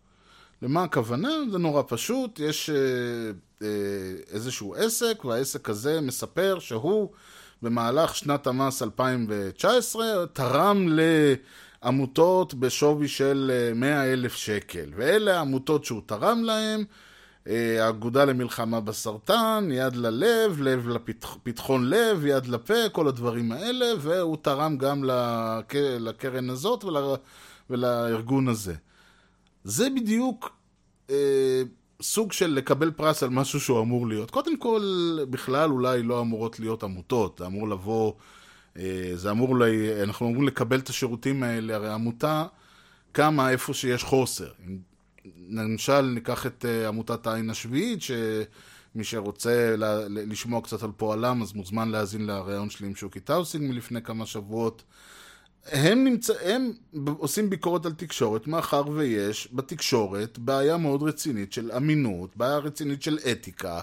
למה 0.62 0.82
הכוונה? 0.82 1.28
זה 1.50 1.58
נורא 1.58 1.82
פשוט, 1.86 2.40
יש 2.40 2.70
אה, 2.70 3.66
איזשהו 4.30 4.74
עסק, 4.74 5.24
והעסק 5.24 5.68
הזה 5.68 6.00
מספר 6.00 6.58
שהוא 6.58 7.08
במהלך 7.62 8.16
שנת 8.16 8.46
המס 8.46 8.82
2019 8.82 10.26
תרם 10.32 10.88
לעמותות 11.82 12.54
בשווי 12.54 13.08
של 13.08 13.70
100 13.74 14.12
אלף 14.12 14.34
שקל, 14.34 14.90
ואלה 14.96 15.36
העמותות 15.36 15.84
שהוא 15.84 16.02
תרם 16.06 16.44
להם. 16.44 16.84
האגודה 17.46 18.24
למלחמה 18.24 18.80
בסרטן, 18.80 19.68
יד 19.72 19.96
ללב, 19.96 20.62
לב 20.62 20.88
לפתחון 20.88 21.88
לב, 21.88 22.26
יד 22.26 22.46
לפה, 22.46 22.88
כל 22.92 23.08
הדברים 23.08 23.52
האלה, 23.52 23.86
והוא 24.00 24.36
תרם 24.42 24.76
גם 24.76 25.04
לקרן 25.98 26.50
הזאת 26.50 26.84
ול, 26.84 26.96
ולארגון 27.70 28.48
הזה. 28.48 28.74
זה 29.64 29.90
בדיוק 29.90 30.56
אה, 31.10 31.62
סוג 32.02 32.32
של 32.32 32.50
לקבל 32.50 32.90
פרס 32.90 33.22
על 33.22 33.30
משהו 33.30 33.60
שהוא 33.60 33.80
אמור 33.80 34.06
להיות. 34.06 34.30
קודם 34.30 34.56
כל, 34.56 35.18
בכלל 35.30 35.70
אולי 35.70 36.02
לא 36.02 36.20
אמורות 36.20 36.60
להיות 36.60 36.82
עמותות, 36.82 37.38
זה 37.38 37.46
אמור 37.46 37.68
לבוא, 37.68 38.12
אה, 38.78 39.12
זה 39.14 39.30
אמור, 39.30 39.58
לה, 39.58 39.66
אנחנו 40.02 40.26
אמורים 40.26 40.46
לקבל 40.48 40.78
את 40.78 40.88
השירותים 40.88 41.42
האלה, 41.42 41.74
הרי 41.74 41.92
עמותה 41.92 42.46
קמה 43.12 43.50
איפה 43.50 43.74
שיש 43.74 44.04
חוסר. 44.04 44.48
למשל, 45.48 46.00
ניקח 46.00 46.46
את 46.46 46.64
אה, 46.64 46.88
עמותת 46.88 47.26
העין 47.26 47.50
השביעית, 47.50 48.02
שמי 48.02 49.04
שרוצה 49.04 49.74
לשמוע 50.08 50.60
קצת 50.60 50.82
על 50.82 50.90
פועלם, 50.96 51.42
אז 51.42 51.52
מוזמן 51.52 51.88
להאזין 51.88 52.26
לראיון 52.26 52.70
שלי 52.70 52.86
עם 52.86 52.94
שוקי 52.94 53.20
טאוסיג 53.20 53.70
מלפני 53.70 54.02
כמה 54.02 54.26
שבועות. 54.26 54.82
הם, 55.66 56.04
נמצא, 56.04 56.32
הם 56.42 56.72
עושים 57.18 57.50
ביקורת 57.50 57.86
על 57.86 57.92
תקשורת, 57.92 58.46
מאחר 58.46 58.88
ויש 58.88 59.48
בתקשורת 59.52 60.38
בעיה 60.38 60.76
מאוד 60.76 61.02
רצינית 61.02 61.52
של 61.52 61.72
אמינות, 61.72 62.36
בעיה 62.36 62.58
רצינית 62.58 63.02
של 63.02 63.18
אתיקה, 63.32 63.80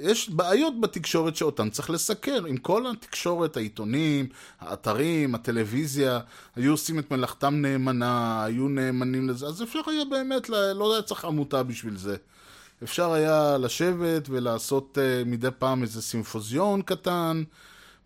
יש 0.00 0.30
בעיות 0.30 0.80
בתקשורת 0.80 1.36
שאותן 1.36 1.70
צריך 1.70 1.90
לסקר. 1.90 2.44
אם 2.50 2.56
כל 2.56 2.90
התקשורת, 2.90 3.56
העיתונים, 3.56 4.28
האתרים, 4.60 5.34
הטלוויזיה, 5.34 6.20
היו 6.56 6.72
עושים 6.72 6.98
את 6.98 7.10
מלאכתם 7.10 7.54
נאמנה, 7.54 8.44
היו 8.44 8.68
נאמנים 8.68 9.28
לזה, 9.28 9.46
אז 9.46 9.62
אפשר 9.62 9.80
היה 9.86 10.04
באמת, 10.10 10.48
לא 10.48 10.92
היה 10.92 11.02
צריך 11.02 11.24
עמותה 11.24 11.62
בשביל 11.62 11.96
זה. 11.96 12.16
אפשר 12.82 13.12
היה 13.12 13.58
לשבת 13.58 14.28
ולעשות 14.28 14.98
uh, 14.98 15.28
מדי 15.28 15.48
פעם 15.58 15.82
איזה 15.82 16.02
סימפוזיון 16.02 16.82
קטן, 16.82 17.42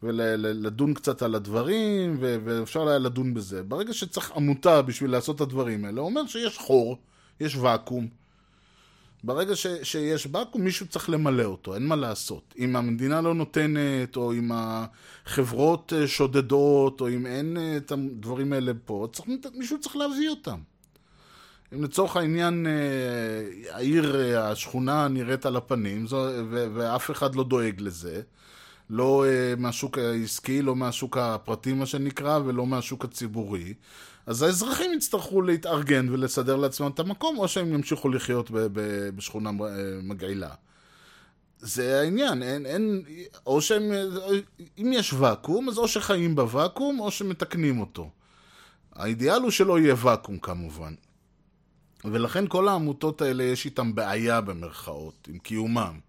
ולדון 0.02 0.94
קצת 0.94 1.22
על 1.22 1.34
הדברים, 1.34 2.16
ואפשר 2.20 2.88
היה 2.88 2.98
לדון 2.98 3.34
בזה. 3.34 3.62
ברגע 3.62 3.92
שצריך 3.92 4.32
עמותה 4.36 4.82
בשביל 4.82 5.10
לעשות 5.10 5.36
את 5.36 5.40
הדברים 5.40 5.84
האלה, 5.84 6.00
אומר 6.00 6.26
שיש 6.26 6.58
חור, 6.58 6.96
יש 7.40 7.56
ואקום. 7.56 8.19
ברגע 9.24 9.56
ש, 9.56 9.66
שיש 9.82 10.28
ואקום, 10.32 10.62
מישהו 10.62 10.86
צריך 10.86 11.10
למלא 11.10 11.44
אותו, 11.44 11.74
אין 11.74 11.86
מה 11.86 11.96
לעשות. 11.96 12.54
אם 12.58 12.76
המדינה 12.76 13.20
לא 13.20 13.34
נותנת, 13.34 14.16
או 14.16 14.32
אם 14.32 14.50
החברות 14.54 15.92
אה, 15.96 16.08
שודדות, 16.08 17.00
או 17.00 17.08
אם 17.08 17.26
אין 17.26 17.56
אה, 17.56 17.76
את 17.76 17.92
הדברים 17.92 18.52
האלה 18.52 18.72
פה, 18.84 19.08
צריך, 19.12 19.28
מישהו 19.54 19.80
צריך 19.80 19.96
להביא 19.96 20.30
אותם. 20.30 20.58
אם 21.74 21.84
לצורך 21.84 22.16
העניין 22.16 22.66
אה, 22.66 22.72
העיר, 23.74 24.16
השכונה 24.38 25.08
נראית 25.08 25.46
על 25.46 25.56
הפנים, 25.56 26.06
זו, 26.06 26.16
ו, 26.50 26.66
ואף 26.74 27.10
אחד 27.10 27.34
לא 27.34 27.44
דואג 27.44 27.80
לזה, 27.80 28.22
לא 28.90 29.24
מהשוק 29.58 29.98
העסקי, 29.98 30.62
לא 30.62 30.76
מהשוק 30.76 31.16
הפרטי, 31.16 31.72
מה 31.72 31.86
שנקרא, 31.86 32.38
ולא 32.44 32.66
מהשוק 32.66 33.04
הציבורי, 33.04 33.74
אז 34.30 34.42
האזרחים 34.42 34.92
יצטרכו 34.94 35.42
להתארגן 35.42 36.08
ולסדר 36.08 36.56
לעצמם 36.56 36.90
את 36.94 36.98
המקום, 36.98 37.38
או 37.38 37.48
שהם 37.48 37.74
ימשיכו 37.74 38.08
לחיות 38.08 38.50
ב- 38.50 38.58
ב- 38.58 39.08
בשכונה 39.16 39.50
מגעילה. 40.02 40.50
זה 41.58 42.00
העניין, 42.00 42.42
אין, 42.42 42.66
אין, 42.66 43.02
או 43.46 43.60
שהם, 43.60 43.82
אם 44.78 44.92
יש 44.94 45.12
ואקום, 45.12 45.68
אז 45.68 45.78
או 45.78 45.88
שחיים 45.88 46.34
בוואקום, 46.34 47.00
או 47.00 47.10
שמתקנים 47.10 47.80
אותו. 47.80 48.10
האידיאל 48.92 49.42
הוא 49.42 49.50
שלא 49.50 49.78
יהיה 49.78 49.94
ואקום 49.98 50.38
כמובן. 50.38 50.94
ולכן 52.04 52.44
כל 52.48 52.68
העמותות 52.68 53.22
האלה 53.22 53.44
יש 53.44 53.64
איתן 53.64 53.94
בעיה 53.94 54.40
במרכאות, 54.40 55.28
עם 55.30 55.38
קיומם. 55.38 56.00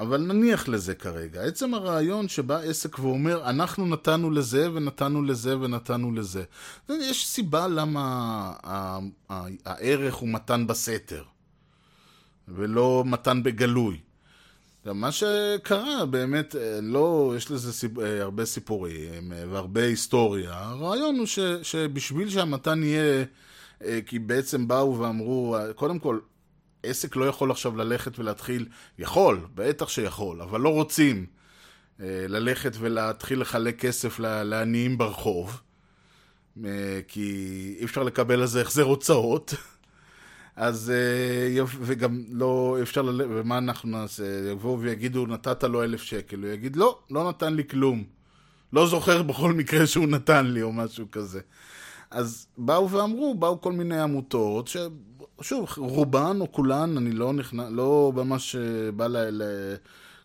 אבל 0.00 0.20
נניח 0.20 0.68
לזה 0.68 0.94
כרגע. 0.94 1.42
עצם 1.42 1.74
הרעיון 1.74 2.28
שבא 2.28 2.58
עסק 2.58 2.98
ואומר, 2.98 3.50
אנחנו 3.50 3.86
נתנו 3.86 4.30
לזה 4.30 4.72
ונתנו 4.72 5.22
לזה 5.22 5.58
ונתנו 5.58 6.12
לזה. 6.12 6.44
יש 6.88 7.26
סיבה 7.26 7.68
למה 7.68 8.52
הערך 9.64 10.14
הוא 10.14 10.28
מתן 10.28 10.66
בסתר, 10.66 11.22
ולא 12.48 13.02
מתן 13.06 13.42
בגלוי. 13.42 13.98
מה 14.84 15.12
שקרה, 15.12 16.06
באמת, 16.06 16.54
לא, 16.82 17.34
יש 17.36 17.50
לזה 17.50 17.72
סיפ... 17.72 17.98
הרבה 18.20 18.44
סיפורים 18.44 19.32
והרבה 19.50 19.84
היסטוריה. 19.84 20.52
הרעיון 20.52 21.18
הוא 21.18 21.26
ש... 21.26 21.38
שבשביל 21.62 22.30
שהמתן 22.30 22.82
יהיה, 22.82 23.24
כי 24.06 24.18
בעצם 24.18 24.68
באו 24.68 24.98
ואמרו, 24.98 25.56
קודם 25.74 25.98
כל, 25.98 26.18
עסק 26.84 27.16
לא 27.16 27.24
יכול 27.24 27.50
עכשיו 27.50 27.76
ללכת 27.76 28.18
ולהתחיל, 28.18 28.66
יכול, 28.98 29.40
בטח 29.54 29.88
שיכול, 29.88 30.42
אבל 30.42 30.60
לא 30.60 30.68
רוצים 30.68 31.26
אה, 32.00 32.26
ללכת 32.28 32.72
ולהתחיל 32.78 33.40
לחלק 33.40 33.80
כסף 33.80 34.18
לעניים 34.18 34.98
ברחוב. 34.98 35.60
אה, 36.64 37.00
כי 37.08 37.76
אי 37.78 37.84
אפשר 37.84 38.02
לקבל 38.02 38.40
על 38.40 38.46
זה 38.46 38.60
החזר 38.60 38.82
הוצאות. 38.82 39.54
אז 40.56 40.92
אה, 40.94 41.64
וגם 41.64 42.24
לא 42.30 42.78
אפשר, 42.82 43.02
ל... 43.02 43.22
ומה 43.28 43.58
אנחנו 43.58 43.88
נעשה? 43.88 44.50
יבואו 44.50 44.80
ויגידו, 44.80 45.26
נתת 45.26 45.64
לו 45.64 45.82
אלף 45.82 46.02
שקל. 46.02 46.42
הוא 46.42 46.48
יגיד, 46.48 46.76
לא, 46.76 46.98
לא 47.10 47.28
נתן 47.28 47.54
לי 47.54 47.68
כלום. 47.68 48.04
לא 48.72 48.86
זוכר 48.86 49.22
בכל 49.22 49.52
מקרה 49.52 49.86
שהוא 49.86 50.06
נתן 50.06 50.46
לי, 50.46 50.62
או 50.62 50.72
משהו 50.72 51.06
כזה. 51.12 51.40
אז 52.10 52.46
באו 52.58 52.90
ואמרו, 52.90 53.34
באו 53.34 53.60
כל 53.60 53.72
מיני 53.72 54.00
עמותות, 54.00 54.68
ששוב, 54.68 55.68
רובן 55.76 56.36
או 56.40 56.52
כולן, 56.52 56.96
אני 56.96 57.12
לא 57.12 57.32
נכנס, 57.32 57.66
לא 57.70 58.12
ממש 58.14 58.56
אה, 58.56 58.92
בא 58.92 59.06
ל... 59.06 59.16
ל... 59.16 59.42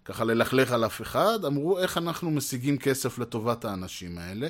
ככה 0.06 0.24
ללכלך 0.24 0.72
על 0.72 0.86
אף 0.86 1.02
אחד, 1.02 1.46
אמרו 1.46 1.80
איך 1.80 1.98
אנחנו 1.98 2.32
משיגים 2.32 2.78
כסף 2.78 3.20
לטובת 3.20 3.66
האנשים 3.66 4.18
האלה. 4.18 4.48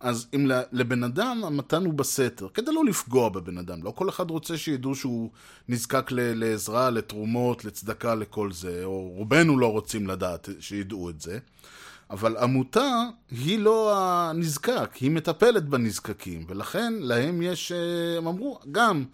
אז 0.00 0.26
אם 0.34 0.50
לבן 0.72 1.04
אדם 1.04 1.42
המתן 1.44 1.84
הוא 1.84 1.94
בסתר, 1.94 2.48
כדי 2.54 2.72
לא 2.74 2.84
לפגוע 2.84 3.28
בבן 3.28 3.58
אדם, 3.58 3.82
לא 3.82 3.90
כל 3.90 4.08
אחד 4.08 4.30
רוצה 4.30 4.58
שידעו 4.58 4.94
שהוא 4.94 5.30
נזקק 5.68 6.10
לעזרה, 6.12 6.90
לתרומות, 6.90 7.64
לצדקה, 7.64 8.14
לכל 8.14 8.52
זה, 8.52 8.80
או 8.84 9.08
רובנו 9.08 9.58
לא 9.58 9.72
רוצים 9.72 10.06
לדעת 10.06 10.48
שידעו 10.60 11.10
את 11.10 11.20
זה. 11.20 11.38
אבל 12.12 12.36
עמותה 12.36 13.04
היא 13.30 13.58
לא 13.58 13.92
הנזקק, 13.96 14.94
היא 15.00 15.10
מטפלת 15.10 15.68
בנזקקים, 15.68 16.44
ולכן 16.48 16.94
להם 17.00 17.42
יש, 17.42 17.72
אה, 17.72 18.18
הם 18.18 18.26
אמרו, 18.26 18.58
גם 18.72 19.04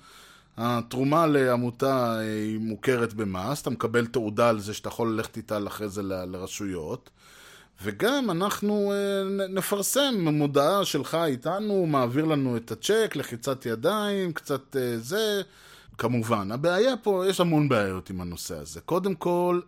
התרומה 0.56 1.26
לעמותה 1.26 2.14
אה, 2.14 2.20
היא 2.20 2.58
מוכרת 2.58 3.14
במס, 3.14 3.62
אתה 3.62 3.70
מקבל 3.70 4.06
תעודה 4.06 4.48
על 4.48 4.60
זה 4.60 4.74
שאתה 4.74 4.88
יכול 4.88 5.12
ללכת 5.12 5.36
איתה 5.36 5.58
אחרי 5.66 5.88
זה 5.88 6.02
ל- 6.02 6.24
לרשויות, 6.24 7.10
וגם 7.82 8.30
אנחנו 8.30 8.92
אה, 8.92 9.48
נפרסם 9.48 10.14
מודעה 10.28 10.84
שלך 10.84 11.18
איתנו, 11.24 11.86
מעביר 11.86 12.24
לנו 12.24 12.56
את 12.56 12.72
הצ'ק, 12.72 13.12
לחיצת 13.16 13.66
ידיים, 13.66 14.32
קצת 14.32 14.76
זה. 14.96 15.42
כמובן, 15.98 16.52
הבעיה 16.52 16.96
פה, 16.96 17.24
יש 17.28 17.40
המון 17.40 17.68
בעיות 17.68 18.10
עם 18.10 18.20
הנושא 18.20 18.58
הזה. 18.58 18.80
קודם 18.80 19.14
כל, 19.14 19.60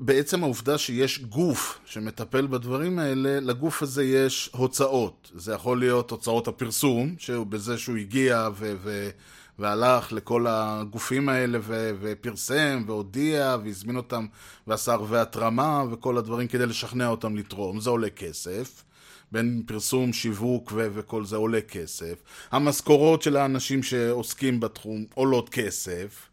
בעצם 0.00 0.42
העובדה 0.42 0.78
שיש 0.78 1.18
גוף 1.18 1.78
שמטפל 1.86 2.46
בדברים 2.46 2.98
האלה, 2.98 3.40
לגוף 3.40 3.82
הזה 3.82 4.04
יש 4.04 4.50
הוצאות. 4.52 5.30
זה 5.34 5.52
יכול 5.52 5.78
להיות 5.80 6.10
הוצאות 6.10 6.48
הפרסום, 6.48 7.14
שהוא 7.18 7.46
בזה 7.46 7.78
שהוא 7.78 7.96
הגיע 7.96 8.48
ו- 8.54 8.74
ו- 8.82 9.10
והלך 9.58 10.12
לכל 10.12 10.46
הגופים 10.48 11.28
האלה 11.28 11.58
ו- 11.62 11.90
ופרסם 12.00 12.84
והודיע 12.86 13.56
והזמין 13.64 13.96
אותם 13.96 14.26
ועשה 14.66 14.92
ערבי 14.92 15.18
התרמה 15.18 15.84
וכל 15.90 16.18
הדברים 16.18 16.48
כדי 16.48 16.66
לשכנע 16.66 17.08
אותם 17.08 17.36
לתרום. 17.36 17.80
זה 17.80 17.90
עולה 17.90 18.10
כסף. 18.10 18.84
בין 19.32 19.62
פרסום, 19.66 20.12
שיווק 20.12 20.72
ו- 20.74 20.88
וכל 20.94 21.24
זה 21.24 21.36
עולה 21.36 21.60
כסף. 21.60 22.14
המשכורות 22.50 23.22
של 23.22 23.36
האנשים 23.36 23.82
שעוסקים 23.82 24.60
בתחום 24.60 25.04
עולות 25.14 25.48
כסף. 25.48 26.28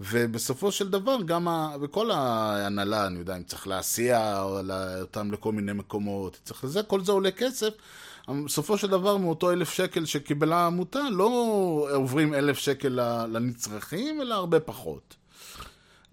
ובסופו 0.00 0.72
של 0.72 0.90
דבר 0.90 1.16
גם 1.26 1.48
ה... 1.48 1.76
וכל 1.80 2.10
ההנהלה, 2.10 3.06
אני 3.06 3.18
יודע, 3.18 3.36
אם 3.36 3.42
צריך 3.42 3.66
להסיע 3.66 4.42
אותם 5.00 5.32
לכל 5.32 5.52
מיני 5.52 5.72
מקומות, 5.72 6.40
צריך 6.44 6.64
לזה, 6.64 6.82
כל 6.82 7.04
זה 7.04 7.12
עולה 7.12 7.30
כסף. 7.30 7.70
בסופו 8.44 8.78
של 8.78 8.86
דבר 8.86 9.16
מאותו 9.16 9.52
אלף 9.52 9.70
שקל 9.70 10.04
שקיבלה 10.04 10.56
העמותה, 10.56 11.00
לא 11.10 11.26
עוברים 11.94 12.34
אלף 12.34 12.58
שקל 12.58 13.00
לנצרכים, 13.28 14.20
אלא 14.20 14.34
הרבה 14.34 14.60
פחות. 14.60 15.14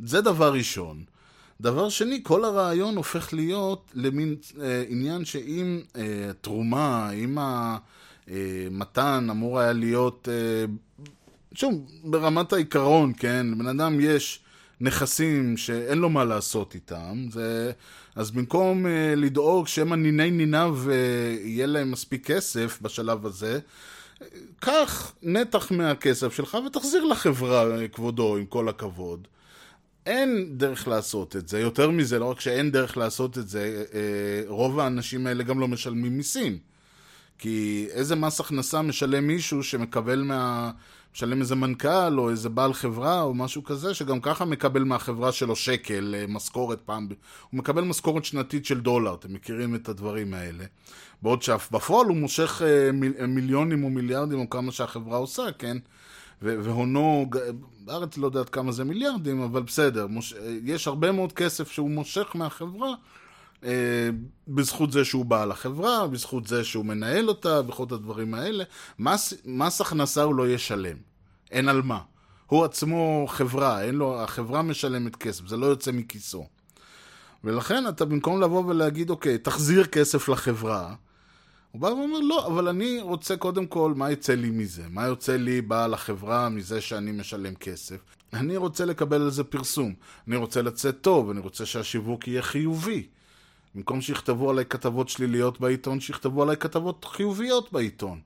זה 0.06 0.22
דבר 0.22 0.54
ראשון. 0.54 1.04
דבר 1.62 1.90
שני, 1.90 2.20
כל 2.24 2.46
הרעיון 2.46 2.96
הופך 2.98 3.34
להיות 3.34 3.92
למין 3.94 4.36
אה, 4.62 4.84
עניין 4.88 5.26
שאם 5.26 5.82
אה, 5.96 6.32
תרומה, 6.42 7.12
אם 7.12 7.38
המתן 8.28 9.28
אמור 9.30 9.60
היה 9.60 9.74
להיות, 9.74 10.30
אה, 10.32 10.66
שוב, 11.56 11.92
ברמת 12.04 12.54
העיקרון, 12.54 13.14
כן, 13.18 13.48
לבן 13.52 13.68
אדם 13.68 14.00
יש 14.00 14.40
נכסים 14.82 15.58
שאין 15.58 15.98
לו 15.98 16.10
מה 16.10 16.24
לעשות 16.24 16.76
איתם, 16.76 17.26
זה, 17.30 17.72
אז 18.16 18.32
במקום 18.32 18.86
אה, 18.86 19.14
לדאוג 19.16 19.68
שמא 19.68 19.96
ניני 19.96 20.32
ניניו 20.32 20.78
אה, 20.90 20.96
יהיה 21.42 21.66
להם 21.66 21.92
מספיק 21.92 22.32
כסף 22.32 22.80
בשלב 22.82 23.26
הזה, 23.26 23.60
קח 24.60 25.14
נתח 25.24 25.72
מהכסף 25.72 26.34
שלך 26.34 26.58
ותחזיר 26.66 27.04
לחברה, 27.04 27.78
אה, 27.78 27.88
כבודו, 27.88 28.38
עם 28.38 28.46
כל 28.46 28.70
הכבוד. 28.70 29.28
אין 30.06 30.58
דרך 30.58 30.88
לעשות 30.88 31.36
את 31.36 31.48
זה. 31.48 31.60
יותר 31.60 31.90
מזה, 31.90 32.20
לא 32.20 32.26
רק 32.26 32.40
שאין 32.40 32.72
דרך 32.72 32.98
לעשות 32.98 33.38
את 33.38 33.50
זה, 33.50 33.84
רוב 34.48 34.80
האנשים 34.80 35.28
האלה 35.28 35.44
גם 35.44 35.60
לא 35.60 35.68
משלמים 35.68 36.18
מיסים. 36.18 36.58
כי 37.40 37.88
איזה 37.92 38.16
מס 38.16 38.40
הכנסה 38.40 38.82
משלם 38.82 39.28
מישהו 39.28 39.64
שמקבל 39.64 40.22
מה... 40.22 40.72
משלם 41.16 41.42
איזה 41.42 41.56
מנכ"ל 41.56 42.20
או 42.20 42.30
איזה 42.30 42.50
בעל 42.50 42.74
חברה 42.74 43.22
או 43.22 43.34
משהו 43.34 43.64
כזה, 43.64 43.94
שגם 43.94 44.22
ככה 44.22 44.46
מקבל 44.46 44.84
מהחברה 44.84 45.32
שלו 45.32 45.56
שקל, 45.56 46.16
אה, 46.18 46.26
משכורת 46.28 46.82
פעם, 46.86 47.08
הוא 47.50 47.58
מקבל 47.58 47.84
משכורת 47.84 48.26
שנתית 48.26 48.66
של 48.66 48.82
דולר, 48.82 49.14
אתם 49.14 49.34
מכירים 49.34 49.76
את 49.76 49.90
הדברים 49.90 50.34
האלה. 50.34 50.64
בעוד 51.22 51.42
שבפועל 51.42 52.08
הוא 52.08 52.18
מושך 52.18 52.62
אה, 52.66 52.92
מיל, 52.92 53.14
אה, 53.20 53.28
מיליונים 53.28 53.84
או 53.84 53.90
מיליארדים 53.90 54.40
או 54.40 54.50
כמה 54.50 54.72
שהחברה 54.72 55.18
עושה, 55.18 55.44
כן? 55.60 55.78
והונו, 56.42 57.30
בארץ 57.80 58.18
לא 58.18 58.26
יודעת 58.26 58.50
כמה 58.50 58.72
זה 58.72 58.84
מיליארדים, 58.84 59.42
אבל 59.42 59.62
בסדר, 59.62 60.08
מוש... 60.08 60.34
יש 60.64 60.88
הרבה 60.88 61.12
מאוד 61.12 61.34
כסף 61.34 61.72
שהוא 61.72 61.90
מושך 61.90 62.32
מהחברה 62.34 62.94
בזכות 64.48 64.92
זה 64.92 65.06
שהוא 65.06 65.26
בעל 65.26 65.52
החברה, 65.52 66.08
בזכות 66.08 66.48
זה 66.48 66.64
שהוא 66.64 66.86
מנהל 66.86 67.30
אותה, 67.30 67.62
בכל 67.62 67.86
הדברים 67.92 68.34
האלה. 68.34 68.64
מס, 69.00 69.34
מס 69.46 69.82
הכנסה 69.82 70.24
הוא 70.24 70.36
לא 70.36 70.50
ישלם. 70.50 70.98
אין 71.52 71.70
על 71.70 71.82
מה. 71.82 72.00
הוא 72.46 72.66
עצמו 72.66 73.26
חברה, 73.30 73.84
אין 73.84 73.96
לו, 73.96 74.22
החברה 74.22 74.62
משלמת 74.62 75.16
כסף, 75.16 75.48
זה 75.48 75.58
לא 75.58 75.66
יוצא 75.66 75.92
מכיסו. 75.92 76.48
ולכן 77.44 77.88
אתה 77.88 78.06
במקום 78.06 78.42
לבוא 78.42 78.64
ולהגיד, 78.66 79.10
אוקיי, 79.10 79.38
תחזיר 79.38 79.86
כסף 79.86 80.30
לחברה, 80.30 80.96
הוא 81.72 81.82
בא 81.82 81.88
ואומר, 81.88 82.20
לא, 82.20 82.48
אבל 82.48 82.68
אני 82.68 83.02
רוצה 83.02 83.38
קודם 83.38 83.66
כל, 83.66 83.94
מה 83.96 84.12
יצא 84.12 84.34
לי 84.34 84.50
מזה? 84.50 84.84
מה 84.90 85.06
יוצא 85.06 85.36
לי 85.36 85.62
בעל 85.62 85.94
החברה 85.94 86.50
מזה 86.50 86.82
שאני 86.82 87.12
משלם 87.12 87.56
כסף? 87.56 87.98
אני 88.34 88.58
רוצה 88.58 88.86
לקבל 88.86 89.22
על 89.22 89.30
זה 89.30 89.44
פרסום. 89.44 89.94
אני 90.28 90.36
רוצה 90.36 90.62
לצאת 90.62 91.02
טוב, 91.02 91.30
אני 91.30 91.40
רוצה 91.40 91.66
שהשיווק 91.66 92.28
יהיה 92.28 92.42
חיובי. 92.42 93.08
במקום 93.76 94.02
שיכתבו 94.02 94.50
עליי 94.50 94.66
כתבות 94.66 95.10
שליליות 95.10 95.60
בעיתון, 95.60 96.00
שיכתבו 96.00 96.44
עליי 96.44 96.58
כתבות 96.58 97.06
חיוביות 97.06 97.72
בעיתון. 97.72 98.20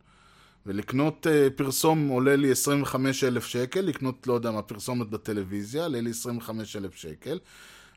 ולקנות 0.65 1.27
uh, 1.27 1.53
פרסום 1.55 2.07
עולה 2.07 2.35
לי 2.35 2.51
25 2.51 3.23
אלף 3.23 3.45
שקל, 3.45 3.81
לקנות, 3.81 4.27
לא 4.27 4.33
יודע 4.33 4.51
מה, 4.51 4.61
פרסומת 4.61 5.09
בטלוויזיה, 5.09 5.83
עולה 5.83 6.01
לי 6.01 6.09
25 6.09 6.75
אלף 6.75 6.95
שקל, 6.95 7.39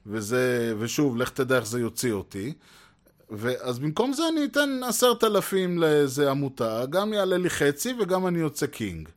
וזה, 0.07 0.75
ושוב, 0.79 1.17
לך 1.17 1.31
תדע 1.31 1.57
איך 1.57 1.67
זה 1.67 1.81
יוציא 1.81 2.13
אותי. 2.13 2.53
ואז 3.31 3.79
במקום 3.79 4.13
זה 4.13 4.23
אני 4.29 4.45
אתן 4.45 4.81
עשרת 4.89 5.25
אלפים 5.25 5.79
לאיזה 5.79 6.31
עמותה, 6.31 6.87
גם 6.87 7.13
יעלה 7.13 7.37
לי 7.37 7.51
חצי 7.51 7.95
וגם 8.01 8.27
אני 8.27 8.39
יוצא 8.39 8.67
קינג. 8.67 9.09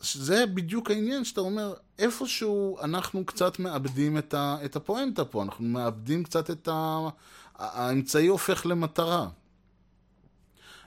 זה 0.00 0.46
בדיוק 0.46 0.90
העניין 0.90 1.24
שאתה 1.24 1.40
אומר, 1.40 1.74
איפשהו 1.98 2.78
אנחנו 2.82 3.24
קצת 3.24 3.58
מאבדים 3.58 4.18
את, 4.18 4.34
ה, 4.34 4.56
את 4.64 4.76
הפואנטה 4.76 5.24
פה, 5.24 5.42
אנחנו 5.42 5.64
מאבדים 5.64 6.24
קצת 6.24 6.50
את 6.50 6.68
ה... 6.68 7.08
האמצעי 7.58 8.26
הופך 8.26 8.66
למטרה. 8.66 9.28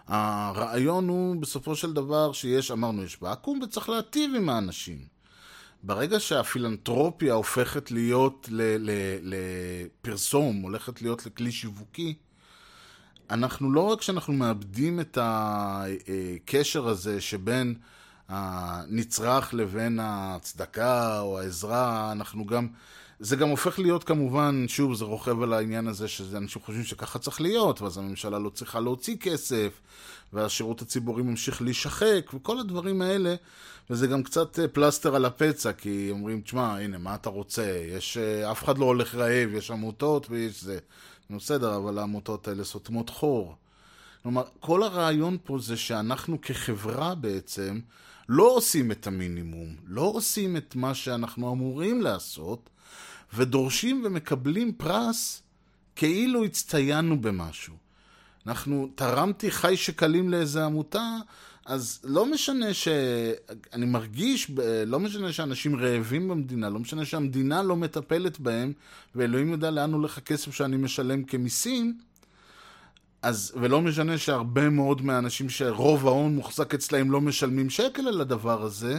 הרעיון 0.08 1.08
הוא 1.08 1.42
בסופו 1.42 1.76
של 1.76 1.94
דבר 1.94 2.34
שיש, 2.34 2.72
אמרנו, 2.72 3.04
יש 3.04 3.18
ואקום 3.22 3.62
וצריך 3.62 3.90
להטיב 3.90 4.36
עם 4.36 4.50
האנשים. 4.50 5.06
ברגע 5.84 6.20
שהפילנטרופיה 6.20 7.34
הופכת 7.34 7.92
להיות 7.92 8.50
לפרסום, 9.22 10.62
הולכת 10.62 11.02
להיות 11.02 11.26
לכלי 11.26 11.52
שיווקי, 11.52 12.16
אנחנו 13.30 13.72
לא 13.72 13.82
רק 13.82 14.02
שאנחנו 14.02 14.34
מאבדים 14.34 15.00
את 15.00 15.18
הקשר 15.22 16.88
הזה 16.88 17.22
שבין 17.22 17.76
הנצרך 18.34 19.54
לבין 19.54 20.00
הצדקה 20.02 21.20
או 21.20 21.40
העזרה, 21.40 22.12
אנחנו 22.12 22.46
גם... 22.46 22.68
זה 23.20 23.36
גם 23.36 23.50
הופך 23.50 23.80
להיות 23.80 24.04
כמובן, 24.04 24.66
שוב, 24.68 24.94
זה 24.94 25.06
רוכב 25.06 25.42
על 25.42 25.54
העניין 25.54 25.88
הזה 25.88 26.08
שאנשים 26.08 26.62
חושבים 26.62 26.84
שככה 26.84 27.20
צריך 27.20 27.42
להיות, 27.42 27.82
ואז 27.82 27.98
הממשלה 27.98 28.40
לא 28.40 28.50
צריכה 28.50 28.80
להוציא 28.80 29.18
כסף, 29.18 29.82
והשירות 30.34 30.82
הציבורי 30.82 31.24
ממשיך 31.24 31.62
להישחק, 31.62 32.32
וכל 32.34 32.60
הדברים 32.60 33.02
האלה, 33.02 33.36
וזה 33.90 34.08
גם 34.08 34.24
קצת 34.24 34.60
אה, 34.60 34.68
פלסטר 34.68 35.16
על 35.16 35.26
הפצע, 35.26 35.74
כי 35.74 36.08
אומרים, 36.12 36.42
תשמע, 36.42 36.78
הנה, 36.78 36.98
מה 36.98 37.16
אתה 37.16 37.30
רוצה? 37.30 37.84
יש, 37.98 38.18
אה, 38.18 38.52
אף 38.52 38.64
אחד 38.64 38.78
לא 38.78 38.86
הולך 38.86 39.16
רעב, 39.16 39.50
יש 39.54 39.72
עמותות 39.72 40.28
ויש 40.30 40.64
זה. 40.64 40.78
בסדר, 41.30 41.76
אבל 41.76 41.98
העמותות 41.98 42.48
האלה 42.48 42.64
סותמות 42.64 43.10
חור. 43.10 43.56
כלומר, 44.24 44.44
כל 44.60 44.84
הרעיון 44.84 45.38
פה 45.44 45.60
זה 45.60 45.78
שאנחנו 45.78 46.42
כחברה 46.42 47.16
בעצם 47.16 47.80
לא 48.30 48.56
עושים 48.56 48.92
את 48.92 49.08
המינימום, 49.08 49.76
לא 49.88 50.02
עושים 50.02 50.58
את 50.58 50.76
מה 50.76 50.94
שאנחנו 50.94 51.52
אמורים 51.54 52.02
לעשות, 52.02 52.70
ודורשים 53.34 54.02
ומקבלים 54.06 54.74
פרס 54.74 55.42
כאילו 55.96 56.44
הצטיינו 56.46 57.22
במשהו. 57.22 57.74
אנחנו, 58.48 58.90
תרמתי 58.96 59.52
חי 59.52 59.78
שקלים 59.78 60.30
לאיזה 60.30 60.66
עמותה, 60.66 61.18
אז 61.66 62.00
לא 62.04 62.26
משנה 62.26 62.74
ש... 62.74 62.88
אני 63.74 63.86
מרגיש, 63.86 64.52
לא 64.86 65.00
משנה 65.00 65.34
שאנשים 65.34 65.76
רעבים 65.76 66.28
במדינה, 66.28 66.70
לא 66.70 66.80
משנה 66.80 67.06
שהמדינה 67.06 67.64
לא 67.64 67.76
מטפלת 67.76 68.40
בהם, 68.40 68.74
ואלוהים 69.16 69.52
יודע 69.52 69.72
לאן 69.72 69.94
הולך 69.94 70.18
הכסף 70.18 70.54
שאני 70.54 70.78
משלם 70.78 71.24
כמיסים, 71.24 71.98
אז, 73.24 73.54
ולא 73.56 73.82
משנה 73.82 74.18
שהרבה 74.18 74.70
מאוד 74.70 75.02
מהאנשים 75.02 75.50
שרוב 75.50 76.08
ההון 76.08 76.36
מוחזק 76.36 76.74
אצלהם 76.74 77.12
לא 77.12 77.22
משלמים 77.22 77.70
שקל 77.70 78.08
על 78.08 78.22
הדבר 78.22 78.64
הזה, 78.64 78.98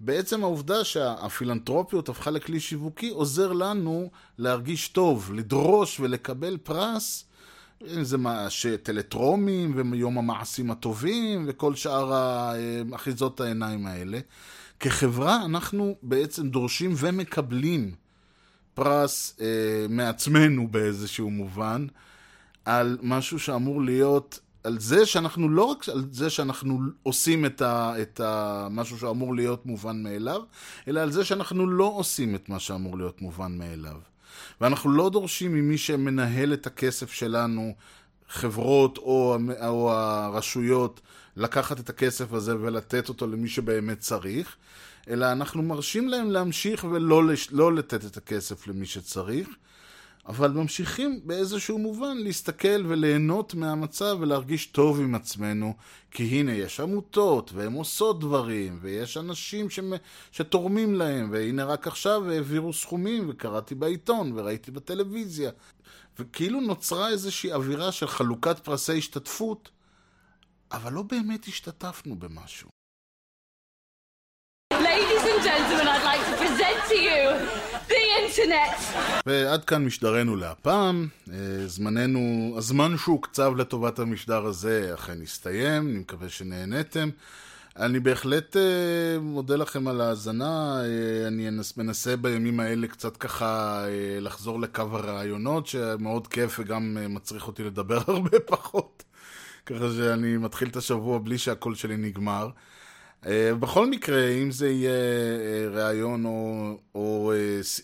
בעצם 0.00 0.42
העובדה 0.42 0.84
שהפילנטרופיות 0.84 2.08
הפכה 2.08 2.30
לכלי 2.30 2.60
שיווקי 2.60 3.08
עוזר 3.08 3.52
לנו 3.52 4.10
להרגיש 4.38 4.88
טוב, 4.88 5.32
לדרוש 5.34 6.00
ולקבל 6.00 6.56
פרס, 6.56 7.24
אם 7.96 8.04
זה 8.04 8.18
מה, 8.18 8.46
טלטרומים 8.82 9.90
ויום 9.92 10.18
המעשים 10.18 10.70
הטובים 10.70 11.44
וכל 11.48 11.74
שאר 11.74 12.12
אחיזות 12.94 13.40
העיניים 13.40 13.86
האלה. 13.86 14.18
כחברה 14.80 15.44
אנחנו 15.44 15.96
בעצם 16.02 16.48
דורשים 16.48 16.94
ומקבלים 16.96 17.94
פרס 18.74 19.36
אה, 19.40 19.46
מעצמנו 19.88 20.68
באיזשהו 20.68 21.30
מובן, 21.30 21.86
על 22.64 22.98
משהו 23.02 23.38
שאמור 23.38 23.82
להיות, 23.82 24.40
על 24.64 24.80
זה 24.80 25.06
שאנחנו 25.06 25.48
לא 25.48 25.64
רק 25.64 25.88
על 25.88 26.04
זה 26.12 26.30
שאנחנו 26.30 26.80
עושים 27.02 27.46
את, 27.46 27.62
ה, 27.62 27.94
את 28.02 28.20
ה, 28.20 28.68
משהו 28.70 28.98
שאמור 28.98 29.34
להיות 29.34 29.66
מובן 29.66 30.02
מאליו, 30.02 30.42
אלא 30.88 31.00
על 31.00 31.12
זה 31.12 31.24
שאנחנו 31.24 31.66
לא 31.66 31.92
עושים 31.96 32.34
את 32.34 32.48
מה 32.48 32.58
שאמור 32.58 32.96
להיות 32.98 33.22
מובן 33.22 33.58
מאליו. 33.58 33.96
ואנחנו 34.60 34.90
לא 34.90 35.10
דורשים 35.10 35.54
ממי 35.54 35.78
שמנהל 35.78 36.52
את 36.52 36.66
הכסף 36.66 37.12
שלנו, 37.12 37.74
חברות 38.28 38.98
או, 38.98 39.36
או 39.66 39.92
הרשויות, 39.92 41.00
לקחת 41.36 41.80
את 41.80 41.90
הכסף 41.90 42.32
הזה 42.32 42.56
ולתת 42.60 43.08
אותו 43.08 43.26
למי 43.26 43.48
שבאמת 43.48 43.98
צריך, 43.98 44.56
אלא 45.08 45.32
אנחנו 45.32 45.62
מרשים 45.62 46.08
להם 46.08 46.30
להמשיך 46.30 46.84
ולא 46.90 47.26
לש, 47.26 47.48
לא 47.52 47.74
לתת 47.74 48.04
את 48.04 48.16
הכסף 48.16 48.66
למי 48.66 48.86
שצריך. 48.86 49.48
אבל 50.26 50.50
ממשיכים 50.50 51.20
באיזשהו 51.24 51.78
מובן 51.78 52.16
להסתכל 52.16 52.86
וליהנות 52.86 53.54
מהמצב 53.54 54.16
ולהרגיש 54.20 54.66
טוב 54.66 55.00
עם 55.00 55.14
עצמנו, 55.14 55.74
כי 56.10 56.22
הנה 56.22 56.52
יש 56.52 56.80
עמותות, 56.80 57.52
והן 57.52 57.72
עושות 57.72 58.20
דברים, 58.20 58.78
ויש 58.80 59.16
אנשים 59.16 59.70
ש... 59.70 59.80
שתורמים 60.32 60.94
להם, 60.94 61.28
והנה 61.32 61.64
רק 61.64 61.86
עכשיו 61.86 62.30
העבירו 62.30 62.72
סכומים, 62.72 63.26
וקראתי 63.28 63.74
בעיתון, 63.74 64.32
וראיתי 64.34 64.70
בטלוויזיה. 64.70 65.50
וכאילו 66.18 66.60
נוצרה 66.60 67.08
איזושהי 67.08 67.52
אווירה 67.52 67.92
של 67.92 68.06
חלוקת 68.06 68.58
פרסי 68.58 68.98
השתתפות, 68.98 69.70
אבל 70.72 70.92
לא 70.92 71.02
באמת 71.02 71.44
השתתפנו 71.44 72.16
במשהו. 72.16 72.81
Ladies 75.02 75.26
and 75.32 75.42
gentlemen, 75.48 75.86
I'd 75.94 76.04
like 76.10 76.24
to 76.30 76.34
present 76.42 76.78
to 76.90 76.96
you 77.08 77.22
the 77.88 78.02
internet. 78.22 78.78
ועד 79.26 79.64
כאן 79.64 79.84
משדרנו 79.84 80.36
להפעם. 80.36 81.08
אה, 81.32 81.36
זמננו, 81.66 82.54
הזמן 82.58 82.96
שהוקצב 82.96 83.52
לטובת 83.56 83.98
המשדר 83.98 84.44
הזה 84.44 84.90
אכן 84.94 85.22
הסתיים, 85.22 85.88
אני 85.88 85.98
מקווה 85.98 86.28
שנהניתם. 86.28 87.08
אני 87.76 88.00
בהחלט 88.00 88.56
אה, 88.56 88.62
מודה 89.20 89.56
לכם 89.56 89.88
על 89.88 90.00
ההאזנה, 90.00 90.80
אה, 90.84 91.26
אני 91.26 91.48
מנסה 91.76 92.16
בימים 92.16 92.60
האלה 92.60 92.86
קצת 92.86 93.16
ככה 93.16 93.84
לחזור 94.20 94.60
לקו 94.60 94.82
הרעיונות, 94.92 95.66
שמאוד 95.66 96.26
כיף 96.26 96.58
וגם 96.58 96.96
מצריך 97.08 97.46
אותי 97.46 97.64
לדבר 97.64 97.98
הרבה 98.08 98.40
פחות. 98.46 99.02
ככה 99.66 99.90
שאני 99.96 100.36
מתחיל 100.36 100.68
את 100.68 100.76
השבוע 100.76 101.18
בלי 101.18 101.38
שהקול 101.38 101.74
שלי 101.74 101.96
נגמר. 101.96 102.48
Uh, 103.24 103.28
בכל 103.60 103.90
מקרה, 103.90 104.28
אם 104.28 104.50
זה 104.50 104.70
יהיה 104.70 104.90
uh, 104.92 105.76
ראיון 105.76 106.24
או, 106.24 106.78
או, 106.94 107.32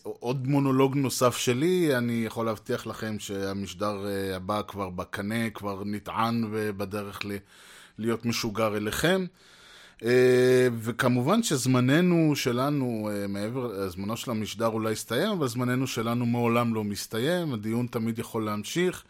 או 0.05 0.17
עוד 0.21 0.47
מונולוג 0.47 0.97
נוסף 0.97 1.37
שלי, 1.37 1.97
אני 1.97 2.23
יכול 2.27 2.47
להבטיח 2.47 2.87
לכם 2.87 3.19
שהמשדר 3.19 4.07
הבא 4.37 4.63
כבר 4.69 4.91
בקנה, 4.91 5.51
כבר 5.51 5.83
נטען 5.87 6.49
ובדרך 6.51 7.25
ל- 7.25 7.37
להיות 7.99 8.27
משוגר 8.27 8.77
אליכם. 8.77 9.27
וכמובן 10.79 11.43
שזמננו 11.43 12.37
שלנו, 12.37 13.11
מעבר, 13.29 13.89
זמנו 13.89 14.17
של 14.17 14.31
המשדר 14.31 14.67
אולי 14.67 14.93
הסתיים, 14.93 15.29
אבל 15.31 15.49
זמננו 15.49 15.87
שלנו 15.87 16.27
מעולם 16.27 16.75
לא 16.75 16.85
מסתיים, 16.85 17.53
הדיון 17.53 17.87
תמיד 17.87 18.19
יכול 18.19 18.45
להמשיך. 18.45 19.05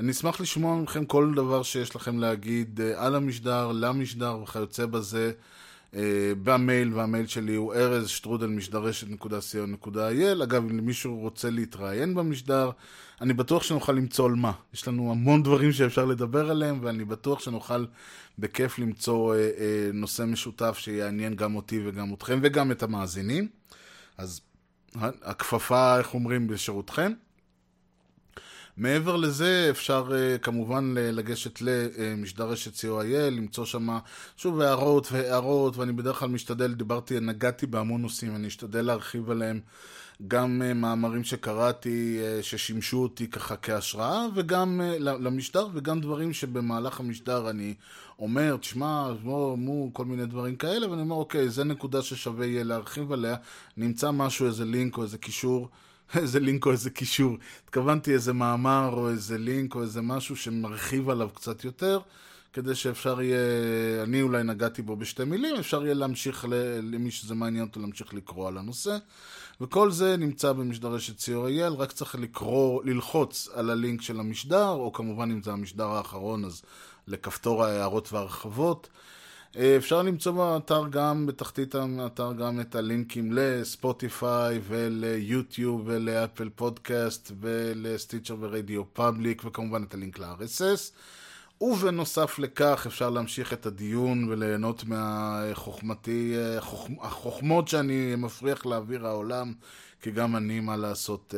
אני 0.00 0.12
אשמח 0.12 0.40
לשמוע 0.40 0.76
מכם 0.76 1.04
כל 1.04 1.32
דבר 1.36 1.62
שיש 1.62 1.96
לכם 1.96 2.18
להגיד 2.18 2.80
על 2.96 3.14
המשדר, 3.14 3.72
למשדר 3.72 4.38
וכיוצא 4.42 4.86
בזה. 4.86 5.32
Uh, 5.92 5.96
במייל, 6.42 6.94
והמייל 6.94 7.26
שלי 7.26 7.54
הוא 7.54 7.74
ארז 7.74 8.08
שטרודל 8.08 8.46
משדרשת.co.il. 8.46 10.42
אגב, 10.42 10.64
אם 10.64 10.78
למישהו 10.78 11.18
רוצה 11.18 11.50
להתראיין 11.50 12.14
במשדר, 12.14 12.70
אני 13.20 13.32
בטוח 13.34 13.62
שנוכל 13.62 13.92
למצוא 13.92 14.26
על 14.26 14.34
מה. 14.34 14.52
יש 14.74 14.88
לנו 14.88 15.10
המון 15.10 15.42
דברים 15.42 15.72
שאפשר 15.72 16.04
לדבר 16.04 16.50
עליהם, 16.50 16.78
ואני 16.82 17.04
בטוח 17.04 17.40
שנוכל 17.40 17.86
בכיף 18.38 18.78
למצוא 18.78 19.34
uh, 19.34 19.38
uh, 19.38 19.96
נושא 19.96 20.22
משותף 20.22 20.78
שיעניין 20.78 21.34
גם 21.34 21.56
אותי 21.56 21.80
וגם 21.84 22.14
אתכם, 22.14 22.38
וגם 22.42 22.70
את 22.72 22.82
המאזינים. 22.82 23.48
אז 24.18 24.40
הכפפה, 25.22 25.98
איך 25.98 26.14
אומרים, 26.14 26.46
בשירותכם. 26.46 27.12
מעבר 28.78 29.16
לזה, 29.16 29.66
אפשר 29.70 30.08
uh, 30.08 30.38
כמובן 30.38 30.94
לגשת 30.96 31.60
למשדר 31.60 32.48
רשת 32.48 32.74
co.il, 32.74 33.30
למצוא 33.30 33.64
שם 33.64 33.98
שוב 34.36 34.60
הערות 34.60 35.08
והערות, 35.12 35.76
ואני 35.76 35.92
בדרך 35.92 36.18
כלל 36.18 36.28
משתדל, 36.28 36.74
דיברתי, 36.74 37.20
נגעתי 37.20 37.66
בהמון 37.66 38.02
נושאים, 38.02 38.36
אני 38.36 38.48
אשתדל 38.48 38.82
להרחיב 38.82 39.30
עליהם 39.30 39.60
גם 40.28 40.62
uh, 40.62 40.74
מאמרים 40.74 41.24
שקראתי, 41.24 42.18
uh, 42.20 42.42
ששימשו 42.42 43.02
אותי 43.02 43.30
ככה 43.30 43.56
כהשראה, 43.56 44.26
וגם 44.34 44.80
למשדר, 44.98 45.66
וגם 45.74 46.00
דברים 46.00 46.32
שבמהלך 46.32 47.00
המשדר 47.00 47.50
אני 47.50 47.74
אומר, 48.18 48.56
תשמע, 48.56 49.12
מו, 49.22 49.56
מו, 49.56 49.90
כל 49.92 50.04
מיני 50.04 50.26
דברים 50.26 50.56
כאלה, 50.56 50.90
ואני 50.90 51.02
אומר, 51.02 51.16
אוקיי, 51.16 51.48
זה 51.48 51.64
נקודה 51.64 52.02
ששווה 52.02 52.46
יהיה 52.46 52.64
להרחיב 52.64 53.12
עליה, 53.12 53.36
נמצא 53.76 54.10
משהו, 54.10 54.46
איזה 54.46 54.64
לינק 54.64 54.96
או 54.96 55.02
איזה 55.02 55.18
קישור. 55.18 55.68
איזה 56.16 56.40
לינק 56.40 56.66
או 56.66 56.70
איזה 56.70 56.90
קישור. 56.90 57.36
התכוונתי 57.64 58.12
איזה 58.12 58.32
מאמר 58.32 58.90
או 58.92 59.08
איזה 59.08 59.38
לינק 59.38 59.74
או 59.74 59.82
איזה 59.82 60.02
משהו 60.02 60.36
שמרחיב 60.36 61.10
עליו 61.10 61.28
קצת 61.34 61.64
יותר, 61.64 62.00
כדי 62.52 62.74
שאפשר 62.74 63.22
יהיה, 63.22 63.38
אני 64.02 64.22
אולי 64.22 64.42
נגעתי 64.42 64.82
בו 64.82 64.96
בשתי 64.96 65.24
מילים, 65.24 65.56
אפשר 65.56 65.84
יהיה 65.84 65.94
להמשיך, 65.94 66.46
למי 66.82 67.10
שזה 67.10 67.34
מעניין 67.34 67.64
אותו, 67.64 67.80
להמשיך 67.80 68.14
לקרוא 68.14 68.48
על 68.48 68.58
הנושא. 68.58 68.98
וכל 69.60 69.90
זה 69.90 70.16
נמצא 70.16 70.52
במשדר 70.52 70.88
רשת 70.88 71.18
co.il, 71.18 71.74
רק 71.78 71.92
צריך 71.92 72.14
לקרוא, 72.14 72.82
ללחוץ 72.84 73.48
על 73.54 73.70
הלינק 73.70 74.02
של 74.02 74.20
המשדר, 74.20 74.68
או 74.68 74.92
כמובן 74.92 75.30
אם 75.30 75.42
זה 75.42 75.52
המשדר 75.52 75.86
האחרון, 75.86 76.44
אז 76.44 76.62
לכפתור 77.06 77.64
ההערות 77.64 78.12
והרחבות. 78.12 78.88
אפשר 79.56 80.02
למצוא 80.02 80.32
באתר 80.32 80.88
גם, 80.90 81.26
בתחתית 81.26 81.74
האתר 81.74 82.32
גם 82.32 82.60
את 82.60 82.74
הלינקים 82.74 83.32
לספוטיפיי 83.32 84.60
וליוטיוב 84.68 85.82
ולאפל 85.84 86.48
פודקאסט 86.48 87.32
ולסטיצ'ר 87.40 88.36
ורדיו 88.40 88.82
פאבליק 88.92 89.42
וכמובן 89.44 89.82
את 89.82 89.94
הלינק 89.94 90.18
ל-RSS 90.18 90.92
ובנוסף 91.60 92.38
לכך 92.38 92.84
אפשר 92.86 93.10
להמשיך 93.10 93.52
את 93.52 93.66
הדיון 93.66 94.28
וליהנות 94.28 94.84
מהחוכמתי, 94.84 96.34
החוכמות 97.00 97.68
שאני 97.68 98.14
מפריח 98.16 98.66
לאוויר 98.66 99.06
העולם 99.06 99.52
כי 100.02 100.10
גם 100.10 100.36
אני, 100.36 100.60
מה 100.60 100.76
לעשות, 100.76 101.34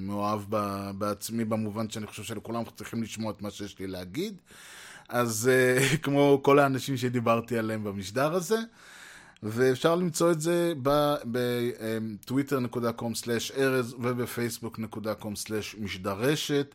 מאוהב 0.00 0.40
בעצמי 0.98 1.44
במובן 1.44 1.90
שאני 1.90 2.06
חושב 2.06 2.22
שלכולם 2.22 2.62
צריכים 2.76 3.02
לשמוע 3.02 3.32
את 3.32 3.42
מה 3.42 3.50
שיש 3.50 3.78
לי 3.78 3.86
להגיד 3.86 4.36
אז 5.08 5.50
uh, 5.50 5.52
כמו 6.04 6.40
כל 6.42 6.58
האנשים 6.58 6.96
שדיברתי 6.96 7.58
עליהם 7.58 7.84
במשדר 7.84 8.34
הזה, 8.34 8.58
ואפשר 9.42 9.94
למצוא 9.94 10.32
את 10.32 10.40
זה 10.40 10.72
בטוויטר.com/ארז 11.24 13.94
ובפייסבוק.com/משדרשת. 13.98 16.74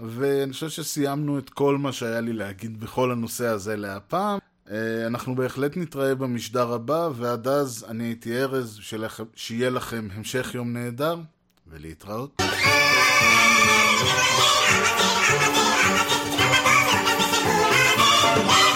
ואני 0.00 0.52
חושב 0.52 0.68
שסיימנו 0.68 1.38
את 1.38 1.50
כל 1.50 1.78
מה 1.78 1.92
שהיה 1.92 2.20
לי 2.20 2.32
להגיד 2.32 2.80
בכל 2.80 3.12
הנושא 3.12 3.46
הזה 3.46 3.76
להפעם. 3.76 4.38
Uh, 4.66 4.70
אנחנו 5.06 5.34
בהחלט 5.34 5.76
נתראה 5.76 6.14
במשדר 6.14 6.72
הבא, 6.72 7.08
ועד 7.14 7.48
אז 7.48 7.86
אני 7.88 8.04
הייתי 8.04 8.42
ארז, 8.42 8.80
שיהיה 9.34 9.70
לכם 9.70 10.08
המשך 10.12 10.50
יום 10.54 10.72
נהדר, 10.72 11.16
ולהתראות. 11.68 12.42
Woo! 18.36 18.69